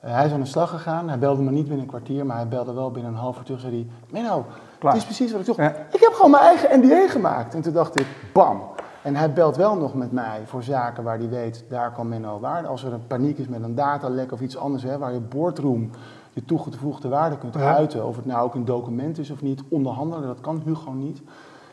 Eh, 0.00 0.14
hij 0.14 0.26
is 0.26 0.32
aan 0.32 0.40
de 0.40 0.46
slag 0.46 0.70
gegaan. 0.70 1.08
Hij 1.08 1.18
belde 1.18 1.42
me 1.42 1.50
niet 1.50 1.62
binnen 1.62 1.80
een 1.80 1.86
kwartier, 1.86 2.26
maar 2.26 2.36
hij 2.36 2.48
belde 2.48 2.72
wel 2.72 2.90
binnen 2.90 3.12
een 3.12 3.18
half 3.18 3.38
uur 3.38 3.44
terug. 3.44 3.60
Zei 3.60 3.72
hij, 3.74 3.86
Menno, 4.10 4.44
Klaar. 4.78 4.92
het 4.92 5.00
is 5.00 5.06
precies 5.06 5.30
wat 5.30 5.40
ik 5.40 5.46
zocht. 5.46 5.58
Ja. 5.58 5.74
Ik 5.92 6.00
heb 6.00 6.12
gewoon 6.12 6.30
mijn 6.30 6.42
eigen 6.42 6.80
NDA 6.80 7.08
gemaakt. 7.08 7.54
En 7.54 7.60
toen 7.62 7.72
dacht 7.72 8.00
ik, 8.00 8.06
bam. 8.32 8.60
En 9.02 9.16
hij 9.16 9.32
belt 9.32 9.56
wel 9.56 9.76
nog 9.76 9.94
met 9.94 10.12
mij 10.12 10.40
voor 10.46 10.62
zaken 10.62 11.04
waar 11.04 11.18
hij 11.18 11.28
weet, 11.28 11.64
daar 11.68 11.92
kan 11.92 12.08
Menno 12.08 12.40
waarde. 12.40 12.68
Als 12.68 12.84
er 12.84 12.92
een 12.92 13.06
paniek 13.06 13.38
is 13.38 13.48
met 13.48 13.62
een 13.62 13.74
datalek 13.74 14.32
of 14.32 14.40
iets 14.40 14.56
anders, 14.56 14.82
hè, 14.82 14.98
waar 14.98 15.12
je 15.12 15.20
boardroom 15.20 15.90
je 16.32 16.44
toegevoegde 16.44 17.08
waarde 17.08 17.38
kunt 17.38 17.54
Ja. 17.54 17.74
uiten. 17.76 18.06
Of 18.06 18.16
het 18.16 18.26
nou 18.26 18.44
ook 18.44 18.54
een 18.54 18.64
document 18.64 19.18
is 19.18 19.30
of 19.30 19.42
niet, 19.42 19.62
onderhandelen, 19.68 20.26
dat 20.26 20.40
kan 20.40 20.62
Hugo 20.64 20.90
niet. 20.92 21.22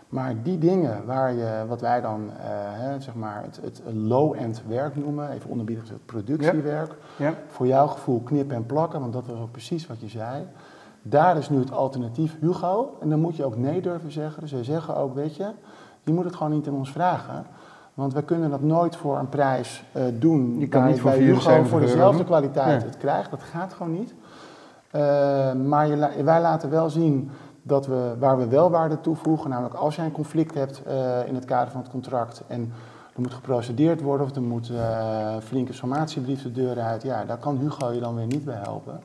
Maar 0.09 0.33
die 0.43 0.57
dingen 0.57 1.05
waar 1.05 1.33
je, 1.33 1.65
wat 1.67 1.81
wij 1.81 2.01
dan 2.01 2.29
eh, 2.29 2.45
hè, 2.49 2.99
zeg 2.99 3.15
maar 3.15 3.43
het, 3.43 3.59
het 3.63 3.81
low-end 3.93 4.61
werk 4.67 4.95
noemen, 4.95 5.29
even 5.29 5.49
onderbiedig 5.49 5.83
gezegd 5.83 6.05
productiewerk, 6.05 6.95
Ja. 7.17 7.33
voor 7.47 7.67
jouw 7.67 7.87
gevoel 7.87 8.19
knippen 8.21 8.55
en 8.55 8.65
plakken, 8.65 8.99
want 8.99 9.13
dat 9.13 9.27
was 9.27 9.39
ook 9.39 9.51
precies 9.51 9.87
wat 9.87 9.99
je 9.99 10.07
zei. 10.07 10.43
Daar 11.01 11.37
is 11.37 11.49
nu 11.49 11.59
het 11.59 11.71
alternatief 11.71 12.35
Hugo. 12.39 12.97
En 13.01 13.09
dan 13.09 13.19
moet 13.19 13.35
je 13.35 13.43
ook 13.45 13.57
nee 13.57 13.81
durven 13.81 14.11
zeggen. 14.11 14.41
Dus 14.41 14.51
wij 14.51 14.63
zeggen 14.63 14.95
ook, 14.95 15.15
weet 15.15 15.35
je, 15.35 15.47
je 16.03 16.13
moet 16.13 16.23
het 16.25 16.35
gewoon 16.35 16.51
niet 16.53 16.67
in 16.67 16.73
ons 16.73 16.91
vragen. 16.91 17.45
Want 17.93 18.13
wij 18.13 18.23
kunnen 18.23 18.49
dat 18.49 18.61
nooit 18.61 18.95
voor 18.95 19.17
een 19.17 19.29
prijs 19.29 19.83
eh, 19.91 20.03
doen. 20.13 20.59
Je 20.59 20.67
kan 20.67 20.85
niet 20.85 20.99
voor 20.99 21.09
bij 21.09 21.19
Hugo 21.19 21.39
74 21.39 21.67
voor 21.71 21.79
dezelfde 21.79 22.23
kwaliteit 22.23 22.81
Ja. 22.81 22.87
het 22.87 22.97
krijgt. 22.97 23.29
Dat 23.31 23.43
gaat 23.43 23.73
gewoon 23.73 23.91
niet. 23.93 24.13
Eh, 24.91 25.53
maar 25.53 25.87
je 25.87 26.23
wij 26.23 26.41
laten 26.41 26.69
wel 26.69 26.89
zien 26.89 27.29
dat 27.67 27.86
we, 27.86 28.15
waar 28.19 28.38
we 28.38 28.47
wel 28.47 28.69
waarde 28.69 29.01
toevoegen, 29.01 29.49
namelijk 29.49 29.75
als 29.75 29.95
jij 29.95 30.06
een 30.06 30.12
conflict 30.12 30.53
hebt 30.53 30.84
eh, 30.84 31.27
in 31.27 31.36
het 31.36 31.45
kader 31.45 31.71
van 31.71 31.82
het 31.82 31.89
contract 31.89 32.43
en 32.47 32.73
er 33.13 33.21
moet 33.21 33.34
geprocedeerd 33.34 34.01
worden 34.01 34.25
of 34.25 34.36
er 34.36 34.41
moet 34.41 34.69
eh, 34.69 35.36
flinke 35.43 35.73
sommatiebrief 35.73 36.41
de 36.41 36.51
deur 36.51 36.80
uit, 36.80 37.03
ja, 37.03 37.25
daar 37.25 37.38
kan 37.38 37.58
Hugo 37.58 37.91
je 37.91 37.99
dan 37.99 38.15
weer 38.15 38.25
niet 38.25 38.45
bij 38.45 38.60
helpen. 38.63 39.01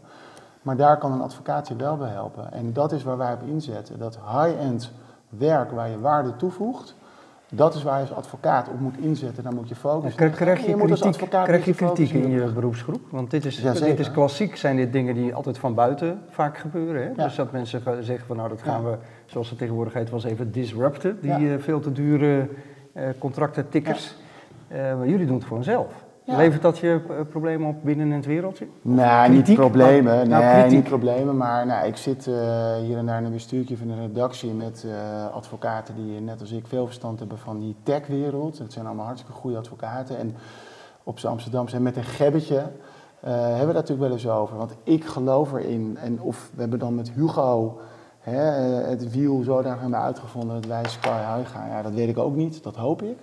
Maar 0.63 0.77
daar 0.77 0.99
kan 0.99 1.13
een 1.13 1.21
advocaat 1.21 1.69
je 1.69 1.77
wel 1.77 1.97
bij 1.97 2.11
helpen. 2.11 2.53
En 2.53 2.73
dat 2.73 2.93
is 2.93 3.03
waar 3.03 3.17
wij 3.17 3.33
op 3.33 3.43
inzetten. 3.43 3.99
Dat 3.99 4.19
high-end 4.33 4.91
werk 5.29 5.71
waar 5.71 5.89
je 5.89 6.01
waarde 6.01 6.37
toevoegt, 6.37 6.95
dat 7.55 7.75
is 7.75 7.83
waar 7.83 7.95
je 7.95 8.01
als 8.01 8.15
advocaat 8.15 8.69
op 8.69 8.81
moet 8.81 8.99
inzetten. 8.99 9.43
Daar 9.43 9.55
moet 9.55 9.69
je 9.69 9.75
focussen. 9.75 10.17
Krijg, 10.17 10.35
krijg 10.35 10.67
je 10.67 10.75
kritiek, 10.75 11.31
krijg 11.45 11.65
je 11.65 11.75
kritiek 11.75 12.11
in 12.11 12.31
je 12.31 12.47
beroepsgroep? 12.53 13.01
Want 13.11 13.31
dit 13.31 13.45
is, 13.45 13.63
dit 13.81 13.99
is 13.99 14.11
klassiek, 14.11 14.57
zijn 14.57 14.77
dit 14.77 14.93
dingen 14.93 15.15
die 15.15 15.35
altijd 15.35 15.59
van 15.59 15.75
buiten 15.75 16.21
vaak 16.31 16.59
gebeuren. 16.59 17.03
Hè? 17.03 17.09
Ja. 17.09 17.25
Dus 17.25 17.35
dat 17.35 17.53
mensen 17.53 18.05
zeggen 18.05 18.27
van 18.27 18.37
nou 18.37 18.49
dat 18.49 18.63
gaan 18.63 18.83
Ja. 18.83 18.91
we, 18.91 18.97
zoals 19.27 19.49
het 19.51 19.59
tegenwoordig 19.59 19.93
heet, 19.93 20.11
wel 20.11 20.21
eens 20.23 20.29
even 20.33 20.53
disrupten. 20.53 21.19
Die 21.21 21.31
Ja. 21.31 21.39
eh, 21.55 21.59
veel 21.59 21.81
te 21.81 21.93
dure 21.93 22.49
eh, 22.93 23.05
contracten, 23.19 23.69
tickers. 23.69 24.17
Eh, 24.69 24.79
maar 24.79 25.09
jullie 25.09 25.27
doen 25.27 25.37
het 25.37 25.45
gewoon 25.47 25.65
zelf. 25.65 26.02
Ja. 26.25 26.37
Levert 26.37 26.63
dat 26.63 26.79
je 26.79 27.01
eh, 27.09 27.15
problemen 27.29 27.69
op 27.69 27.77
binnen 27.83 28.11
het 28.11 28.27
wereldje? 28.27 28.67
Nee, 28.83 29.29
niet 29.29 29.55
problemen. 29.55 30.29
Nou, 30.29 30.45
nee, 30.45 30.53
kritiek. 30.53 30.71
niet 30.71 30.85
problemen. 30.85 31.37
Maar 31.37 31.67
nou, 31.67 31.87
ik 31.87 31.97
zit 31.97 32.27
eh, 32.27 32.77
hier 32.77 32.97
en 32.97 33.07
daar 33.07 33.19
in 33.19 33.25
een 33.25 33.33
bestuurtje 33.33 33.77
van 33.77 33.89
een 33.89 34.01
redactie 34.01 34.53
met 34.53 34.85
eh, 34.87 35.35
advocaten 35.35 35.95
die 35.95 36.21
net 36.21 36.41
als 36.41 36.53
ik 36.53 36.67
veel 36.67 36.85
verstand 36.87 37.19
hebben 37.19 37.39
van 37.39 37.59
die 37.59 37.77
techwereld. 37.83 38.59
Het 38.59 38.73
zijn 38.73 38.87
allemaal 38.87 39.07
hartstikke 39.07 39.37
goede 39.39 39.57
advocaten. 39.57 40.19
En 40.19 40.37
op 41.03 41.19
z'n 41.19 41.27
Amsterdamse 41.27 41.77
en 41.77 41.83
met 41.83 41.97
een 41.97 42.05
gebbetje 42.05 42.63
eh, 43.21 43.33
hebben 43.33 43.67
we 43.67 43.73
dat 43.73 43.89
natuurlijk 43.89 44.01
wel 44.01 44.11
eens 44.11 44.29
over. 44.29 44.57
Want 44.57 44.75
ik 44.83 45.05
geloof 45.05 45.53
erin. 45.53 45.99
En 46.01 46.21
of 46.21 46.51
we 46.55 46.61
hebben 46.61 46.79
dan 46.79 46.95
met 46.95 47.11
Hugo 47.11 47.79
hè, 48.21 48.41
het 48.89 49.11
wiel 49.11 49.43
zo 49.43 49.63
daar 49.63 49.81
hebben 49.81 50.01
uitgevonden 50.01 50.55
dat 50.61 50.67
wij 50.67 50.85
sky 50.87 51.37
high 51.37 51.51
gaan. 51.51 51.69
Ja, 51.69 51.83
dat 51.83 51.93
weet 51.93 52.09
ik 52.09 52.19
ook 52.19 52.35
niet. 52.35 52.63
Dat 52.63 52.77
hoop 52.77 53.03
ik. 53.03 53.19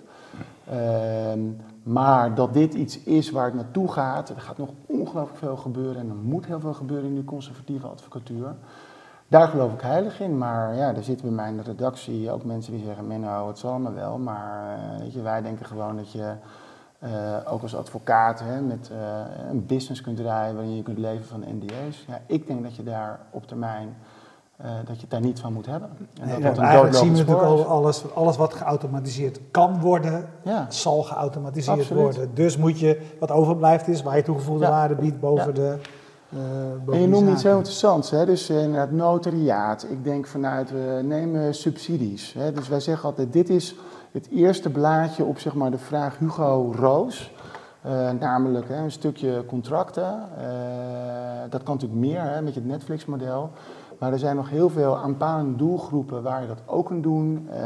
Ehm, 0.70 1.40
maar 1.82 2.34
dat 2.34 2.54
dit 2.54 2.74
iets 2.74 3.02
is 3.02 3.30
waar 3.30 3.44
het 3.44 3.54
naartoe 3.54 3.92
gaat, 3.92 4.28
er 4.28 4.40
gaat 4.40 4.58
nog 4.58 4.70
ongelooflijk 4.86 5.38
veel 5.38 5.56
gebeuren 5.56 5.96
en 5.96 6.08
er 6.08 6.14
moet 6.14 6.46
heel 6.46 6.60
veel 6.60 6.74
gebeuren 6.74 7.08
in 7.08 7.14
die 7.14 7.24
conservatieve 7.24 7.86
advocatuur. 7.86 8.54
Daar 9.28 9.48
geloof 9.48 9.72
ik 9.72 9.80
heilig 9.80 10.20
in, 10.20 10.38
maar 10.38 10.74
ja, 10.74 10.94
er 10.94 11.04
zitten 11.04 11.26
bij 11.26 11.34
mij 11.34 11.48
in 11.48 11.56
de 11.56 11.62
redactie 11.62 12.30
ook 12.30 12.44
mensen 12.44 12.72
die 12.72 12.84
zeggen, 12.84 13.06
Menno, 13.06 13.48
het 13.48 13.58
zal 13.58 13.78
me 13.78 13.92
wel, 13.92 14.18
maar 14.18 14.78
eh, 14.78 14.98
weet 14.98 15.12
je, 15.12 15.22
wij 15.22 15.42
denken 15.42 15.66
gewoon 15.66 15.96
dat 15.96 16.12
je 16.12 16.34
eh, 16.98 17.36
ook 17.46 17.62
als 17.62 17.76
advocaat 17.76 18.40
hè, 18.40 18.60
met 18.60 18.90
eh, 18.90 18.98
een 19.50 19.66
business 19.66 20.00
kunt 20.00 20.16
draaien 20.16 20.54
waarin 20.54 20.76
je 20.76 20.82
kunt 20.82 20.98
leven 20.98 21.24
van 21.24 21.44
NDA's. 21.46 22.04
Ja, 22.08 22.20
ik 22.26 22.46
denk 22.46 22.62
dat 22.62 22.76
je 22.76 22.82
daar 22.82 23.20
op 23.30 23.46
termijn, 23.46 23.96
eh, 24.62 24.70
dat 24.84 24.94
je 24.94 25.00
het 25.00 25.10
daar 25.10 25.20
niet 25.20 25.40
van 25.40 25.52
moet 25.52 25.66
hebben. 25.66 25.88
En 26.20 26.42
dat 26.42 26.56
Ja, 26.56 26.62
eigenlijk 26.62 26.94
zien 26.96 27.12
we 27.12 27.18
natuurlijk 27.18 27.46
al 27.46 27.64
alles, 27.64 28.14
alles 28.14 28.36
wat 28.36 28.54
geautomatiseerd 28.54 29.40
kan 29.50 29.80
worden, 29.80 30.28
Ja. 30.42 30.66
zal 30.68 31.02
geautomatiseerd 31.02 31.78
Absoluut. 31.78 32.02
worden. 32.02 32.30
Dus 32.34 32.56
moet 32.56 32.78
je, 32.78 33.00
wat 33.20 33.30
overblijft 33.30 33.88
is, 33.88 34.02
waar 34.02 34.16
je 34.16 34.22
toegevoegde 34.22 34.64
Ja. 34.64 34.70
waarde 34.70 34.94
biedt 34.94 35.20
boven 35.20 35.54
de... 35.54 35.76
Uh, 36.86 36.94
en 36.94 37.00
je 37.00 37.08
noemt 37.08 37.30
iets 37.30 37.42
heel 37.42 37.56
interessants, 37.56 38.10
hè? 38.10 38.26
dus 38.26 38.48
het 38.48 38.92
notariaat. 38.92 39.86
Ik 39.90 40.04
denk 40.04 40.26
vanuit, 40.26 40.70
we 40.70 41.00
nemen 41.04 41.54
subsidies. 41.54 42.32
Hè? 42.32 42.52
Dus 42.52 42.68
wij 42.68 42.80
zeggen 42.80 43.08
altijd, 43.08 43.32
dit 43.32 43.48
is 43.48 43.74
het 44.12 44.28
eerste 44.30 44.70
blaadje 44.70 45.24
op 45.24 45.38
zeg 45.38 45.54
maar, 45.54 45.70
de 45.70 45.78
vraag 45.78 46.18
Hugo 46.18 46.72
Roos. 46.76 47.32
Uh, 47.86 48.10
namelijk 48.18 48.68
hè, 48.68 48.76
een 48.76 48.90
stukje 48.90 49.44
contracten. 49.46 50.20
dat 51.50 51.62
kan 51.62 51.74
natuurlijk 51.74 52.00
meer 52.00 52.22
hè, 52.22 52.42
met 52.42 52.54
je 52.54 52.60
Netflix-model. 52.60 53.50
Maar 54.00 54.12
er 54.12 54.18
zijn 54.18 54.36
nog 54.36 54.50
heel 54.50 54.68
veel 54.68 54.98
aanpalende 54.98 55.56
doelgroepen 55.56 56.22
waar 56.22 56.40
je 56.40 56.46
dat 56.46 56.62
ook 56.66 56.86
kunt 56.86 57.02
doen. 57.02 57.48
Uh, 57.50 57.56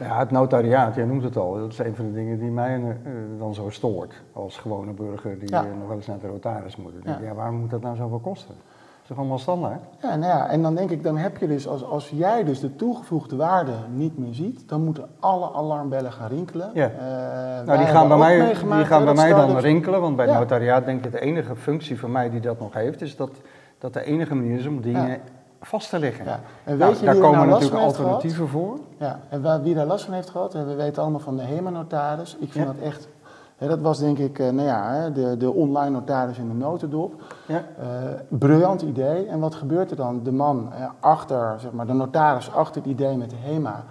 ja, 0.00 0.18
het 0.18 0.30
notariaat, 0.30 0.94
jij 0.94 1.04
noemt 1.04 1.22
het 1.22 1.36
al. 1.36 1.54
Dat 1.54 1.72
is 1.72 1.78
een 1.78 1.94
van 1.94 2.04
de 2.04 2.12
dingen 2.12 2.38
die 2.38 2.50
mij 2.50 2.78
uh, 2.78 2.94
dan 3.38 3.54
zo 3.54 3.70
stoort. 3.70 4.22
Als 4.32 4.58
gewone 4.58 4.92
burger 4.92 5.38
die 5.38 5.50
ja. 5.50 5.62
nog 5.62 5.88
wel 5.88 5.96
eens 5.96 6.06
naar 6.06 6.18
de 6.18 6.26
notaris 6.26 6.76
moet. 6.76 6.92
Ja. 7.04 7.18
ja, 7.22 7.34
waarom 7.34 7.54
moet 7.54 7.70
dat 7.70 7.80
nou 7.80 7.96
zoveel 7.96 8.18
kosten? 8.18 8.54
Dat 8.54 9.02
is 9.02 9.08
toch 9.08 9.18
allemaal 9.18 9.38
standaard? 9.38 9.80
Ja, 10.02 10.16
nou 10.16 10.38
ja, 10.38 10.48
en 10.48 10.62
dan 10.62 10.74
denk 10.74 10.90
ik, 10.90 11.02
dan 11.02 11.16
heb 11.16 11.36
je 11.36 11.46
dus, 11.46 11.68
als, 11.68 11.84
als 11.84 12.10
jij 12.14 12.44
dus 12.44 12.60
de 12.60 12.76
toegevoegde 12.76 13.36
waarde 13.36 13.72
niet 13.94 14.18
meer 14.18 14.34
ziet, 14.34 14.68
dan 14.68 14.84
moeten 14.84 15.08
alle 15.20 15.52
alarmbellen 15.52 16.12
gaan 16.12 16.28
rinkelen. 16.28 16.70
Ja. 16.74 16.90
Uh, 16.90 17.66
nou, 17.66 17.78
die 17.78 17.86
gaan 17.86 18.08
bij 18.08 18.18
mij, 18.18 18.46
die 18.46 18.84
gaan 18.84 19.04
bij 19.04 19.14
mij 19.14 19.30
dan 19.30 19.58
rinkelen, 19.58 20.00
want 20.00 20.16
bij 20.16 20.26
het 20.26 20.38
notariaat 20.38 20.84
denk 20.84 21.04
ik 21.04 21.12
de 21.12 21.20
enige 21.20 21.56
functie 21.56 21.98
van 21.98 22.12
mij 22.12 22.30
die 22.30 22.40
dat 22.40 22.60
nog 22.60 22.74
heeft, 22.74 23.00
is 23.00 23.16
dat, 23.16 23.30
dat 23.78 23.92
de 23.92 24.04
enige 24.04 24.34
manier 24.34 24.58
is 24.58 24.66
om 24.66 24.80
dingen 24.80 25.20
vast 25.60 25.90
te 25.90 25.98
liggen. 25.98 26.24
Ja. 26.24 26.40
En 26.64 26.76
nou, 26.76 26.90
weet 26.90 27.00
je 27.00 27.06
daar 27.06 27.14
komen 27.14 27.38
nou 27.38 27.48
natuurlijk 27.48 27.82
alternatieven 27.82 28.48
voor. 28.48 28.78
Ja, 28.98 29.20
en 29.28 29.62
wie 29.62 29.74
daar 29.74 29.86
last 29.86 30.04
van 30.04 30.14
heeft 30.14 30.30
gehad, 30.30 30.52
we 30.52 30.74
weten 30.74 31.02
allemaal 31.02 31.20
van 31.20 31.36
de 31.36 31.42
HEMA-notaris. 31.42 32.36
Ik 32.40 32.52
vind 32.52 32.66
dat 32.66 32.76
echt, 32.82 33.08
hè, 33.56 33.68
dat 33.68 33.80
was 33.80 33.98
denk 33.98 34.18
ik, 34.18 34.38
nou 34.38 34.62
ja, 34.62 35.10
de, 35.10 35.36
de 35.36 35.52
online 35.52 35.90
notaris 35.90 36.38
in 36.38 36.48
de 36.48 36.54
notendop. 36.54 37.22
Ja. 37.46 37.54
Uh, 37.56 37.84
briljant 38.28 38.82
idee. 38.82 39.26
En 39.26 39.38
wat 39.38 39.54
gebeurt 39.54 39.90
er 39.90 39.96
dan? 39.96 40.22
De 40.22 40.32
man 40.32 40.72
achter, 41.00 41.54
zeg 41.60 41.72
maar, 41.72 41.86
de 41.86 41.92
notaris 41.92 42.52
achter 42.52 42.82
het 42.82 42.90
idee 42.90 43.16
met 43.16 43.30
de 43.30 43.36
HEMA 43.40 43.84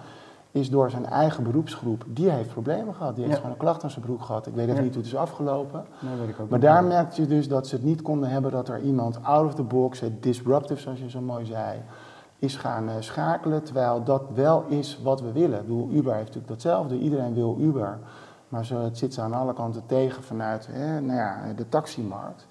is 0.51 0.69
door 0.69 0.89
zijn 0.89 1.05
eigen 1.05 1.43
beroepsgroep, 1.43 2.05
die 2.07 2.29
heeft 2.29 2.51
problemen 2.51 2.95
gehad. 2.95 3.15
Die 3.15 3.25
heeft 3.25 3.35
gewoon 3.35 3.51
een 3.51 3.57
klacht 3.57 3.83
aan 3.83 3.89
zijn 3.89 4.05
broek 4.05 4.21
gehad. 4.21 4.47
Ik 4.47 4.53
weet 4.53 4.67
even 4.69 4.83
niet 4.83 4.93
hoe 4.93 5.03
het 5.03 5.12
is 5.12 5.17
afgelopen. 5.17 5.85
maar 6.49 6.59
daar 6.59 6.83
merkte 6.83 7.21
je 7.21 7.27
dus 7.27 7.47
dat 7.47 7.67
ze 7.67 7.75
het 7.75 7.83
niet 7.83 8.01
konden 8.01 8.29
hebben 8.29 8.51
dat 8.51 8.69
er 8.69 8.81
iemand 8.81 9.23
out 9.23 9.45
of 9.45 9.55
the 9.55 9.63
box, 9.63 9.99
het 9.99 10.23
disruptive 10.23 10.81
zoals 10.81 10.99
je 10.99 11.09
zo 11.09 11.21
mooi 11.21 11.45
zei, 11.45 11.81
is 12.39 12.55
gaan 12.55 12.89
uh, 12.89 12.93
schakelen. 12.99 13.63
Terwijl 13.63 14.03
dat 14.03 14.23
wel 14.33 14.65
is 14.67 14.99
wat 15.03 15.21
we 15.21 15.31
willen. 15.31 15.59
Ik 15.59 15.67
bedoel, 15.67 15.89
Uber 15.89 16.13
heeft 16.13 16.25
natuurlijk 16.25 16.47
datzelfde. 16.47 16.97
Iedereen 16.99 17.33
wil 17.33 17.57
Uber. 17.59 17.99
Maar 18.47 18.65
zo, 18.65 18.83
het 18.83 18.97
zit 18.97 19.13
ze 19.13 19.21
aan 19.21 19.33
alle 19.33 19.53
kanten 19.53 19.83
tegen 19.85 20.23
vanuit 20.23 20.67
hè, 20.71 21.01
nou 21.01 21.17
ja, 21.17 21.53
de 21.55 21.69
taximarkt. 21.69 22.47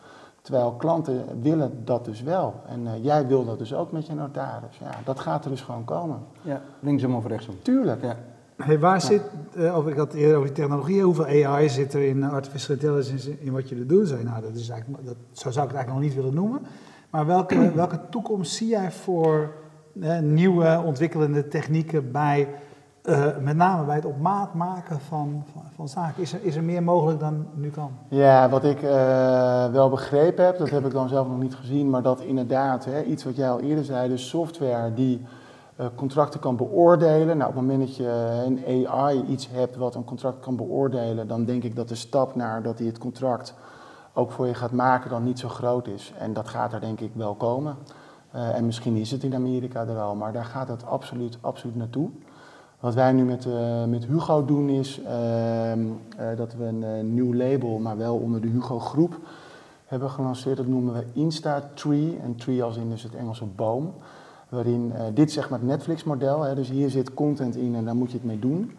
Terwijl 0.49 0.73
klanten 0.73 1.25
willen 1.41 1.85
dat 1.85 2.05
dus 2.05 2.23
wel. 2.23 2.55
En 2.67 2.85
uh, 2.85 2.91
jij 3.05 3.27
wil 3.27 3.45
dat 3.45 3.59
dus 3.59 3.75
ook 3.75 3.93
met 3.93 4.07
je 4.07 4.15
notaris. 4.15 4.79
Ja, 4.79 4.91
dat 5.05 5.21
gaat 5.21 5.45
er 5.45 5.51
dus 5.51 5.61
gewoon 5.61 5.85
komen. 5.85 6.19
Ja, 6.43 6.63
linksom 6.81 7.15
of 7.15 7.27
rechtsom. 7.27 7.55
Tuurlijk. 7.63 8.03
Ja. 8.03 8.17
Hey, 8.57 8.79
waar 8.79 9.01
zit, 9.01 9.23
uh, 9.57 9.77
of 9.77 9.87
ik 9.87 9.97
had 9.97 10.13
eerder 10.13 10.37
over 10.37 10.47
die 10.47 10.57
technologie, 10.57 11.03
hoeveel 11.03 11.47
AI 11.47 11.69
zit 11.69 11.95
er 11.95 12.03
in 12.03 12.25
artificial 12.25 12.75
intelligence 12.75 13.41
in 13.41 13.53
wat 13.53 13.69
jullie 13.69 13.87
doen? 13.87 14.07
Zei, 14.07 14.25
nou, 14.25 14.43
dat, 14.43 14.55
is 14.55 14.69
eigenlijk, 14.69 15.07
dat, 15.07 15.17
zo 15.33 15.51
zou 15.51 15.67
ik 15.67 15.73
het 15.73 15.79
eigenlijk 15.79 15.89
nog 15.89 16.01
niet 16.01 16.15
willen 16.15 16.35
noemen. 16.35 16.61
Maar 17.11 17.27
welke, 17.27 17.73
welke 17.75 18.01
toekomst 18.11 18.53
zie 18.53 18.69
jij 18.69 18.93
voor 18.93 19.55
uh, 19.93 20.19
nieuwe 20.19 20.83
ontwikkelende 20.85 21.49
technieken 21.49 22.13
bij 22.13 22.49
uh, 23.09 23.27
met 23.41 23.57
name 23.57 23.85
bij 23.85 23.95
het 23.95 24.05
op 24.05 24.19
maat 24.19 24.55
maken 24.55 25.01
van, 25.01 25.45
van, 25.53 25.63
van, 25.75 25.89
zaken. 25.89 26.23
Is 26.23 26.33
er, 26.33 26.39
is 26.43 26.57
er 26.57 26.63
meer 26.63 26.83
mogelijk 26.83 27.21
dan 27.21 27.47
nu 27.55 27.71
kan? 27.71 27.91
Ja, 28.09 28.49
wat 28.49 28.65
ik 28.65 28.83
uh, 28.83 29.67
wel 29.67 29.89
begrepen 29.89 30.45
heb, 30.45 30.59
dat 30.59 30.71
heb 30.71 30.87
ik 30.87 30.93
dan 30.93 31.09
zelf 31.09 31.29
nog 31.29 31.39
niet 31.39 31.55
gezien, 31.55 31.91
maar 31.91 32.03
dat 32.03 32.21
inderdaad, 32.21 32.85
hè, 32.85 33.03
iets 33.03 33.25
wat 33.25 33.37
jij 33.37 33.51
al 33.51 33.61
eerder 33.61 33.85
zei, 33.85 34.09
dus 34.09 34.29
software 34.29 34.95
die 34.95 35.27
uh, 35.81 35.87
contracten 35.95 36.41
kan 36.41 36.57
beoordelen. 36.57 37.37
Nou, 37.37 37.51
op 37.51 37.57
het 37.57 37.67
moment 37.67 37.87
dat 37.87 37.97
je 37.97 38.43
een 38.47 38.87
AI 38.89 39.25
iets 39.29 39.49
hebt 39.51 39.77
wat 39.77 39.95
een 39.95 40.05
contract 40.05 40.41
kan 40.41 40.57
beoordelen, 40.57 41.29
dan 41.29 41.45
denk 41.45 41.63
ik 41.63 41.77
dat 41.77 41.89
de 41.89 41.95
stap 41.95 42.35
naar 42.35 42.63
dat 42.63 42.79
hij 42.79 42.87
het 42.87 42.99
contract 42.99 43.55
ook 44.13 44.31
voor 44.31 44.47
je 44.47 44.55
gaat 44.55 44.73
maken 44.73 45.11
dan 45.11 45.25
niet 45.25 45.39
zo 45.39 45.49
groot 45.49 45.87
is. 45.87 46.13
En 46.19 46.33
dat 46.33 46.49
gaat 46.49 46.73
er 46.73 46.81
denk 46.81 47.01
ik 47.01 47.11
wel 47.15 47.35
komen. 47.35 47.77
en 48.33 48.67
misschien 48.67 48.97
is 48.97 49.11
het 49.11 49.23
in 49.23 49.35
Amerika 49.35 49.87
er 49.87 49.99
al, 49.99 50.15
maar 50.15 50.33
daar 50.33 50.45
gaat 50.45 50.69
het 50.69 50.87
absoluut, 50.87 51.39
absoluut 51.41 51.77
naartoe. 51.77 52.11
Wat 52.81 52.95
wij 52.95 53.13
nu 53.13 53.25
met, 53.25 53.45
uh, 53.45 53.85
met 53.85 54.05
Hugo 54.05 54.45
doen 54.45 54.69
is 54.69 55.01
uh, 55.01 55.77
uh, 55.77 55.87
dat 56.37 56.55
we 56.55 56.65
een 56.65 56.83
uh, 56.83 57.13
nieuw 57.13 57.35
label, 57.35 57.79
maar 57.79 57.97
wel 57.97 58.17
onder 58.17 58.41
de 58.41 58.49
Hugo 58.49 58.79
groep, 58.79 59.19
hebben 59.87 60.11
gelanceerd. 60.11 60.57
Dat 60.57 60.67
noemen 60.67 60.95
we 60.95 61.05
Insta-Tree. 61.13 62.19
En 62.23 62.37
tree 62.37 62.63
als 62.63 62.77
in 62.77 62.91
dus 62.91 63.03
het 63.03 63.15
Engelse 63.15 63.45
boom. 63.45 63.95
Waarin 64.49 64.93
dit 65.15 65.33
zeg 65.33 65.51
maar 65.51 65.59
het 65.59 65.69
Netflix-model. 65.69 66.55
Dus 66.55 66.69
hier 66.69 66.91
zit 66.91 67.15
content 67.15 67.57
in 67.57 67.75
en 67.75 67.85
daar 67.85 67.97
moet 67.97 68.11
je 68.11 68.17
het 68.17 68.27
mee 68.27 68.39
doen. 68.39 68.77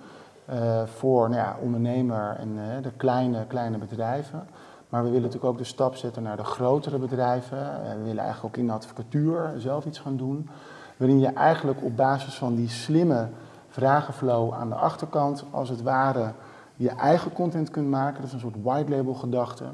voor 0.85 1.29
nou 1.29 1.41
ja, 1.41 1.57
ondernemer 1.61 2.35
en 2.39 2.49
de 2.81 2.91
kleine, 2.97 3.45
kleine 3.47 3.77
bedrijven. 3.77 4.47
Maar 4.89 5.03
we 5.03 5.07
willen 5.07 5.23
natuurlijk 5.23 5.51
ook 5.51 5.57
de 5.57 5.63
stap 5.63 5.95
zetten 5.95 6.23
naar 6.23 6.37
de 6.37 6.43
grotere 6.43 6.97
bedrijven. 6.97 7.57
we 7.97 8.03
willen 8.03 8.23
eigenlijk 8.23 8.55
ook 8.55 8.61
in 8.61 8.67
de 8.67 8.73
advocatuur 8.73 9.53
zelf 9.57 9.85
iets 9.85 9.99
gaan 9.99 10.17
doen. 10.17 10.49
Waarin 10.97 11.19
je 11.19 11.27
eigenlijk 11.27 11.83
op 11.83 11.95
basis 11.95 12.35
van 12.35 12.55
die 12.55 12.69
slimme 12.69 13.27
vragenflow 13.69 14.53
aan 14.53 14.69
de 14.69 14.75
achterkant, 14.75 15.45
als 15.51 15.69
het 15.69 15.81
ware, 15.81 16.31
je 16.75 16.89
eigen 16.89 17.33
content 17.33 17.71
kunt 17.71 17.89
maken. 17.89 18.15
Dat 18.15 18.25
is 18.25 18.33
een 18.33 18.39
soort 18.39 18.63
white 18.63 18.91
label 18.91 19.13
gedachte. 19.13 19.65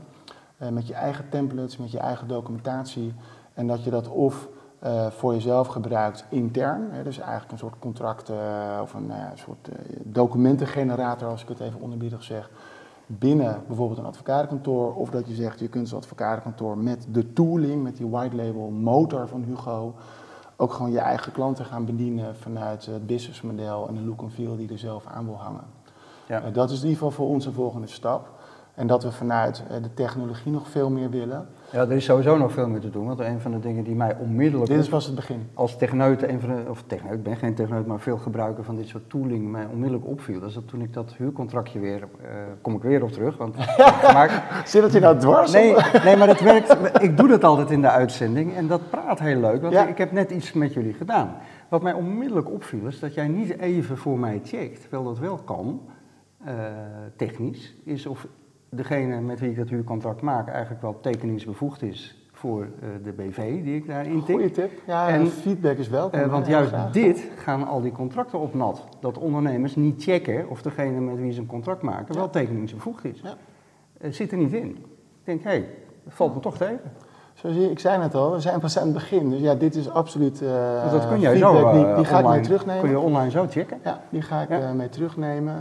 Uh, 0.59 0.69
met 0.69 0.87
je 0.87 0.93
eigen 0.93 1.29
templates, 1.29 1.77
met 1.77 1.91
je 1.91 1.99
eigen 1.99 2.27
documentatie. 2.27 3.13
En 3.53 3.67
dat 3.67 3.83
je 3.83 3.89
dat 3.89 4.07
of 4.07 4.47
uh, 4.83 5.07
voor 5.07 5.33
jezelf 5.33 5.67
gebruikt 5.67 6.25
intern, 6.29 6.91
hè, 6.91 7.03
dus 7.03 7.19
eigenlijk 7.19 7.51
een 7.51 7.57
soort 7.57 7.79
contract 7.79 8.29
uh, 8.29 8.79
of 8.81 8.93
een 8.93 9.11
soort 9.33 9.69
documentengenerator, 10.03 11.29
als 11.29 11.41
ik 11.41 11.47
het 11.47 11.59
even 11.59 11.81
onderbiedig 11.81 12.23
zeg, 12.23 12.49
binnen 13.07 13.61
bijvoorbeeld 13.67 13.99
een 13.99 14.05
advocatenkantoor. 14.05 14.95
Of 14.95 15.09
dat 15.09 15.27
je 15.27 15.33
zegt, 15.33 15.59
je 15.59 15.67
kunt 15.67 15.83
als 15.83 16.03
advocatenkantoor 16.03 16.77
met 16.77 17.07
de 17.11 17.33
tooling, 17.33 17.83
met 17.83 17.97
die 17.97 18.07
white 18.07 18.35
label 18.35 18.69
motor 18.69 19.27
van 19.27 19.43
Hugo, 19.43 19.93
ook 20.55 20.73
gewoon 20.73 20.91
je 20.91 20.99
eigen 20.99 21.31
klanten 21.31 21.65
gaan 21.65 21.85
bedienen 21.85 22.35
vanuit 22.35 22.85
het 22.85 23.07
businessmodel 23.07 23.87
en 23.87 23.93
de 23.93 24.01
look 24.01 24.21
en 24.21 24.31
feel 24.31 24.55
die 24.55 24.71
er 24.71 24.77
zelf 24.77 25.05
aan 25.05 25.25
wil 25.25 25.37
hangen. 25.37 25.63
Ja. 26.27 26.45
Uh, 26.45 26.53
dat 26.53 26.69
is 26.69 26.77
in 26.77 26.87
ieder 26.87 26.97
geval 26.97 27.11
voor 27.11 27.27
ons 27.27 27.45
een 27.45 27.53
volgende 27.53 27.87
stap. 27.87 28.29
En 28.73 28.87
dat 28.87 29.03
we 29.03 29.11
vanuit 29.11 29.63
uh, 29.71 29.83
de 29.83 29.93
technologie 29.93 30.51
nog 30.51 30.69
veel 30.69 30.89
meer 30.89 31.09
willen. 31.09 31.47
Ja, 31.71 31.81
er 31.81 31.91
is 31.91 32.05
sowieso 32.05 32.37
nog 32.37 32.51
veel 32.51 32.67
meer 32.67 32.79
te 32.79 32.89
doen. 32.89 33.05
Want 33.05 33.19
een 33.19 33.39
van 33.39 33.51
de 33.51 33.59
dingen 33.59 33.83
die 33.83 33.95
mij 33.95 34.15
onmiddellijk... 34.19 34.71
Dit 34.71 34.79
is 34.79 34.89
pas 34.89 35.05
het 35.05 35.15
begin. 35.15 35.49
Als 35.53 35.77
techneut, 35.77 36.23
een 36.23 36.39
van 36.39 36.49
de, 36.49 36.69
of 36.69 36.83
techneut, 36.87 37.13
ik 37.13 37.23
ben 37.23 37.37
geen 37.37 37.55
techneut, 37.55 37.85
maar 37.85 37.99
veel 37.99 38.17
gebruiker 38.17 38.63
van 38.63 38.75
dit 38.75 38.87
soort 38.87 39.09
tooling 39.09 39.51
mij 39.51 39.65
onmiddellijk 39.71 40.07
opviel. 40.07 40.39
Dat 40.39 40.49
is 40.49 40.55
dat 40.55 40.67
toen 40.67 40.81
ik 40.81 40.93
dat 40.93 41.13
huurcontractje 41.17 41.79
weer, 41.79 41.99
uh, 41.99 42.27
kom 42.61 42.75
ik 42.75 42.81
weer 42.81 43.03
op 43.03 43.11
terug. 43.11 43.37
Want 43.37 43.55
gemaakt, 44.05 44.69
Zit 44.69 44.81
dat 44.81 44.93
je 44.93 44.99
nou 44.99 45.19
dwars? 45.19 45.51
Nee, 45.51 45.75
nee, 46.03 46.17
maar 46.17 46.27
dat 46.27 46.39
werkt. 46.39 47.01
Ik 47.01 47.17
doe 47.17 47.27
dat 47.27 47.43
altijd 47.43 47.71
in 47.71 47.81
de 47.81 47.89
uitzending 47.89 48.55
en 48.55 48.67
dat 48.67 48.89
praat 48.89 49.19
heel 49.19 49.39
leuk. 49.39 49.61
Want 49.61 49.73
ja. 49.73 49.87
ik 49.87 49.97
heb 49.97 50.11
net 50.11 50.31
iets 50.31 50.53
met 50.53 50.73
jullie 50.73 50.93
gedaan. 50.93 51.35
Wat 51.69 51.81
mij 51.81 51.93
onmiddellijk 51.93 52.51
opviel 52.51 52.87
is 52.87 52.99
dat 52.99 53.13
jij 53.13 53.27
niet 53.27 53.59
even 53.59 53.97
voor 53.97 54.19
mij 54.19 54.41
checkt, 54.43 54.81
terwijl 54.81 55.03
dat 55.03 55.19
wel 55.19 55.37
kan, 55.37 55.81
uh, 56.47 56.53
technisch, 57.15 57.75
is 57.83 58.05
of 58.05 58.27
degene 58.75 59.21
met 59.21 59.39
wie 59.39 59.49
ik 59.49 59.55
dat 59.55 59.69
huurcontract 59.69 60.21
maak 60.21 60.47
eigenlijk 60.47 60.81
wel 60.81 60.99
tekeningsbevoegd 60.99 61.81
is 61.81 62.25
voor 62.31 62.61
uh, 62.61 62.89
de 63.03 63.11
BV 63.11 63.63
die 63.63 63.75
ik 63.75 63.87
daarin 63.87 64.23
tik. 64.23 64.35
Goeie 64.35 64.51
tip. 64.51 64.71
Ja, 64.85 65.09
en 65.09 65.27
feedback 65.27 65.77
is 65.77 65.89
welkom. 65.89 66.19
Uh, 66.19 66.27
want 66.27 66.47
juist 66.47 66.73
dit 66.91 67.29
gaan 67.37 67.67
al 67.67 67.81
die 67.81 67.91
contracten 67.91 68.39
op 68.39 68.53
nat. 68.53 68.83
Dat 68.99 69.17
ondernemers 69.17 69.75
niet 69.75 70.03
checken 70.03 70.49
of 70.49 70.61
degene 70.61 70.99
met 70.99 71.19
wie 71.19 71.31
ze 71.31 71.39
een 71.39 71.45
contract 71.45 71.81
maken 71.81 72.13
ja. 72.13 72.19
wel 72.19 72.29
tekeningsbevoegd 72.29 73.05
is. 73.05 73.21
Ja. 73.21 73.37
Uh, 74.01 74.11
zit 74.11 74.31
er 74.31 74.37
niet 74.37 74.53
in. 74.53 74.69
Ik 74.69 74.77
denk, 75.23 75.43
hé, 75.43 75.49
hey, 75.49 75.69
dat 76.03 76.13
valt 76.13 76.33
me 76.33 76.39
toch 76.39 76.57
tegen. 76.57 76.91
Zoals 77.35 77.55
ik 77.55 77.79
zei 77.79 77.97
net 77.97 78.15
al, 78.15 78.31
we 78.31 78.39
zijn 78.39 78.59
pas 78.59 78.77
aan 78.77 78.83
het 78.83 78.93
begin. 78.93 79.29
Dus 79.29 79.39
ja, 79.39 79.55
dit 79.55 79.75
is 79.75 79.89
absoluut 79.89 80.41
uh, 80.41 80.83
dus 80.83 80.91
dat 80.91 81.07
kun 81.07 81.19
jij 81.19 81.37
zo, 81.37 81.71
die, 81.71 81.95
die 81.95 82.05
ga 82.05 82.19
ik 82.19 82.27
mee 82.27 82.41
terugnemen. 82.41 82.81
Kun 82.81 82.89
je 82.89 82.99
online 82.99 83.29
zo 83.29 83.45
checken? 83.49 83.79
Ja, 83.83 83.99
die 84.09 84.21
ga 84.21 84.41
ik 84.41 84.49
ja. 84.49 84.73
mee 84.73 84.89
terugnemen. 84.89 85.55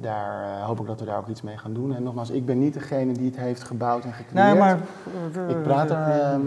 daar 0.00 0.60
hoop 0.60 0.80
ik 0.80 0.86
dat 0.86 1.00
we 1.00 1.06
daar 1.06 1.18
ook 1.18 1.28
iets 1.28 1.42
mee 1.42 1.56
gaan 1.56 1.72
doen. 1.72 1.94
En 1.94 2.02
nogmaals, 2.02 2.30
ik 2.30 2.46
ben 2.46 2.58
niet 2.58 2.74
degene 2.74 3.12
die 3.12 3.26
het 3.26 3.36
heeft 3.36 3.62
gebouwd 3.62 4.04
en 4.04 4.12
gecreëerd. 4.12 4.46
Nee, 4.46 4.58
maar, 4.58 4.78
ik 5.48 5.62
praat 5.62 5.90
er 5.90 6.40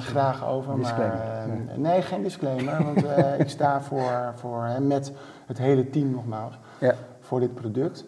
graag 0.00 0.48
over. 0.48 0.76
Maar, 0.76 1.12
nee, 1.74 2.02
geen 2.02 2.22
disclaimer. 2.22 2.84
Want 2.84 3.04
ik 3.44 3.48
sta 3.48 3.80
voor, 3.80 4.32
voor 4.34 4.68
met 4.80 5.12
het 5.46 5.58
hele 5.58 5.90
team 5.90 6.10
nogmaals 6.10 6.58
ja. 6.78 6.94
voor 7.20 7.40
dit 7.40 7.54
product. 7.54 8.04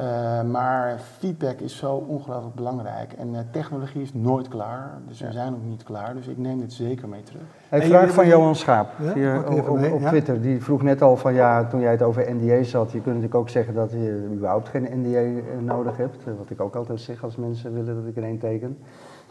Uh, 0.00 0.42
maar 0.42 0.98
feedback 1.18 1.58
is 1.58 1.76
zo 1.76 2.04
ongelooflijk 2.08 2.54
belangrijk. 2.54 3.12
En 3.12 3.28
uh, 3.28 3.38
technologie 3.50 4.02
is 4.02 4.14
nooit 4.14 4.48
klaar. 4.48 4.90
Dus 5.08 5.20
we 5.20 5.32
zijn 5.32 5.52
nog 5.52 5.60
niet 5.64 5.82
klaar. 5.82 6.14
Dus 6.14 6.26
ik 6.26 6.38
neem 6.38 6.58
dit 6.58 6.72
zeker 6.72 7.08
mee 7.08 7.22
terug. 7.22 7.42
Een 7.70 7.82
vraag 7.82 8.10
van 8.10 8.26
Johan 8.26 8.54
Schaap 8.54 8.88
ja? 8.98 9.12
Hier, 9.12 9.48
op, 9.48 9.68
op, 9.68 9.92
op, 9.92 10.00
Twitter. 10.00 10.40
Die 10.40 10.62
vroeg 10.62 10.82
net 10.82 11.02
al 11.02 11.16
van 11.16 11.34
ja, 11.34 11.66
toen 11.66 11.80
jij 11.80 11.90
het 11.90 12.02
over 12.02 12.34
NDA's 12.34 12.72
had. 12.72 12.86
Je 12.92 13.00
kunt 13.00 13.06
natuurlijk 13.06 13.34
ook 13.34 13.48
zeggen 13.48 13.74
dat 13.74 13.90
je 13.90 14.30
überhaupt 14.32 14.68
geen 14.68 14.88
NDA 14.92 15.18
eh, 15.18 15.42
nodig 15.60 15.96
hebt. 15.96 16.24
Wat 16.38 16.50
ik 16.50 16.60
ook 16.60 16.74
altijd 16.74 17.00
zeg 17.00 17.24
als 17.24 17.36
mensen 17.36 17.74
willen 17.74 17.94
dat 17.94 18.06
ik 18.06 18.16
er 18.16 18.24
een 18.24 18.38
teken. 18.38 18.78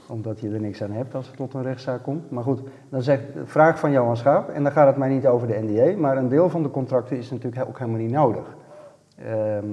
Omdat 0.08 0.39
je 0.39 0.50
er 0.50 0.62
niks 0.62 0.84
aan 0.84 0.91
hebt 0.91 1.15
als 1.15 1.28
het 1.28 1.36
tot 1.36 1.54
een 1.54 1.63
rechtszaak 1.63 2.04
komt. 2.04 2.32
Maar 2.32 2.43
goed, 2.43 2.62
dan 2.89 3.02
zegt 3.02 3.24
vraag 3.43 3.80
van 3.80 3.91
Johan 3.91 4.17
Schaap, 4.17 4.50
en 4.50 4.63
dan 4.63 4.71
gaat 4.71 4.88
het 4.88 4.97
mij 4.97 5.10
niet 5.10 5.28
over 5.28 5.47
de 5.47 5.60
NDA, 5.62 5.97
maar 5.97 6.17
een 6.17 6.30
deel 6.30 6.50
van 6.50 6.63
de 6.63 6.71
contracten 6.71 7.17
is 7.17 7.32
natuurlijk 7.32 7.67
ook 7.67 7.80
helemaal 7.80 8.00
niet 8.00 8.12
nodig. 8.12 8.56
Ehm, 9.17 9.65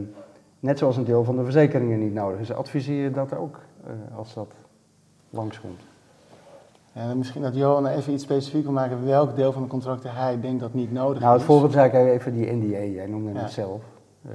net 0.60 0.78
zoals 0.78 0.96
een 0.96 1.04
deel 1.04 1.24
van 1.24 1.36
de 1.36 1.44
verzekeringen 1.44 1.98
niet 1.98 2.14
nodig 2.14 2.40
is. 2.40 2.52
Adviseer 2.52 3.02
je 3.02 3.10
dat 3.10 3.36
ook 3.36 3.60
uh, 3.86 4.18
als 4.18 4.34
dat 4.34 4.54
langskomt? 5.30 5.80
Ja, 6.92 7.14
misschien 7.14 7.42
dat 7.42 7.54
Johan 7.54 7.86
even 7.86 8.12
iets 8.12 8.22
specifiek 8.22 8.62
wil 8.62 8.72
maken 8.72 9.04
welk 9.06 9.36
deel 9.36 9.52
van 9.52 9.62
de 9.62 9.68
contracten 9.68 10.14
hij 10.14 10.40
denkt 10.40 10.60
dat 10.60 10.74
niet 10.74 10.92
nodig 10.92 11.16
is. 11.16 11.22
Nou, 11.22 11.34
het 11.34 11.42
voorbeeld 11.42 11.72
zei 11.72 11.86
ik 11.86 11.94
even 11.94 12.32
die 12.32 12.52
NDA, 12.52 12.82
jij 12.82 13.06
noemde 13.06 13.38
het 13.38 13.50
zelf. 13.50 13.82
Uh, 14.26 14.32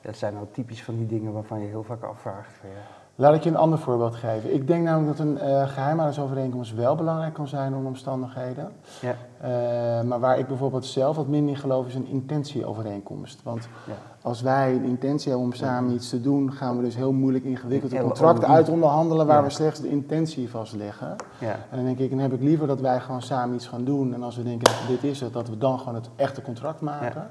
dat 0.00 0.16
zijn 0.16 0.34
nou 0.34 0.46
typisch 0.52 0.82
van 0.82 0.96
die 0.96 1.06
dingen 1.06 1.32
waarvan 1.32 1.60
je 1.60 1.66
heel 1.66 1.82
vaak 1.82 2.02
afvraagt. 2.02 2.60
Ja. 2.62 2.99
Laat 3.14 3.34
ik 3.34 3.42
je 3.42 3.50
een 3.50 3.56
ander 3.56 3.78
voorbeeld 3.78 4.14
geven. 4.14 4.54
Ik 4.54 4.66
denk 4.66 4.84
namelijk 4.84 5.16
dat 5.16 5.26
een 5.26 5.34
uh, 5.34 5.68
geheimhoudingsovereenkomst 5.68 6.74
wel 6.74 6.94
belangrijk 6.94 7.34
kan 7.34 7.48
zijn 7.48 7.74
onder 7.74 7.88
omstandigheden. 7.88 8.72
Ja. 9.00 9.14
Uh, 9.44 10.08
maar 10.08 10.20
waar 10.20 10.38
ik 10.38 10.46
bijvoorbeeld 10.46 10.86
zelf 10.86 11.16
wat 11.16 11.26
minder 11.26 11.54
in 11.54 11.60
geloof 11.60 11.86
is 11.86 11.94
een 11.94 12.06
intentieovereenkomst. 12.06 13.42
Want 13.42 13.68
ja. 13.86 13.92
als 14.22 14.42
wij 14.42 14.74
een 14.74 14.84
intentie 14.84 15.28
hebben 15.28 15.46
om 15.46 15.54
samen 15.54 15.94
iets 15.94 16.08
te 16.08 16.20
doen, 16.20 16.52
gaan 16.52 16.76
we 16.76 16.82
dus 16.82 16.96
heel 16.96 17.12
moeilijk 17.12 17.44
ingewikkelde 17.44 18.00
contracten 18.00 18.48
uitonderhandelen 18.48 19.26
waar 19.26 19.42
we 19.42 19.50
slechts 19.50 19.80
de 19.80 19.88
intentie 19.88 20.50
vastleggen. 20.50 21.16
Ja. 21.38 21.52
En 21.70 21.76
dan 21.76 21.84
denk 21.84 21.98
ik, 21.98 22.10
dan 22.10 22.18
heb 22.18 22.32
ik 22.32 22.42
liever 22.42 22.66
dat 22.66 22.80
wij 22.80 23.00
gewoon 23.00 23.22
samen 23.22 23.54
iets 23.54 23.66
gaan 23.66 23.84
doen. 23.84 24.14
En 24.14 24.22
als 24.22 24.36
we 24.36 24.42
denken, 24.42 24.72
dit 24.88 25.04
is 25.04 25.20
het, 25.20 25.32
dat 25.32 25.48
we 25.48 25.58
dan 25.58 25.78
gewoon 25.78 25.94
het 25.94 26.08
echte 26.16 26.42
contract 26.42 26.80
maken. 26.80 27.30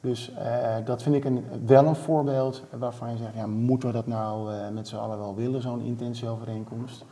Dus 0.00 0.32
uh, 0.38 0.74
dat 0.84 1.02
vind 1.02 1.14
ik 1.14 1.24
een, 1.24 1.44
wel 1.66 1.86
een 1.86 1.96
voorbeeld 1.96 2.62
waarvan 2.78 3.10
je 3.10 3.16
zegt, 3.16 3.34
ja, 3.34 3.46
moeten 3.46 3.88
we 3.88 3.94
dat 3.94 4.06
nou 4.06 4.52
uh, 4.52 4.58
met 4.72 4.88
z'n 4.88 4.96
allen 4.96 5.18
wel 5.18 5.34
willen, 5.34 5.62
zo'n 5.62 5.80
intentieovereenkomst? 5.80 7.04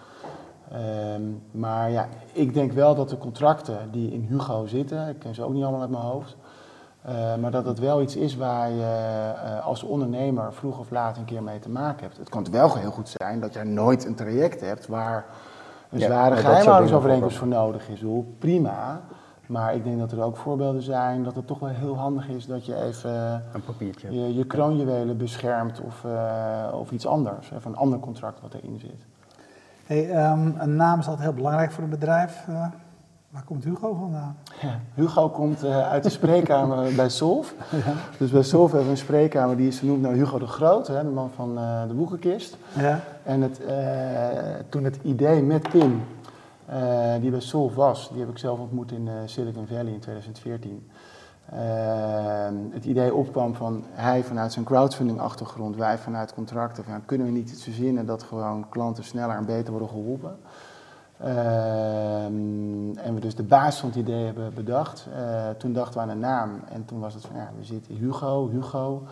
Um, 1.14 1.42
maar 1.50 1.90
ja, 1.90 2.08
ik 2.32 2.54
denk 2.54 2.72
wel 2.72 2.94
dat 2.94 3.08
de 3.08 3.18
contracten 3.18 3.78
die 3.90 4.12
in 4.12 4.26
Hugo 4.28 4.66
zitten, 4.66 5.08
ik 5.08 5.18
ken 5.18 5.34
ze 5.34 5.42
ook 5.42 5.52
niet 5.52 5.62
allemaal 5.62 5.80
uit 5.80 5.90
mijn 5.90 6.02
hoofd, 6.02 6.36
uh, 7.08 7.12
maar 7.36 7.50
dat 7.50 7.64
het 7.64 7.78
wel 7.78 8.02
iets 8.02 8.16
is 8.16 8.36
waar 8.36 8.70
je 8.70 9.32
als 9.64 9.82
ondernemer 9.82 10.52
vroeg 10.52 10.78
of 10.78 10.90
laat 10.90 11.16
een 11.16 11.24
keer 11.24 11.42
mee 11.42 11.58
te 11.58 11.70
maken 11.70 12.02
hebt. 12.02 12.16
Het 12.16 12.28
kan 12.28 12.46
wel 12.50 12.76
heel 12.76 12.90
goed 12.90 13.08
zijn 13.08 13.40
dat 13.40 13.54
jij 13.54 13.64
nooit 13.64 14.04
een 14.04 14.14
traject 14.14 14.60
hebt 14.60 14.86
waar 14.86 15.24
een 15.90 16.00
zware 16.00 16.34
ja, 16.34 16.40
geheimhoudingsovereenkomst 16.40 17.36
voor 17.36 17.46
nodig 17.46 17.88
is. 17.88 18.02
Hoe 18.02 18.24
prima. 18.38 19.00
Maar 19.46 19.74
ik 19.74 19.84
denk 19.84 19.98
dat 19.98 20.12
er 20.12 20.22
ook 20.22 20.36
voorbeelden 20.36 20.82
zijn 20.82 21.24
dat 21.24 21.34
het 21.34 21.46
toch 21.46 21.58
wel 21.58 21.68
heel 21.68 21.96
handig 21.96 22.28
is 22.28 22.46
dat 22.46 22.66
je 22.66 22.82
even 22.82 23.42
een 23.52 23.64
papiertje. 23.64 24.12
je, 24.12 24.34
je 24.34 24.44
kroonjuwelen 24.44 25.16
beschermt 25.16 25.80
of, 25.80 26.04
uh, 26.06 26.78
of 26.80 26.90
iets 26.90 27.06
anders. 27.06 27.50
Of 27.56 27.64
een 27.64 27.76
ander 27.76 27.98
contract 27.98 28.40
wat 28.40 28.54
erin 28.54 28.78
zit. 28.78 29.06
Hey, 29.86 30.30
um, 30.30 30.54
een 30.58 30.76
naam 30.76 30.98
is 30.98 31.06
altijd 31.06 31.26
heel 31.26 31.36
belangrijk 31.36 31.72
voor 31.72 31.84
een 31.84 31.90
bedrijf. 31.90 32.44
Uh, 32.48 32.66
waar 33.30 33.42
komt 33.44 33.64
Hugo 33.64 33.94
vandaan? 33.94 34.36
Ja, 34.60 34.80
Hugo 34.94 35.28
komt 35.28 35.64
uh, 35.64 35.88
uit 35.88 36.02
de 36.02 36.10
spreekkamer 36.10 36.94
bij 36.96 37.08
Solf. 37.08 37.54
Ja. 37.70 37.92
Dus 38.18 38.30
bij 38.30 38.42
Solf 38.42 38.70
hebben 38.70 38.88
we 38.88 38.94
een 38.94 39.04
spreekkamer 39.04 39.56
die 39.56 39.68
is 39.68 39.78
genoemd 39.78 40.02
naar 40.02 40.12
Hugo 40.12 40.38
de 40.38 40.46
Groot, 40.46 40.86
hè, 40.86 41.02
de 41.02 41.10
man 41.10 41.30
van 41.34 41.54
de 41.88 41.94
boekenkist. 41.94 42.56
Ja. 42.78 43.00
En 43.22 43.42
het, 43.42 43.60
toen 44.68 44.84
het 44.84 44.98
idee 45.02 45.42
met 45.42 45.70
Tim 45.70 46.02
die 47.20 47.30
bij 47.30 47.40
Solve 47.40 47.74
was. 47.74 48.08
Die 48.08 48.20
heb 48.20 48.28
ik 48.28 48.38
zelf 48.38 48.58
ontmoet 48.58 48.92
in 48.92 49.06
uh, 49.06 49.12
Silicon 49.24 49.66
Valley 49.66 49.92
in 49.92 50.00
2014. 50.00 50.90
Uh, 51.52 51.58
het 52.70 52.84
idee 52.84 53.14
opkwam 53.14 53.54
van 53.54 53.84
hij 53.90 54.24
vanuit 54.24 54.52
zijn 54.52 54.64
crowdfunding 54.64 55.20
achtergrond, 55.20 55.76
wij 55.76 55.98
vanuit 55.98 56.34
contracten. 56.34 56.84
Kunnen 57.04 57.26
we 57.26 57.32
niet 57.32 57.50
iets 57.50 57.62
verzinnen 57.62 58.06
dat 58.06 58.22
gewoon 58.22 58.68
klanten 58.68 59.04
sneller 59.04 59.36
en 59.36 59.46
beter 59.46 59.70
worden 59.70 59.88
geholpen? 59.88 60.36
en 63.04 63.14
we 63.14 63.20
dus 63.20 63.34
de 63.34 63.42
basis 63.42 63.80
van 63.80 63.88
het 63.88 63.98
idee 63.98 64.24
hebben 64.24 64.54
bedacht. 64.54 65.08
toen 65.58 65.72
dachten 65.72 65.94
we 65.94 66.00
aan 66.00 66.08
een 66.08 66.18
naam 66.18 66.60
en 66.68 66.84
toen 66.84 67.00
was 67.00 67.14
het 67.14 67.26
van 67.26 67.36
ja, 67.36 67.50
we 67.58 67.64
zitten 67.64 67.94
Hugo, 67.94 68.48
Hugo. 68.48 69.02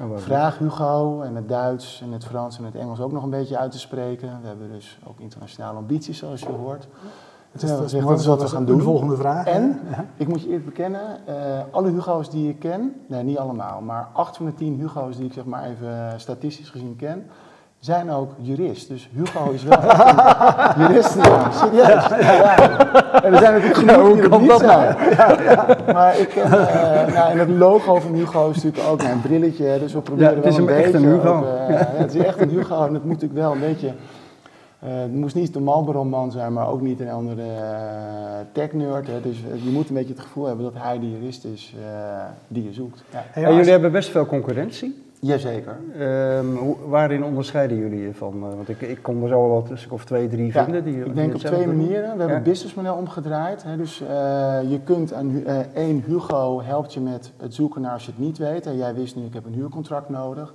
Oh, 0.00 0.16
Vraag 0.16 0.58
Hugo 0.58 1.20
en 1.22 1.34
het 1.34 1.48
Duits 1.48 2.00
en 2.02 2.12
het 2.12 2.24
Frans 2.24 2.58
en 2.58 2.64
het 2.64 2.74
Engels 2.74 3.00
ook 3.00 3.12
nog 3.12 3.22
een 3.22 3.30
beetje 3.30 3.58
uit 3.58 3.72
te 3.72 3.78
spreken. 3.78 4.38
We 4.40 4.46
hebben 4.46 4.70
dus 4.70 4.98
ook 5.06 5.20
internationale 5.20 5.78
ambities, 5.78 6.18
zoals 6.18 6.40
je 6.40 6.48
hoort. 6.48 6.88
Het 7.52 7.62
is, 7.62 7.68
dat, 7.68 7.92
is 8.18 8.26
wat 8.26 8.42
we 8.42 8.48
gaan 8.48 8.64
doen. 8.64 8.76
De 8.76 8.82
volgende 8.82 9.16
vraag. 9.16 9.46
En, 9.46 9.80
ik 10.16 10.28
moet 10.28 10.40
je 10.40 10.46
eerlijk 10.46 10.64
bekennen, 10.64 11.18
uh, 11.28 11.34
alle 11.70 11.90
Hugo's 11.90 12.30
die 12.30 12.48
ik 12.48 12.58
ken, 12.58 12.94
nee 13.06 13.22
niet 13.22 13.38
allemaal, 13.38 13.80
maar 13.80 14.08
acht 14.12 14.36
van 14.36 14.46
de 14.46 14.54
tien 14.54 14.80
Hugo's 14.80 15.16
die 15.16 15.26
ik 15.26 15.32
zeg 15.32 15.44
maar 15.44 15.64
even 15.64 16.20
statistisch 16.20 16.70
gezien 16.70 16.96
ken, 16.96 17.26
zijn 17.78 18.10
ook 18.10 18.32
jurist. 18.40 18.88
Dus 18.88 19.08
Hugo 19.12 19.50
is 19.50 19.62
wel 19.62 19.78
een 19.82 20.80
juristennaam. 20.82 21.52
Serieus. 21.52 22.08
Ja, 22.08 22.32
ja. 22.32 23.22
En 23.22 23.32
er 23.32 23.38
zijn 23.38 23.52
natuurlijk 23.52 23.92
genoeg 23.92 24.12
die 24.14 24.22
het 24.22 24.40
niet 24.40 24.52
zijn. 24.58 24.96
Maar 25.92 26.18
ik 26.18 26.28
ken, 26.28 26.46
uh, 26.46 27.14
nou, 27.14 27.30
en 27.30 27.38
het 27.38 27.48
logo 27.48 28.00
van 28.00 28.14
Hugo 28.14 28.50
is 28.50 28.62
natuurlijk 28.62 28.88
ook 28.88 29.02
een 29.02 29.20
brilletje. 29.20 29.78
Dus 29.78 29.92
we 29.92 30.00
proberen 30.00 30.36
het 30.36 30.46
is 30.46 30.56
wel 30.56 30.68
een 30.68 30.74
beetje... 30.74 30.82
Echt 30.82 30.94
een 30.94 31.10
Hugo. 31.10 31.36
Ook, 31.36 31.44
uh, 31.44 31.76
het 31.78 32.14
is 32.14 32.22
echt 32.22 32.40
een 32.40 32.48
Hugo 32.48 32.86
en 32.86 32.94
het 32.94 33.04
moet 33.04 33.12
natuurlijk 33.20 33.40
wel 33.40 33.52
een 33.52 33.60
beetje... 33.60 33.92
Uh, 34.84 34.90
het 35.00 35.14
moest 35.14 35.34
niet 35.34 35.52
de 35.52 35.60
Marlboro-man 35.60 36.32
zijn, 36.32 36.52
maar 36.52 36.68
ook 36.68 36.80
niet 36.80 37.00
een 37.00 37.10
andere 37.10 37.42
tech-nerd. 38.52 39.06
Dus 39.22 39.36
je 39.62 39.70
moet 39.70 39.88
een 39.88 39.94
beetje 39.94 40.14
het 40.14 40.22
gevoel 40.22 40.46
hebben 40.46 40.64
dat 40.64 40.82
hij 40.82 40.98
de 40.98 41.10
jurist 41.10 41.44
is 41.44 41.74
die 42.48 42.64
je 42.64 42.72
zoekt. 42.72 43.04
Ja. 43.10 43.24
En 43.34 43.54
jullie 43.54 43.70
hebben 43.70 43.92
best 43.92 44.10
veel 44.10 44.26
concurrentie. 44.26 45.06
Jazeker. 45.20 45.76
Um, 46.38 46.76
waarin 46.88 47.24
onderscheiden 47.24 47.76
jullie 47.76 48.00
je 48.00 48.14
van? 48.14 48.34
Uh, 48.36 48.42
want 48.42 48.68
ik, 48.68 48.80
ik 48.80 49.02
kon 49.02 49.22
er 49.22 49.28
zo 49.28 49.48
wel 49.48 49.66
een 49.70 49.78
stuk 49.78 49.92
of 49.92 50.04
twee, 50.04 50.28
drie 50.28 50.52
ja, 50.52 50.64
vinden. 50.64 50.84
Die, 50.84 51.04
ik 51.04 51.14
denk 51.14 51.34
op 51.34 51.40
twee 51.40 51.66
manieren. 51.66 52.12
We 52.12 52.18
hebben 52.18 52.34
het 52.34 52.42
businessmodel 52.42 52.94
omgedraaid. 52.94 53.62
Hè, 53.62 53.76
dus 53.76 54.00
uh, 54.00 54.08
je 54.70 54.80
kunt 54.84 55.12
aan 55.12 55.30
uh, 55.30 55.58
één, 55.74 56.02
Hugo 56.06 56.62
helpt 56.62 56.94
je 56.94 57.00
met 57.00 57.32
het 57.36 57.54
zoeken 57.54 57.80
naar 57.80 57.92
als 57.92 58.04
je 58.04 58.10
het 58.10 58.20
niet 58.20 58.38
weet. 58.38 58.64
Hè, 58.64 58.70
jij 58.70 58.94
wist 58.94 59.16
nu, 59.16 59.24
ik 59.24 59.34
heb 59.34 59.46
een 59.46 59.54
huurcontract 59.54 60.08
nodig. 60.08 60.54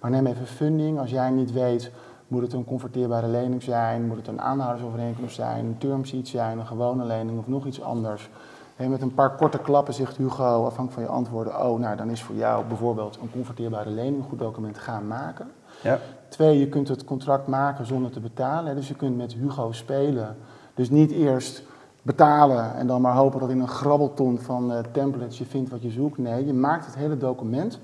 Maar 0.00 0.10
neem 0.10 0.26
even 0.26 0.46
funding. 0.46 0.98
Als 0.98 1.10
jij 1.10 1.30
niet 1.30 1.52
weet, 1.52 1.90
moet 2.28 2.42
het 2.42 2.52
een 2.52 2.64
converteerbare 2.64 3.28
lening 3.28 3.62
zijn? 3.62 4.06
Moet 4.06 4.16
het 4.16 4.28
een 4.28 4.40
aanhoudersovereenkomst 4.40 5.34
zijn? 5.34 5.64
Een 5.64 5.78
term 5.78 6.04
sheet 6.04 6.28
zijn? 6.28 6.58
Een 6.58 6.66
gewone 6.66 7.04
lening 7.04 7.38
of 7.38 7.48
nog 7.48 7.66
iets 7.66 7.82
anders? 7.82 8.30
En 8.76 8.90
met 8.90 9.02
een 9.02 9.14
paar 9.14 9.36
korte 9.36 9.58
klappen 9.58 9.94
zegt 9.94 10.16
Hugo, 10.16 10.64
afhankelijk 10.64 10.92
van 10.92 11.02
je 11.02 11.08
antwoorden, 11.08 11.66
oh, 11.66 11.78
nou 11.78 11.96
dan 11.96 12.10
is 12.10 12.22
voor 12.22 12.34
jou 12.34 12.64
bijvoorbeeld 12.64 13.18
een 13.22 13.30
converteerbare 13.30 13.90
lening 13.90 14.16
een 14.16 14.28
goed 14.28 14.38
document 14.38 14.78
gaan 14.78 15.06
maken. 15.06 15.50
Ja. 15.82 15.98
Twee, 16.28 16.58
je 16.58 16.68
kunt 16.68 16.88
het 16.88 17.04
contract 17.04 17.46
maken 17.46 17.86
zonder 17.86 18.10
te 18.10 18.20
betalen. 18.20 18.74
Dus 18.74 18.88
je 18.88 18.94
kunt 18.94 19.16
met 19.16 19.32
Hugo 19.32 19.72
spelen. 19.72 20.36
Dus 20.74 20.90
niet 20.90 21.10
eerst 21.10 21.62
betalen 22.02 22.74
en 22.74 22.86
dan 22.86 23.00
maar 23.00 23.14
hopen 23.14 23.40
dat 23.40 23.50
in 23.50 23.60
een 23.60 23.68
grabbelton 23.68 24.38
van 24.38 24.72
uh, 24.72 24.78
templates 24.92 25.38
je 25.38 25.44
vindt 25.46 25.70
wat 25.70 25.82
je 25.82 25.90
zoekt. 25.90 26.18
Nee, 26.18 26.46
je 26.46 26.52
maakt 26.52 26.86
het 26.86 26.94
hele 26.94 27.16
document. 27.16 27.78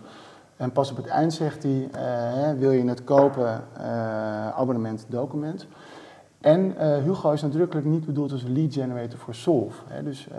En 0.56 0.72
pas 0.72 0.90
op 0.90 0.96
het 0.96 1.06
eind 1.06 1.32
zegt 1.32 1.62
hij, 1.62 1.90
uh, 2.52 2.58
wil 2.58 2.70
je 2.70 2.88
het 2.88 3.04
kopen, 3.04 3.64
uh, 3.76 4.48
abonnement, 4.48 5.06
document. 5.08 5.66
En 6.40 6.74
uh, 6.80 6.96
Hugo 7.04 7.30
is 7.30 7.42
nadrukkelijk 7.42 7.86
niet 7.86 8.06
bedoeld 8.06 8.32
als 8.32 8.44
lead 8.48 8.74
generator 8.74 9.18
voor 9.18 9.34
Solve. 9.34 9.82
Hè. 9.86 10.02
Dus, 10.02 10.28
uh, 10.32 10.36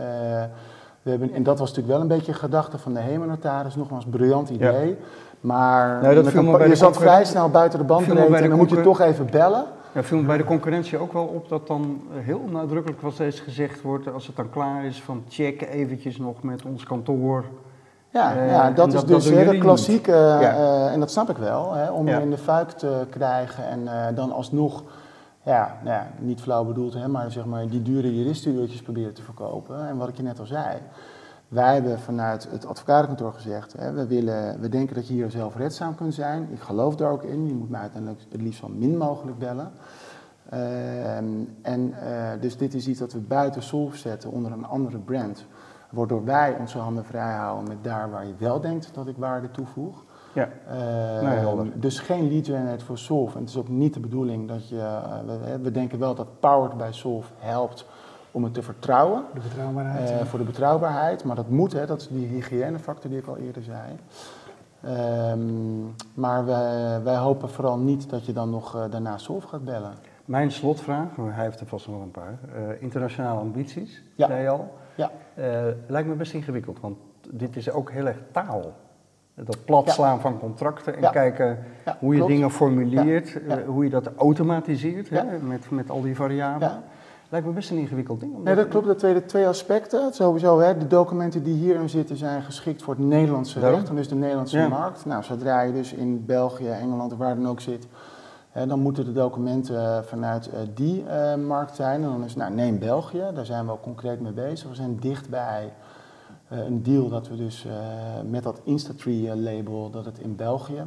we 1.02 1.10
hebben, 1.10 1.34
en 1.34 1.44
dat 1.44 1.60
was 1.60 1.70
natuurlijk 1.70 1.94
wel 1.94 2.02
een 2.02 2.18
beetje 2.18 2.34
gedachte 2.34 2.78
van 2.78 2.94
de 2.94 3.00
hemelnotaris, 3.00 3.76
nogmaals, 3.76 4.06
briljant 4.06 4.50
idee. 4.50 4.88
Ja. 4.88 4.96
Maar 5.42 6.02
nou, 6.02 6.16
dat 6.16 6.34
een, 6.34 6.70
je 6.70 6.76
zat 6.76 6.98
vrij 6.98 7.26
snel 7.26 7.50
buiten 7.50 7.80
de 7.80 7.86
bandbreedte 7.86 8.36
en 8.36 8.50
dan 8.50 8.58
moet 8.58 8.70
je 8.70 8.82
toch 8.82 9.00
even 9.00 9.28
bellen. 9.32 9.66
Ja, 9.94 10.04
viel 10.04 10.18
me 10.18 10.26
bij 10.26 10.38
de 10.38 10.44
concurrentie 10.44 10.98
ook 10.98 11.14
wel 11.14 11.24
op 11.24 11.50
dat 11.50 11.68
dan 11.68 12.02
heel 12.12 12.42
nadrukkelijk 12.52 13.02
wat 13.02 13.14
steeds 13.14 13.40
gezegd 13.40 13.82
wordt 13.82 14.14
als 14.14 14.28
het 14.28 14.36
dan 14.36 14.50
klaar 14.50 14.86
is 14.86 15.02
van 15.02 15.24
check 15.30 15.62
eventjes 15.62 16.18
nog 16.18 16.44
met 16.44 16.66
ons 16.66 16.84
kantoor. 16.84 17.46
Ja, 18.10 18.36
uh, 18.36 18.50
ja 18.50 18.72
dat 18.72 18.88
is 18.88 18.94
dat, 18.94 19.08
dus 19.08 19.30
hele 19.30 19.58
klassieke, 19.58 20.12
ja. 20.12 20.58
uh, 20.58 20.94
en 20.94 21.00
dat 21.00 21.12
snap 21.12 21.30
ik 21.30 21.38
wel, 21.38 21.74
hè, 21.74 21.92
om 21.92 22.08
ja. 22.08 22.20
in 22.20 22.30
de 22.30 22.38
fuik 22.38 22.70
te 22.70 23.06
krijgen 23.10 23.68
en 23.68 23.82
uh, 23.82 23.92
dan 24.16 24.32
alsnog 24.32 24.84
ja, 25.44 25.78
ja, 25.84 26.08
niet 26.20 26.42
flauw 26.42 26.66
bedoeld, 26.66 26.94
hè, 26.94 27.08
maar, 27.08 27.32
zeg 27.32 27.46
maar 27.46 27.68
die 27.68 27.82
dure 27.82 28.16
juristenuurtjes 28.16 28.82
proberen 28.82 29.14
te 29.14 29.22
verkopen. 29.22 29.88
En 29.88 29.98
wat 29.98 30.08
ik 30.08 30.16
je 30.16 30.24
net 30.24 30.40
al 30.40 30.46
zei, 30.46 30.78
wij 31.48 31.74
hebben 31.74 32.00
vanuit 32.00 32.48
het 32.52 32.66
advocatenkantoor 32.66 33.34
gezegd, 33.34 33.74
hè, 33.74 33.92
we, 33.92 34.08
willen, 34.08 34.60
we 34.60 34.70
denken 34.70 34.96
dat 34.96 35.08
je 35.08 35.14
hier 35.14 35.32
zelfredzaam 35.32 35.96
kunt 35.96 36.14
zijn. 36.14 36.48
Ik 36.52 36.60
geloof 36.60 36.96
daar 36.96 37.12
ook 37.12 37.24
in, 37.24 37.48
je 37.48 37.54
moet 37.54 37.70
mij 37.70 37.82
uiteindelijk 37.82 38.22
het 38.30 38.42
liefst 38.42 38.60
van 38.60 38.78
min 38.78 38.98
mogelijk 38.98 39.38
bellen. 39.38 39.72
Uh, 40.54 41.18
en 41.18 41.94
uh, 42.04 42.30
dus 42.40 42.58
dit 42.58 42.74
is 42.74 42.88
iets 42.88 43.00
dat 43.00 43.14
we 43.14 43.20
buiten 43.20 43.64
Solve 43.64 43.98
zetten 43.98 44.32
onder 44.32 44.52
een 44.52 44.66
andere 44.66 44.98
brand. 44.98 45.46
Waardoor 45.90 46.26
wij 46.26 46.56
onze 46.60 46.78
handen 46.78 47.06
vrij 47.06 47.36
houden 47.36 47.68
met 47.68 47.84
daar 47.84 48.12
waar 48.12 48.26
je 48.26 48.34
wel 48.38 48.62
denkt 48.62 48.90
dat 48.94 49.08
ik 49.08 49.18
waarde 49.18 49.52
toevoeg. 49.52 50.04
Ja. 50.34 50.50
Uh, 51.22 51.56
nee, 51.56 51.72
dus 51.76 52.00
geen 52.00 52.32
lead 52.32 52.46
generate 52.46 52.86
voor 52.86 52.98
Solve. 52.98 53.34
En 53.34 53.40
het 53.40 53.50
is 53.50 53.58
ook 53.58 53.68
niet 53.68 53.94
de 53.94 54.00
bedoeling 54.00 54.48
dat 54.48 54.70
je. 54.70 54.76
Uh, 54.76 55.20
we, 55.26 55.60
we, 55.62 55.72
denken 55.72 56.00
wel 56.00 56.16
dat 56.16 56.40
Powered 56.40 56.78
by 56.78 56.90
Solve 56.92 57.32
helpt 57.38 57.86
om 58.32 58.44
het 58.44 58.54
te 58.54 58.62
vertrouwen. 58.62 59.24
De 59.34 59.40
betrouwbaarheid. 59.40 60.12
Uh, 60.12 60.26
voor 60.26 60.40
de 60.40 60.46
betrouwbaarheid. 60.46 61.24
Maar 61.24 61.36
dat 61.36 61.50
moet, 61.50 61.74
hè, 61.74 61.86
dat 61.86 62.02
is 62.02 62.08
die 62.08 62.28
hygiënefactor 62.28 63.10
die 63.10 63.20
ik 63.20 63.28
al 63.28 63.38
eerder 63.38 63.64
zei. 63.64 63.98
Um, 64.86 65.96
maar 66.14 66.46
wij, 66.46 67.02
wij, 67.04 67.16
hopen 67.18 67.50
vooral 67.50 67.78
niet 67.78 68.10
dat 68.10 68.26
je 68.26 68.34
dan 68.34 68.50
nog 68.50 68.88
daarna 68.90 69.18
Solve 69.18 69.48
gaat 69.48 69.66
bellen. 69.66 69.94
Mijn 70.26 70.52
slotvraag, 70.52 71.08
hij 71.16 71.44
heeft 71.44 71.60
er 71.60 71.68
vast 71.68 71.88
nog 71.88 71.96
wel 71.96 72.06
een 72.06 72.12
paar. 72.12 72.40
Uh, 72.56 72.82
internationale 72.82 73.40
ambities, 73.40 74.04
Ja. 74.16 74.28
zei 74.28 74.42
je 74.42 74.50
al. 74.50 74.74
Ja. 74.96 75.12
Uh, 75.36 75.46
lijkt 75.88 76.08
me 76.08 76.16
best 76.16 76.34
ingewikkeld, 76.34 76.80
want 76.80 76.98
dit 77.30 77.56
is 77.56 77.72
ook 77.72 77.92
heel 77.92 78.08
erg 78.08 78.18
taal. 78.32 78.74
Dat 79.36 79.66
platslaan 79.66 80.20
van 80.22 80.40
contracten 80.40 80.96
en 80.96 81.02
Ja. 81.02 81.10
kijken 81.10 81.58
Ja, 81.86 81.98
hoe 82.00 82.12
je 82.12 82.18
klopt. 82.18 82.34
dingen 82.34 82.52
formuleert, 82.52 83.44
eh, 83.48 83.56
hoe 83.66 83.84
je 83.84 83.90
dat 83.90 84.10
automatiseert 84.18 85.10
hè, 85.10 85.24
met, 85.42 85.70
met 85.72 85.90
al 85.90 86.02
die 86.02 86.16
variabelen. 86.16 86.70
Ja. 86.70 86.84
Lijkt 87.30 87.46
me 87.48 87.54
best 87.54 87.72
een 87.72 87.78
ingewikkeld 87.78 88.20
ding. 88.20 88.44
Nee, 88.44 88.56
dat 88.56 88.68
klopt. 88.68 88.86
Dat 88.88 89.00
twee, 89.00 89.26
twee 89.26 89.48
aspecten. 89.48 90.14
Sowieso, 90.14 90.60
hè, 90.60 90.78
de 90.78 90.88
documenten 90.88 91.44
die 91.44 91.54
hierin 91.56 91.90
zitten 91.90 92.16
zijn 92.18 92.42
geschikt 92.42 92.84
voor 92.84 92.94
het 92.94 93.04
Nederlandse 93.04 93.60
Daarom. 93.60 93.78
recht 93.80 93.90
en 93.90 93.96
dus 93.96 94.08
de 94.08 94.16
Nederlandse 94.16 94.68
markt. 94.70 95.06
Nou, 95.06 95.24
zodra 95.24 95.62
je 95.62 95.74
dus 95.74 95.94
in 95.94 96.26
België, 96.26 96.68
Engeland 96.70 97.12
of 97.12 97.18
waar 97.18 97.36
dan 97.36 97.48
ook 97.48 97.60
zit, 97.62 97.88
hè, 98.52 98.68
dan 98.68 98.80
moeten 98.80 99.06
de 99.06 99.12
documenten 99.14 99.76
eh, 99.78 100.02
vanuit 100.04 100.50
eh, 100.50 100.60
die 100.74 101.06
markt 101.48 101.76
zijn. 101.76 102.04
En 102.04 102.10
dan 102.10 102.24
is, 102.24 102.36
nou, 102.36 102.54
neem 102.54 102.80
België, 102.80 103.24
daar 103.34 103.46
zijn 103.46 103.66
we 103.66 103.72
ook 103.72 103.82
concreet 103.82 104.20
mee 104.22 104.32
bezig. 104.34 104.70
We 104.70 104.76
zijn 104.76 104.98
dichtbij 105.00 105.74
een 106.60 106.84
deal 106.84 107.10
dat 107.10 107.28
we 107.28 107.36
dus 107.36 107.66
eh, 107.66 107.74
met 108.30 108.44
dat 108.44 108.62
Instatree 108.64 109.30
eh, 109.30 109.36
label, 109.36 109.90
dat 109.90 110.06
het 110.06 110.20
in 110.20 110.36
België 110.36 110.84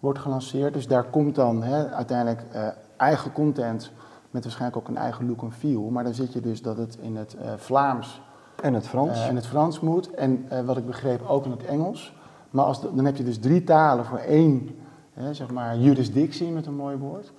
wordt 0.00 0.18
gelanceerd. 0.18 0.74
Dus 0.74 0.86
daar 0.86 1.04
komt 1.04 1.34
dan 1.34 1.62
hè, 1.62 1.88
uiteindelijk 1.90 2.44
eh, 2.52 2.68
eigen 2.96 3.32
content 3.32 3.90
met 4.30 4.42
waarschijnlijk 4.42 4.76
ook 4.82 4.88
een 4.88 5.02
eigen 5.02 5.26
look 5.26 5.42
en 5.42 5.52
feel. 5.52 5.82
Maar 5.82 6.04
dan 6.04 6.14
zit 6.14 6.32
je 6.32 6.40
dus 6.40 6.62
dat 6.62 6.76
het 6.76 6.98
in 7.00 7.16
het 7.16 7.34
eh, 7.34 7.52
Vlaams 7.56 8.22
En 8.62 8.74
het 8.74 8.86
Frans. 8.86 9.18
eh, 9.18 9.28
en 9.28 9.36
het 9.36 9.46
Frans 9.46 9.80
moet. 9.80 10.10
En 10.10 10.44
eh, 10.48 10.60
wat 10.60 10.76
ik 10.76 10.86
begreep 10.86 11.22
ook 11.28 11.44
in 11.44 11.50
het 11.50 11.64
Engels. 11.64 12.14
Maar 12.50 12.64
als 12.64 12.80
dan 12.80 13.04
heb 13.04 13.16
je 13.16 13.24
dus 13.24 13.38
drie 13.38 13.64
talen 13.64 14.04
voor 14.04 14.18
één 14.18 14.68
hè, 15.12 15.34
zeg 15.34 15.50
maar 15.50 15.78
jurisdictie 15.78 16.50
met 16.50 16.66
een 16.66 16.74
mooi 16.76 16.96
woord. 16.96 17.32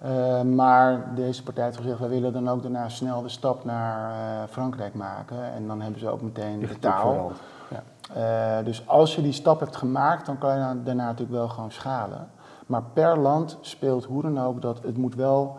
Eh, 0.00 0.42
maar 0.42 1.14
deze 1.14 1.42
partij 1.42 1.64
heeft 1.64 1.76
gezegd, 1.76 1.98
wij 1.98 2.08
willen 2.08 2.32
dan 2.32 2.48
ook 2.48 2.62
daarna 2.62 2.88
snel 2.88 3.22
de 3.22 3.28
stap 3.28 3.64
naar 3.64 4.10
eh, 4.10 4.48
Frankrijk 4.50 4.94
maken. 4.94 5.52
En 5.54 5.66
dan 5.66 5.80
hebben 5.80 6.00
ze 6.00 6.08
ook 6.08 6.22
meteen 6.22 6.58
de 6.60 6.66
het 6.66 6.80
taal. 6.80 7.32
Ja. 7.68 7.82
Eh, 8.58 8.64
dus 8.64 8.88
als 8.88 9.14
je 9.14 9.22
die 9.22 9.32
stap 9.32 9.60
hebt 9.60 9.76
gemaakt, 9.76 10.26
dan 10.26 10.38
kan 10.38 10.54
je 10.54 10.60
dan- 10.60 10.80
daarna 10.84 11.04
natuurlijk 11.04 11.30
wel 11.38 11.48
gewoon 11.48 11.70
schalen. 11.70 12.28
Maar 12.66 12.82
per 12.92 13.18
land 13.18 13.58
speelt 13.60 14.04
hoe 14.04 14.22
dan 14.22 14.40
ook 14.40 14.62
dat 14.62 14.82
het 14.82 14.96
moet 14.96 15.14
wel, 15.14 15.58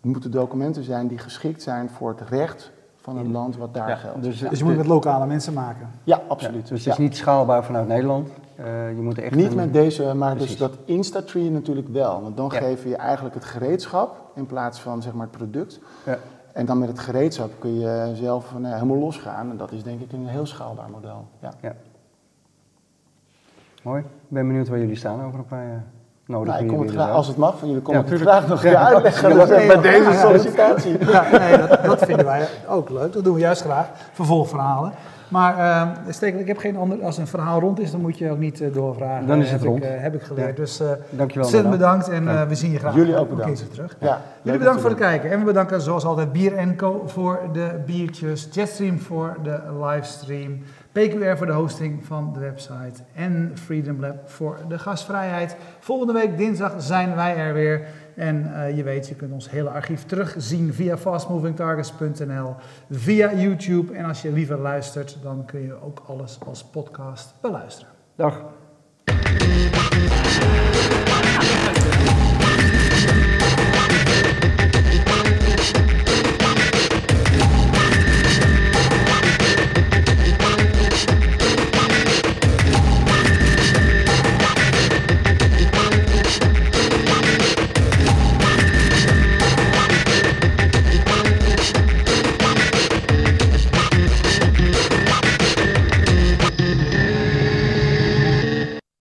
het 0.00 0.04
moeten 0.12 0.30
documenten 0.30 0.84
zijn 0.84 1.06
die 1.08 1.18
geschikt 1.18 1.62
zijn 1.62 1.90
voor 1.90 2.08
het 2.10 2.20
recht 2.28 2.70
van 2.96 3.18
het 3.18 3.26
land 3.26 3.56
wat 3.56 3.74
daar 3.74 3.88
Ja, 3.88 3.96
geldt. 3.96 4.22
dus, 4.22 4.38
Dus 4.38 4.58
je 4.58 4.64
moet 4.64 4.76
met 4.76 4.86
lokale 4.86 5.26
mensen 5.26 5.52
maken. 5.52 5.90
ja, 6.04 6.16
ja, 6.16 6.22
absoluut. 6.28 6.68
dus 6.68 6.70
het 6.70 6.82
Ja. 6.84 6.92
is 6.92 6.98
niet 6.98 7.16
schaalbaar 7.16 7.64
vanuit 7.64 7.86
Nederland. 7.88 8.28
Eh, 8.64 8.88
je 8.96 9.00
moet 9.02 9.18
echt 9.18 9.34
Niet 9.34 9.50
een- 9.50 9.56
met 9.56 9.72
deze, 9.72 10.14
maar 10.14 10.36
dus 10.36 10.56
dat 10.56 10.72
Instatree 10.84 11.50
natuurlijk 11.50 11.88
wel. 11.88 12.22
Want 12.22 12.36
dan 12.36 12.50
Ja. 12.52 12.58
geef 12.58 12.84
je 12.84 12.96
eigenlijk 12.96 13.34
het 13.34 13.44
gereedschap 13.44 14.16
in 14.34 14.46
plaats 14.46 14.80
van 14.80 15.02
zeg 15.02 15.12
maar 15.12 15.26
het 15.26 15.36
product. 15.36 15.80
Ja. 16.06 16.18
En 16.52 16.66
dan 16.66 16.78
met 16.78 16.88
het 16.88 16.98
gereedschap 16.98 17.50
kun 17.58 17.78
je 17.80 18.10
zelf 18.14 18.52
nou, 18.58 18.74
helemaal 18.74 18.96
losgaan. 18.96 19.50
En 19.50 19.56
dat 19.56 19.72
is 19.72 19.82
denk 19.82 20.00
ik 20.00 20.12
een 20.12 20.26
heel 20.26 20.46
schaalbaar 20.46 20.90
model. 20.90 21.24
Ja. 21.60 21.74
Mooi. 23.82 24.00
Ik 24.00 24.06
ben 24.28 24.46
benieuwd 24.46 24.68
waar 24.68 24.78
jullie 24.78 24.96
staan 24.96 25.24
over 25.24 25.38
een 25.38 25.46
paar 25.46 25.66
jaar. 25.66 25.84
Nodig 26.26 26.52
Nou, 26.52 26.62
ik 26.64 26.68
kom 26.70 26.80
het 26.80 26.90
graag, 26.90 27.10
als 27.10 27.26
het 27.26 27.36
mag, 27.36 27.58
van 27.58 27.68
jullie 27.68 27.82
komen 27.82 28.04
Ja, 28.04 28.10
het 28.10 28.20
graag 28.20 28.48
nog 28.48 28.62
Ja. 28.62 28.86
uitleggen. 28.86 29.28
Ja, 29.36 29.44
nee, 29.44 29.66
ja, 29.66 29.76
deze 29.76 30.10
ja, 30.10 30.20
sollicitatie. 30.20 31.04
Ja, 31.10 31.38
nee, 31.38 31.58
dat, 31.58 31.84
dat 31.84 32.04
vinden 32.04 32.24
wij 32.26 32.48
ook 32.68 32.88
leuk. 32.90 33.12
Dat 33.12 33.24
doen 33.24 33.34
we 33.34 33.40
juist 33.40 33.62
graag. 33.62 33.88
Vervolgverhalen. 34.12 34.92
Maar 35.30 35.58
uh, 35.58 35.88
Stekel, 36.08 36.40
ik 36.40 36.46
heb 36.46 36.58
geen 36.58 36.76
ander. 36.76 37.02
Als 37.02 37.18
een 37.18 37.26
verhaal 37.26 37.60
rond 37.60 37.80
is, 37.80 37.90
dan 37.90 38.00
moet 38.00 38.18
je 38.18 38.30
ook 38.30 38.38
niet 38.38 38.60
uh, 38.60 38.74
doorvragen. 38.74 39.26
Dan 39.26 39.38
is 39.40 39.50
het 39.50 39.60
heb 39.60 39.68
rond. 39.68 39.84
Ik, 39.84 39.90
uh, 39.90 40.02
heb 40.02 40.14
ik 40.14 40.22
geleerd. 40.22 40.48
Ja. 40.48 40.54
Dus 40.54 40.80
uh, 40.80 40.88
Dankjewel. 41.10 41.44
ontzettend 41.44 41.74
bedankt 41.76 42.08
en 42.08 42.48
we 42.48 42.54
zien 42.54 42.70
je 42.70 42.78
graag. 42.78 42.94
Jullie 42.94 43.16
ook 43.16 43.30
een 43.30 43.36
bedankt. 43.36 43.58
keertje 43.58 43.74
terug. 43.74 43.96
Ja, 44.00 44.20
Jullie 44.42 44.58
bedankt 44.58 44.80
voor 44.80 44.90
het 44.90 44.98
kijken. 44.98 45.30
En 45.30 45.38
we 45.38 45.44
bedanken 45.44 45.80
zoals 45.80 46.04
altijd 46.04 46.32
Bier 46.32 46.74
Co 46.76 47.02
voor 47.06 47.40
de 47.52 47.80
biertjes, 47.86 48.48
Jetstream 48.50 48.98
voor 48.98 49.36
de 49.42 49.60
livestream, 49.82 50.62
PQR 50.92 51.36
voor 51.36 51.46
de 51.46 51.52
hosting 51.52 52.04
van 52.06 52.30
de 52.32 52.40
website 52.40 53.02
en 53.14 53.52
Freedom 53.54 54.00
Lab 54.00 54.30
voor 54.30 54.58
de 54.68 54.78
gastvrijheid. 54.78 55.56
Volgende 55.78 56.12
week 56.12 56.36
dinsdag 56.38 56.72
zijn 56.78 57.14
wij 57.14 57.36
er 57.36 57.54
weer. 57.54 57.86
En 58.20 58.46
uh, 58.46 58.76
je 58.76 58.82
weet, 58.82 59.08
je 59.08 59.14
kunt 59.14 59.32
ons 59.32 59.50
hele 59.50 59.68
archief 59.68 60.04
terugzien 60.04 60.74
via 60.74 60.96
fastmovingtargets.nl, 60.96 62.54
via 62.90 63.34
YouTube. 63.34 63.94
En 63.94 64.04
als 64.04 64.22
je 64.22 64.32
liever 64.32 64.58
luistert, 64.58 65.18
dan 65.22 65.44
kun 65.44 65.60
je 65.60 65.82
ook 65.82 66.02
alles 66.06 66.38
als 66.46 66.64
podcast 66.64 67.34
beluisteren. 67.40 67.92
Dag. 68.16 68.44